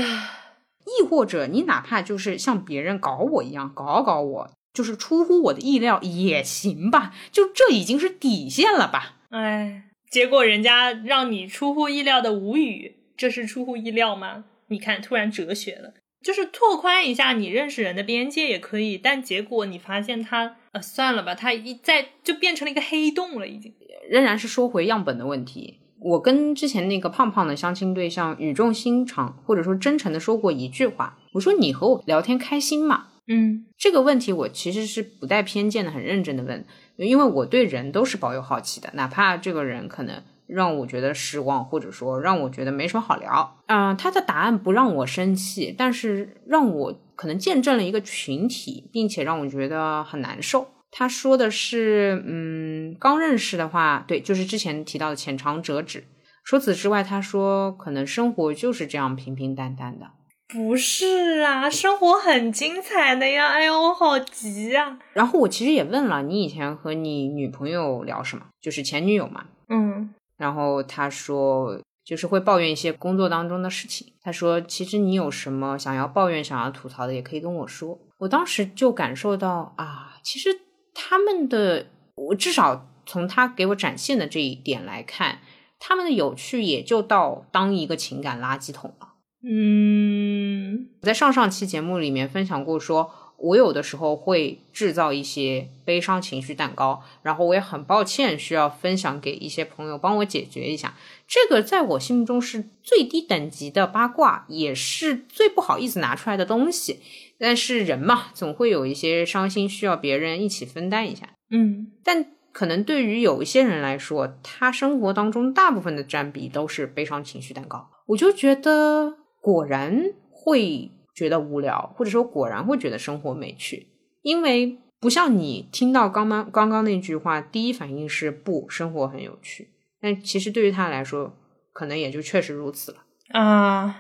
[0.86, 7.14] 亦或者你哪怕就是像别人搞我一样搞搞我，就是出乎我的意料也行吧？
[7.32, 9.18] 就这已经是底线了吧？
[9.30, 14.45] 唉，结果人家让你出乎意料的无语，这是出乎意料吗？
[14.68, 15.94] 你看，突然哲学了，
[16.24, 23.74] 就是拓宽一下你认识人的边界也可以，但结果你发现他，呃，算了吧，他一在就变成了一个黑洞了，已经，
[24.10, 25.80] 仍然是说回样本的问题。
[26.02, 33.06] 我跟之前那个胖胖的相亲对象语重心长或者说真诚的说过一句话，我说你和我聊天开心吗？
[33.28, 36.65] 嗯，这个问题我其实是不带偏见的，很认真的问，
[36.98, 50.68] 因为我对人都是保有好奇的，哪怕这个人可能让我觉得失望，或者说让我觉得没什么好聊，啊，他的答案不让我生气，但是让我可能见证了一个群体，并且让我觉得很难受。
[50.91, 56.03] 他说的是，嗯，刚认识的话，对，就是之前提到的浅尝辄止。
[56.43, 60.07] 除此之外，他说可能生活就是这样平平淡淡的。
[60.49, 63.47] 不是啊，生活很精彩的呀！
[63.47, 64.99] 哎呦，我好急啊！
[65.13, 69.45] 然后我其实也问了你以前和你女朋友聊什么，就是前女友嘛。
[69.69, 70.13] 嗯。
[70.35, 74.11] 然后他说就是会抱怨一些工作当中的事情。
[74.22, 77.97] 他说其实你有什么想要抱怨、想要吐槽的，也可以跟我说。
[78.18, 80.49] 我当时就感受到啊，其实。
[80.93, 85.39] 他们的，我至少从他给我展现的这一点来看，
[85.80, 89.13] 他们的有趣也就到当一个情感垃圾桶了。
[89.43, 93.11] 嗯，我在上上期节目里面分享过说。
[93.43, 100.93] 我有的时候会制造一些悲伤情绪蛋糕，然后我也很抱歉需要分享给一些朋友帮我解决一下。
[101.27, 106.99] 这个在我心目中是最低等级的八卦，也是最不好意思拿出来的东西。
[107.41, 111.27] 但是人嘛，总会有一些伤心需要别人一起分担一下。
[111.49, 117.89] 嗯，但可能对于有一些人来说，他生活当中大部分的占比都是悲伤情绪蛋糕。
[118.07, 120.91] 我就觉得果然会。
[121.13, 123.85] 觉得无聊，或者说果然会觉得生活没趣，
[124.22, 129.68] 因为不像你听到刚刚刚刚那句话，第一反应是不，生活很有趣。
[129.99, 131.35] 但其实对于他来说，
[131.73, 133.03] 可能也就确实如此了
[133.34, 133.93] 啊，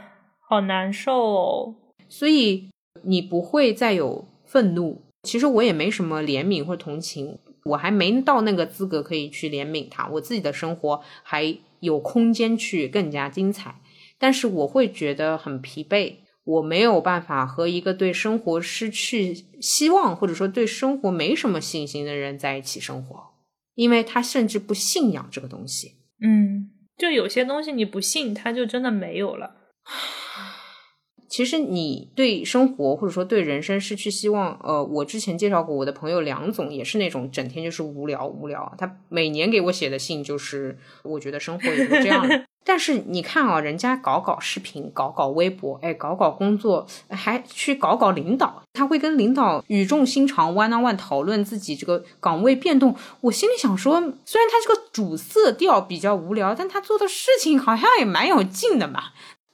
[0.47, 1.75] 好难受哦。
[2.07, 2.69] 所以
[3.03, 13.81] 你不会再有愤怒，其实我也没什么怜悯或同情，我还没到那个资格可以去怜悯他，我自己的生活还有空间去更加精彩，
[14.17, 16.15] 但是我会觉得很疲惫。
[16.43, 23.15] 我没有办法和一个对生活失去希望，或者说对生活没什么信心的人在一起生活，
[23.75, 25.97] 因为他甚至不信仰这个东西。
[26.19, 29.55] 嗯，就有些东西你不信，它就真的没有了。
[31.31, 38.75] 其实你对生活或者说对人生失去希望，呃，我之前介绍过我的朋友梁总，也是那种整天就是无聊无聊。
[38.77, 42.27] 他每年给我写的信就是，我觉得生活也就这样。
[42.65, 52.93] 但是你看啊，人家搞搞视频，搞搞微博，哎，搞搞工作，还去搞搞领导，他会跟领导语重心长，one on one 讨论自己这个岗位变动。
[53.21, 53.93] 我心里想说，
[54.25, 59.05] 虽然他这个主色调比较无聊，但他做的事情好像也蛮有劲的嘛。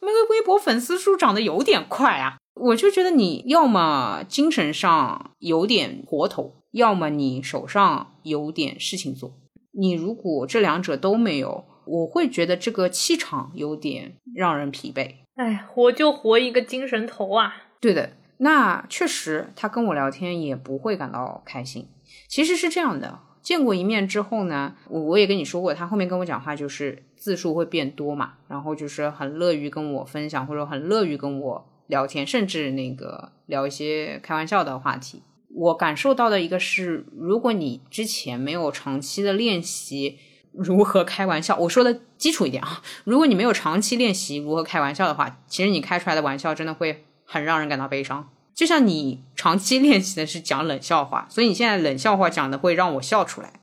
[0.01, 9.33] 那个微博粉丝数涨得有点快啊，我就觉得你要么精神上有点活头，要么你手上有点事情做。
[9.71, 15.15] 你如果这两者都没有，我会觉得这个气场有点让人疲惫。
[15.35, 17.53] 哎，活就活一个精神头啊！
[17.79, 21.87] 对的，那确实，他跟我聊天也不会感到开心。
[22.27, 35.23] 其实是这样的，见过一面之后呢，我我也跟你说过，他后面跟我讲话就是字数会变多嘛，然后就是很乐于跟我分享，或者很乐于跟我聊天，甚至那个聊一些开玩笑的话题。
[35.55, 40.17] 我感受到的一个是，如果你之前没有长期的练习。
[40.51, 41.55] 如何开玩笑？
[41.55, 48.27] 我说的基础一点啊，如果你没有长期练习如何开玩笑的话，其实你开出来的玩笑真的会很让人感到悲伤。
[48.57, 53.53] 就像你长期练习的是讲冷笑话，所以你现在冷笑话讲的会让我笑出来。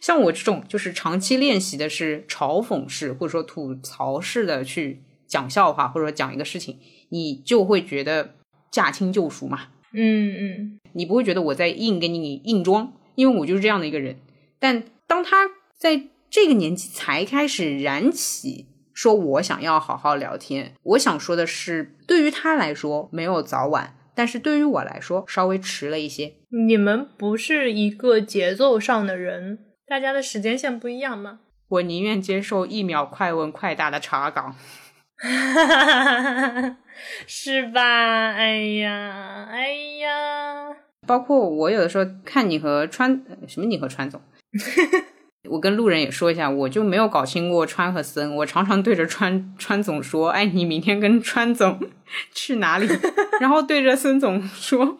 [0.00, 6.78] 像我这种就是长期练习的是嘲讽式或者说吐槽式的去讲笑话，或者说讲一个事情，
[7.10, 8.36] 你就会觉得
[8.72, 9.68] 驾轻就熟嘛。
[9.92, 14.16] 嗯嗯，你不会觉得我在硬给你硬装，因为我就是这样的一个人。
[14.58, 15.50] 但当他。
[15.80, 15.98] 在
[16.28, 18.66] 这个年纪才开始燃起，
[19.00, 20.74] 说我想要好好聊天。
[20.82, 26.34] 我想说的是，对于他来说没有早晚，但是对于我来说稍微迟了一些。
[26.66, 31.40] 你们不是一个节奏上的人，大家的时间线不一样吗？
[31.68, 34.54] 我宁愿接受一秒快问快答的查岗，
[37.26, 37.80] 是吧？
[38.32, 39.72] 哎呀，哎
[40.02, 44.20] 呀，包括我有的时候看你和川什么，你和川总。
[45.48, 48.36] 我跟路人也说一下，我就没有搞清过川和森。
[48.36, 51.80] 我常常对着川川总说：“哎，你明天跟川总
[52.34, 52.86] 去哪里？”
[53.40, 54.98] 然后对着森总说：“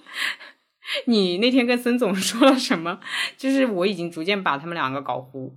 [1.04, 3.00] 你那天跟森总说了什么？”
[3.36, 5.54] 就是我已经逐渐把他们两个搞糊。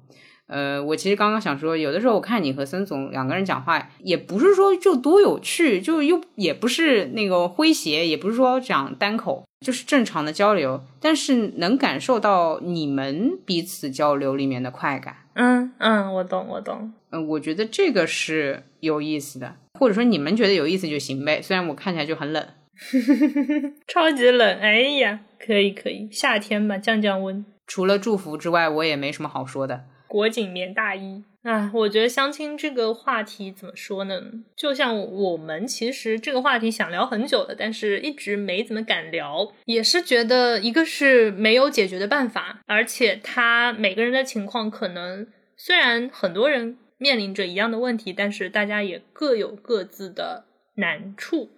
[0.48, 9.44] 呃，我其实刚刚想说，有的时候我看你和孙总两个人讲话，也不是说就多有趣，就又也不是那个诙谐，也不是说讲单口。
[9.66, 15.16] 就是正常的交流，但是能感受到你们彼此交流里面的快感。
[15.36, 16.92] 嗯嗯，我懂我懂。
[17.12, 21.42] 嗯，我觉得这个是有意思的，或者说你们觉得有意思就行呗。
[21.42, 22.46] 虽然我看起来就很冷，
[23.88, 24.60] 超级冷。
[24.60, 27.46] 哎呀，可以可以，夏天嘛，降降温。
[27.66, 29.86] 除了祝福之外，我也没什么好说的。
[30.14, 31.24] 裹紧棉大衣。
[31.42, 34.22] 啊，我觉得相亲这个话题怎么说呢？
[34.56, 45.26] 就像我们其实这个话题想聊很久了，但是一直没怎么敢聊，也是觉得一个是没有解决的办法，而且他每个人的情况可能
[45.58, 50.46] 虽然很多人面临着一样的问题，但是大家也各有各自的
[50.76, 51.50] 难处，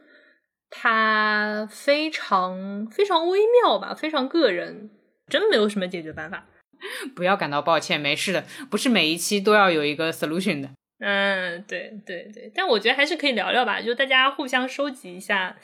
[0.69, 4.89] 它非常非常微妙吧，非常个人，
[5.27, 6.47] 真没有什么解决办法。
[7.15, 10.69] 不要感到抱歉，没事的，不是每一期都要有一个 solution 的。
[10.99, 15.57] 嗯，对对对，但我觉得还是可以聊聊吧，就大家互相收集一下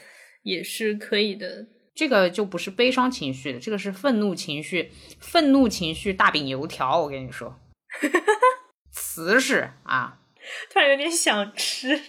[0.43, 1.65] 也是可以的。
[1.93, 7.60] 这个就不是悲伤情绪的，这个是愤怒情绪，愤怒情绪大饼油条，我跟你说，
[8.91, 10.19] 瓷实啊，
[10.72, 12.02] 突然有点想吃。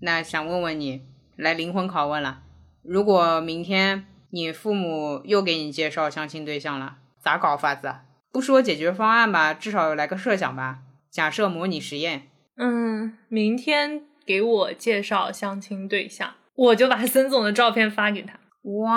[0.00, 1.02] 那想问问你，
[1.36, 2.42] 来灵魂拷问了，
[2.82, 6.98] 如果明天你父母又给你介绍相亲对象了，
[7.28, 7.94] 咋搞法子？
[8.32, 10.78] 不说解决方案吧，至少来个设想吧。
[11.10, 18.38] 假设模拟实验，嗯，明天给我介绍相亲对象，我就把孙总的照片发给他。
[18.62, 18.88] 哇，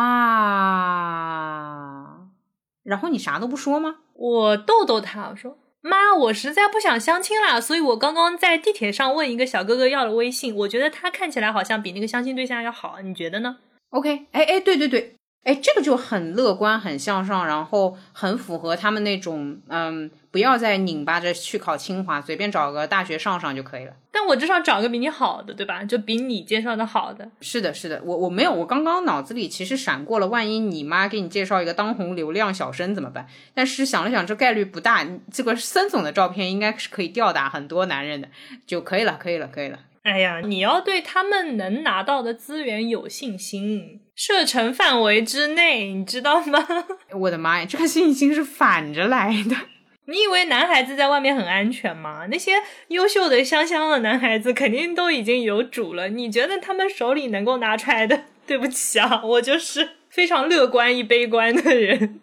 [2.84, 3.98] 然后你啥都不说吗？
[4.14, 13.58] 我逗逗他，我说妈，我实在不想相亲了，所以我刚刚在地铁上问一个小哥哥要了微信，我觉得他看起来好像比那个相亲对象要好，你觉得呢
[13.90, 15.16] ？OK，哎哎，对对对。
[15.44, 23.94] 哎，这个就很乐观、很向上，然后很符合他们那种，嗯，不要再拧巴着去考清华，随便找个大学上上就可以了。
[24.12, 25.84] 但我至少找个比你好的，对吧？
[25.84, 27.28] 就比你介绍的好的。
[27.40, 33.26] 是的，是的，我我没有，我刚刚脑子里其实闪过了，万一你妈给你介绍一个当红流量小生怎么办？
[33.56, 35.08] 但是想了想，这概率不大。
[35.32, 38.28] 这个森总的照片应该是可以吊打很多男人的，
[38.68, 39.80] 就可以了，可以了，可以了。
[40.04, 46.66] 哎呀，你要对他们能拿到的资源有信心，射程范围之内，你知道吗？
[47.20, 49.56] 我的妈呀，这个信心是反着来的。
[50.06, 52.26] 你以为男孩子在外面很安全吗？
[52.32, 52.54] 那些
[52.88, 56.10] 优秀的香香的男孩子肯定都已经有主了。
[56.10, 58.24] 你觉得他们手里能够拿出来的？
[58.48, 62.20] 对不起啊，我就是非常乐观亦悲观的人。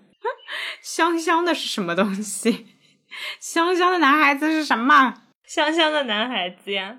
[0.83, 2.67] 香香的是什么东西？
[3.39, 5.15] 香香的男孩子是什么？
[5.47, 6.99] 香香的男孩子呀。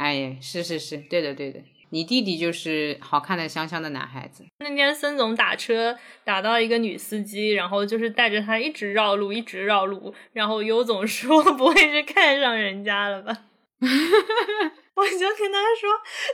[0.00, 1.60] 哎，是是是，对的对的，
[1.90, 4.46] 你弟弟就是好看的香香的男孩子。
[4.60, 10.14] 那天孙总打车打到一个女司机，然后就是带着他一直绕路，一直绕路。
[10.32, 13.44] 然后尤总说：“不会是看上人家了吧？”
[14.96, 15.90] 我就跟他说：“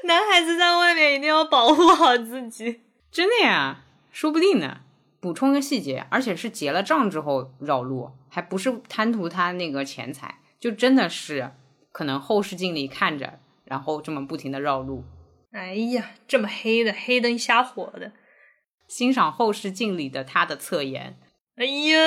[0.07, 3.83] 男孩子在外面一定要保护好自己。”真的呀，
[4.13, 4.83] 说不定呢。
[5.19, 11.51] 补充个细节，而且是结了账之后绕路，还不是贪图他那个钱财，就真的是
[11.91, 13.41] 可能后视镜里看着。
[13.67, 15.05] 然后这么不停的绕路，
[15.53, 18.13] 哎呀，这么黑的黑灯瞎火的，
[18.89, 21.19] 欣赏后视镜里的他的侧颜。
[21.57, 21.99] 哎呀，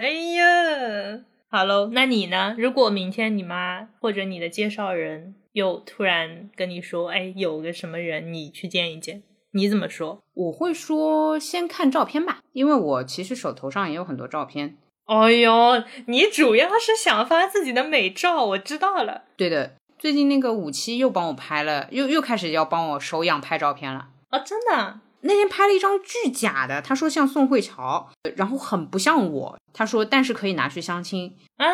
[0.00, 2.54] 哎呀，好喽，那你呢？
[2.56, 9.22] 如果明天你妈或者你的介绍人又突然跟你说，哎，有个什么人你去见一见，
[9.52, 10.22] 你怎么说？
[10.34, 14.76] 我会说先看照片吧，因为我其实手头上也有很多照片。
[15.06, 19.24] 哎呦，你主要是想发自己的美照，我知道了。
[19.36, 19.76] 对的。
[20.02, 24.38] 最近那个五七又帮我拍了，又又开始要帮我手痒拍照片了啊！
[24.40, 29.56] 真的，那天拍了一张巨假的，他说像宋慧乔，然后很不像我。
[29.72, 31.68] 他说但是可以拿去相亲啊，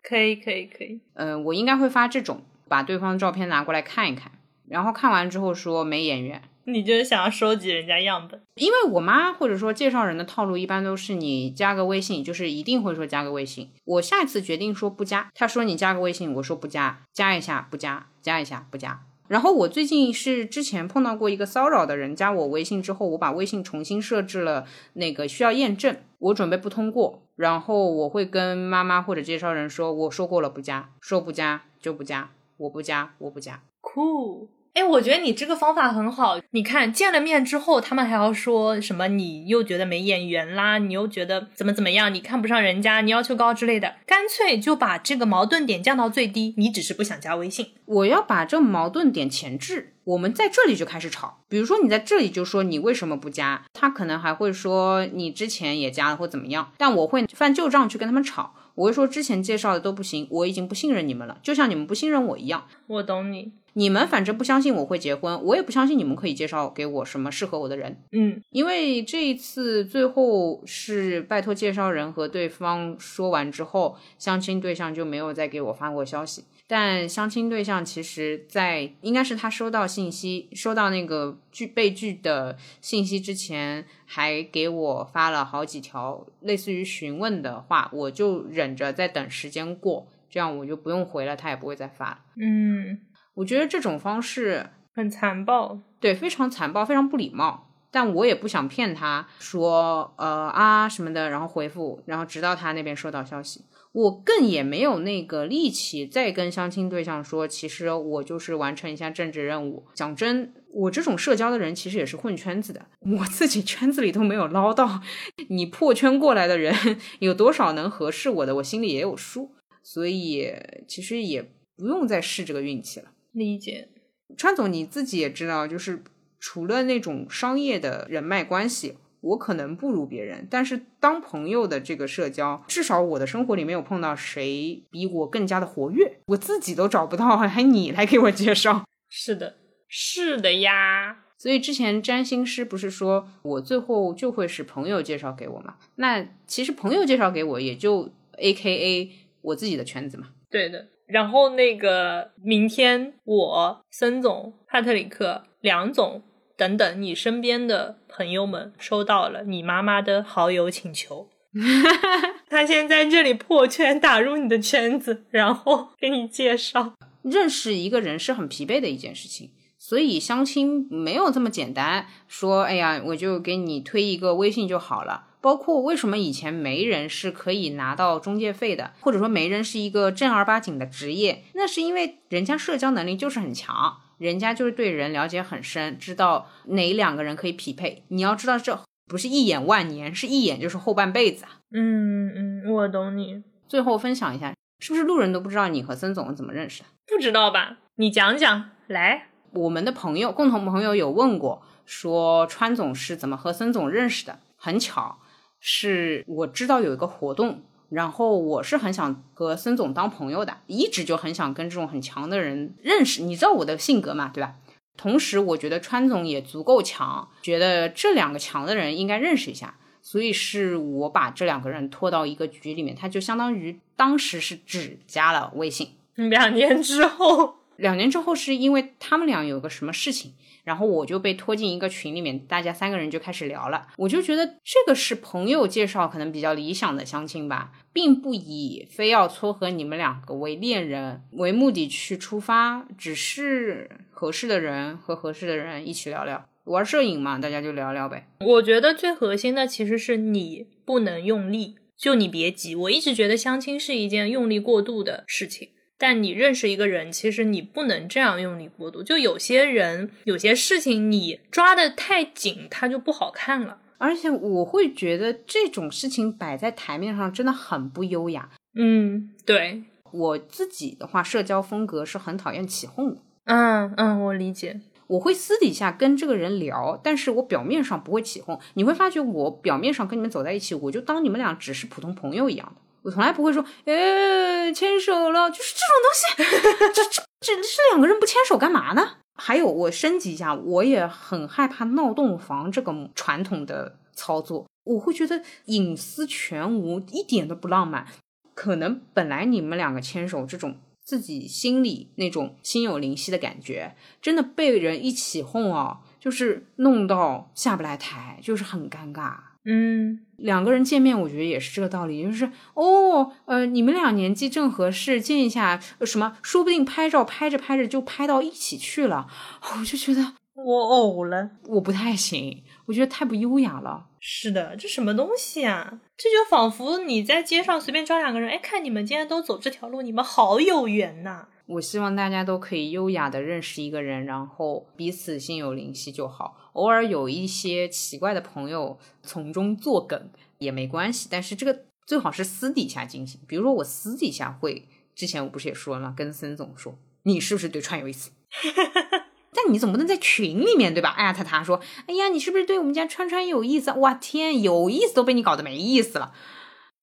[0.00, 1.00] 可以可以可以。
[1.14, 4.30] 嗯，我应该会发这种，把对方的照片拿过来看一看，
[4.68, 6.40] 然后看完之后说没眼缘。
[6.64, 13.70] 你就是想要收集人家样本，因为我妈或者说介绍人的套路一般都是你加个微信，就是一定会说加个微信。
[13.84, 19.02] 我下一次决定说不加，她说你加个微信，我说不加，加一下不加，加一下不加。
[19.28, 34.48] 然后我最近是之前碰到过一个骚扰的人加我微信之后，我把微信重新设置了那个需要验证，我准备不通过，然后我会跟妈妈或者介绍人说，我说过了不加，说不加就不加，我不加我不加，cool。
[34.72, 36.38] 哎，我觉得你这个方法很好。
[36.52, 39.08] 你看，见了面之后，他们还要说什么？
[39.08, 42.12] 你又觉得没眼缘啦，你又觉得怎么怎么样？
[42.14, 46.54] 你看不上人家，你要求高之类的，干脆就把这个矛盾点降到最低。
[46.56, 49.94] 你只是不想加微信，我要把这矛盾点前置。
[50.04, 51.40] 我们在这里就开始吵。
[51.48, 56.72] 比如说，你在这里就说你为什么不加，他可能还会说你之前也加了或怎么样。
[56.78, 58.54] 但我会翻旧账去跟他们吵。
[58.76, 62.66] 我会说之前介绍的都不行，我已经不信任你们了，就像你们不信任我一样。
[62.86, 63.52] 我懂你。
[63.74, 67.96] 你们反正不相信我会结婚，我也不相信你们可以介绍给我什么适合我的人。
[68.12, 76.44] 嗯，因为这一次最后是拜托介绍人和对方说完之后，相亲对象就没有再给我发过消息。
[76.66, 92.24] 但相亲对象其实，在应该是他收到信息、收到那个拒被拒的信息之前，还给我发了好几条类似于询问的话，我就忍着在等时间过，这样我就不用回了，他也不会再发。
[92.36, 93.00] 嗯。
[93.40, 97.68] 我觉得这种方式很残暴，对，非常残暴，非常不礼貌。
[97.90, 109.86] 但我也不想骗他说，呃啊什么的，然后回复，然后直到他那边收到消息，我更也没有那个力气再跟相亲对象说，其实我就是完成一下政治任务。
[109.94, 112.86] 讲真，我这种社交的人其实也是混圈子的，
[113.18, 115.00] 我自己圈子里都没有捞到，
[115.48, 116.72] 你破圈过来的人
[117.20, 119.50] 有多少能合适我的，我心里也有数，
[119.82, 120.54] 所以
[120.86, 121.42] 其实也
[121.76, 123.06] 不用再试这个运气了。
[123.32, 123.88] 理解，
[124.36, 126.02] 川总你自己也知道，就是
[126.38, 138.84] 除了那种商业的人脉关系，我可能不如别人，但是当朋友的这个社交，至少我的生活里没有碰到谁比我更加的活跃，我自己都找不到，还你来给我介绍？
[139.08, 139.56] 是的，
[139.88, 141.24] 是的呀。
[141.36, 145.76] 所以之前占星师不是说我最后就会是朋友介绍给我嘛？
[145.96, 150.28] 那其实朋友介绍给我也就 A K A 我自己的圈子嘛。
[150.50, 150.88] 对的。
[151.10, 156.22] 然后那个明天我森总、帕特里克、梁总
[156.56, 161.28] 等等你身边的朋友们收到了你妈妈的好友请求，
[162.48, 166.94] 他先在这里破圈打入你的圈子，然后给你介绍。
[167.22, 169.50] 认识一个人是很疲惫的一件事情。
[169.82, 175.28] 所以相亲没有这么简单，说哎呀，我就给你推一个微信就好了。
[175.40, 188.04] 包括为什么以前媒人是可以拿到中介费的，或者说媒人是一个正儿八经的职业，那是因为人家社交能力就是很强，人家就是对人了解很深，知道哪两个人可以匹配。
[188.08, 191.58] 你要知道，这不是一眼万年，是一眼就是后半辈子啊。
[191.72, 193.42] 嗯嗯，我懂你。
[193.66, 196.86] 最后分享一下，是不是路人都不知道你和森总怎么认识的？
[197.06, 197.78] 不知道吧？
[197.96, 199.28] 你讲讲来。
[199.52, 204.38] 我们的朋友，共同朋友有问过，说川总是怎么和森总认识的？
[204.56, 205.18] 很巧，
[205.60, 213.22] 是我知道有一个活动，然后我是很想和孙总当朋友的，一直就很想跟这种很强的人认识。
[213.22, 214.56] 你知道我的性格嘛，对吧？
[214.96, 225.90] 同时，我觉得川总也足够强，觉得这两个强的人应该认识一下，所以是我把这两个人拖到一个局里面，他就相当于当时是只加了微信。
[226.14, 227.59] 两年之后。
[227.80, 230.34] 两年之后，是因为他们俩有个什么事情，
[230.64, 233.88] 然后我就被拖进一个群里面，大家三个人就开始聊了。
[233.96, 248.28] 我就觉得这个是朋友介绍，可能比较理想的相亲吧，并不以非要撮合你们两个为恋人为目的去出发，只是合适的人和合适的人一起聊聊，玩摄影嘛，大家就聊聊呗。
[248.40, 252.74] 我觉得最核心的其实是你不能用力，就你别急。
[252.74, 255.70] 我一直觉得相亲是一件用力过度的事情。
[256.00, 259.02] 但你认识一个人，其实你不能这样用力过度。
[259.02, 263.78] 就有些人、有些事情，你抓的太紧，它就不好看了。
[263.98, 268.48] 而且我会觉得这种事情摆在台面上真的很不优雅。
[268.74, 273.20] 嗯，对我自己的话，社交风格是很讨厌起哄的。
[273.44, 274.80] 嗯嗯，我理解。
[275.06, 278.58] 我会私底下跟这个人聊，但是我表面上不会起哄。
[278.72, 282.80] 你会发觉，我表面上跟你们走在一起，我就当你们俩只是普通朋友一样的。
[283.02, 289.16] 我从来不会说，哎，牵手了，就是这种东西，这这这这两个人不牵手干嘛呢？
[289.34, 298.06] 还有，我升级一下，我也很害怕闹洞房这个传统的操作，我会觉得隐私全无，一点都不浪漫。
[298.54, 309.36] 可能本来你们两个牵手，这种自己心里那种心有灵犀的感觉，真的被人一起哄啊，就是弄到下不来台，就是很尴尬。
[309.64, 319.26] 嗯，两个人见面，我觉得也是这个道理，就是哦，呃，你们俩年纪正合适，见一下什么，说不定拍照拍着拍着就拍到一起去了，
[319.78, 324.06] 我就觉得我呕了，我不太行，我觉得太不优雅了。
[324.18, 326.00] 是的，这什么东西啊？
[326.16, 331.48] 这就仿佛你在街上随便抓两个人，哎，看你们今天都走这条路，你们好有缘呐。
[331.66, 336.56] 我希望大家都可以优雅的认识一个人，然后彼此心有灵犀就好。
[336.72, 343.40] 偶尔有一些奇怪的朋友从中作梗也没关系，但是这个最好是私底下进行。
[343.46, 346.14] 比如说我私底下会，之前我不是也说了吗？
[346.16, 348.30] 跟森总说，你是不是对川有意思？
[349.52, 351.10] 但你总不能在群里面对吧？
[351.10, 353.92] 艾特他说，哎呀，你是不是对我们家川川有意思？
[353.94, 356.32] 哇天，有意思都被你搞得没意思了。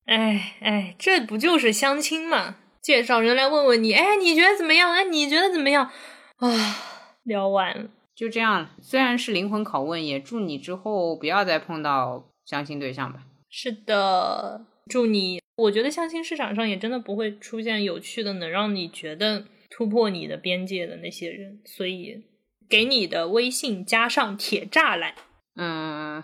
[0.06, 2.56] 哎哎，这不就是相亲吗？
[2.80, 4.90] 介绍人来问问你，哎，你觉得怎么样？
[4.92, 5.90] 哎，你觉得怎么样？
[6.36, 6.76] 啊，
[7.24, 8.70] 聊完了，就这样了。
[8.82, 13.20] 虽然是灵魂拷问，也祝你之后不要再碰到相亲对象吧。
[13.48, 15.40] 是的，祝你。
[15.56, 21.60] 我觉得相亲市场上也真的不会出现有趣的，能让你觉得突破你的边界的那些人。
[21.64, 22.24] 所以，
[22.68, 25.14] 给你的微信加上铁栅栏。
[25.54, 26.20] 嗯，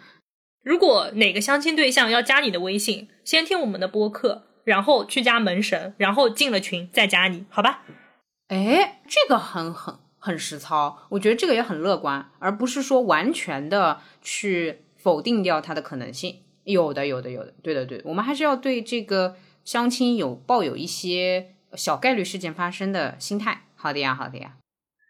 [0.62, 4.42] 如果哪个相亲对象要加你的微信，先听我们的播客。
[4.62, 7.82] 然后去加门神，然后进了群再加你，好吧？
[8.48, 16.42] 哎，这个很很很实操，我觉得这个也很乐观，而不是说完全的去否定掉它的可能性。
[16.64, 19.34] 有的，有的，有的，对的，对，我们还是要对这个
[19.64, 23.64] 相亲有抱有一些小概率事件发生的心态。
[23.74, 24.58] 好的呀，好的呀。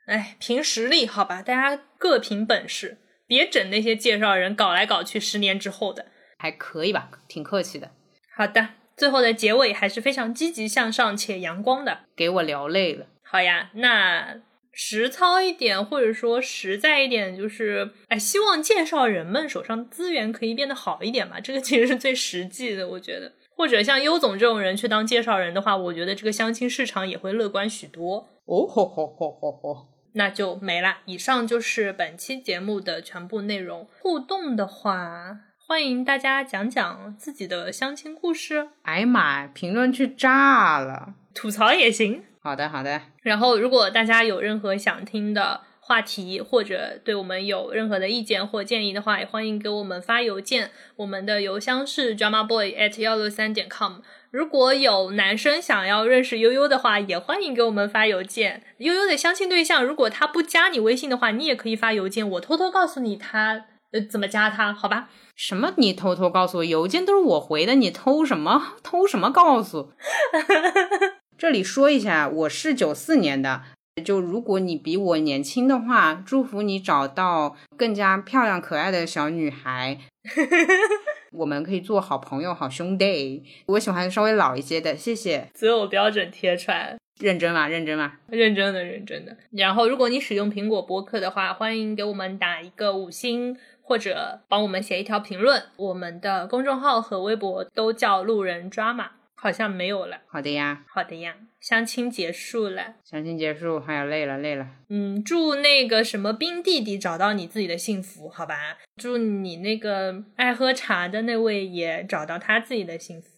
[0.06, 6.06] 哎，凭实力，好吧，大家各凭本事，别整那些介绍人搞来搞去，十年之后的
[6.38, 7.10] 还可以吧？
[7.28, 7.90] 挺客气的。
[8.34, 8.68] 好的。
[8.96, 13.06] 最后的结尾还是非常积极向上且阳光的，给我聊累了。
[13.22, 14.36] 好呀，那
[14.72, 21.40] 实操一点，或者说实在一点，就是哎，希望介绍人们手上资源可以变得好一点嘛。
[21.40, 23.32] 这个其实是最实际的，我觉得。
[23.56, 28.26] 或者像优总这种人去当介绍人的话，我觉得这个相亲市场也会乐观许多。
[28.46, 30.98] 哦吼吼吼吼吼，那就没了。
[31.04, 33.86] 以上就是本期节目的全部内容。
[34.00, 38.68] 互动的话，欢迎大家讲讲自己的相亲故事。
[38.82, 42.24] 哎呀妈，评论区炸了，吐槽也行。
[42.42, 43.00] 好的好的。
[43.22, 50.70] 然后，如果大家有任何想听的，话题或者对我们有任何的意见或建议的话，也欢迎给我们发邮件。
[50.96, 53.94] 我们的邮箱是 drama boy at 幺六三点 com。
[54.30, 58.62] 如果有男生想要认识悠悠的话，也欢迎给我们发邮件。
[58.78, 65.08] 悠悠的相亲对象，如果他不加你微信的话，你也可以发邮件，我偷偷告诉你他呃怎么加他，好吧？
[65.34, 65.74] 什么？
[65.76, 66.64] 你偷偷告诉我？
[66.64, 68.74] 邮件都是我回的，你偷什么？
[68.84, 69.92] 偷什么告诉？
[71.40, 73.62] 这里说一下，我是九四年的。
[74.04, 79.96] 就如果你比我年轻的话，祝福你找到更加漂亮可爱的小女孩，
[81.32, 83.42] 我们可以做好朋友、好兄弟。
[83.68, 85.48] 我喜欢稍微老一些的，谢谢。
[85.54, 87.66] 择偶标准贴出来，认真吗？
[87.66, 88.12] 认真吗？
[88.28, 89.34] 认真的，认真的。
[89.50, 95.62] 然后，如果你使用苹果播客的话，欢迎给我们打一个五星，或者帮我们写一条评论。
[95.78, 99.12] 我们的公众号和微博都叫路人抓马。
[99.40, 100.18] 好像没有了。
[100.28, 101.34] 好的呀，好的呀。
[101.60, 104.66] 相亲结束了，相亲结束，还有累了，累了。
[104.88, 108.78] 嗯，祝那个什么冰弟弟找到你自己的幸福，好吧？
[108.96, 113.28] 祝你那个爱喝茶的那位也找到他自己的幸福。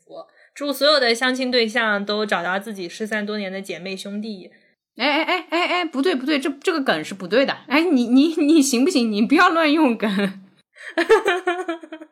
[0.55, 4.51] 祝所有的相亲对象都找到自己失散多年的姐妹兄弟。
[4.97, 7.53] 哎哎哎哎哎，不对不对，这这个梗是不对的。
[7.67, 9.11] 哎，你你你行不行？
[9.11, 10.43] 你不要乱用梗。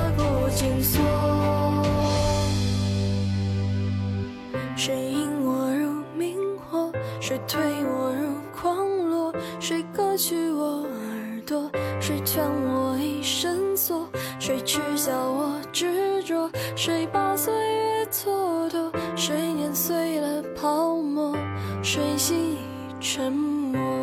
[7.31, 9.33] 谁推我入狂落？
[9.57, 11.71] 谁割去我耳朵？
[12.01, 14.05] 谁劝我一身锁？
[14.37, 16.51] 谁耻笑我执着？
[16.75, 18.91] 谁把岁月蹉跎？
[19.15, 21.33] 谁碾碎了泡沫？
[21.81, 22.57] 谁心已
[22.99, 24.00] 沉默？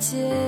[0.00, 0.47] 还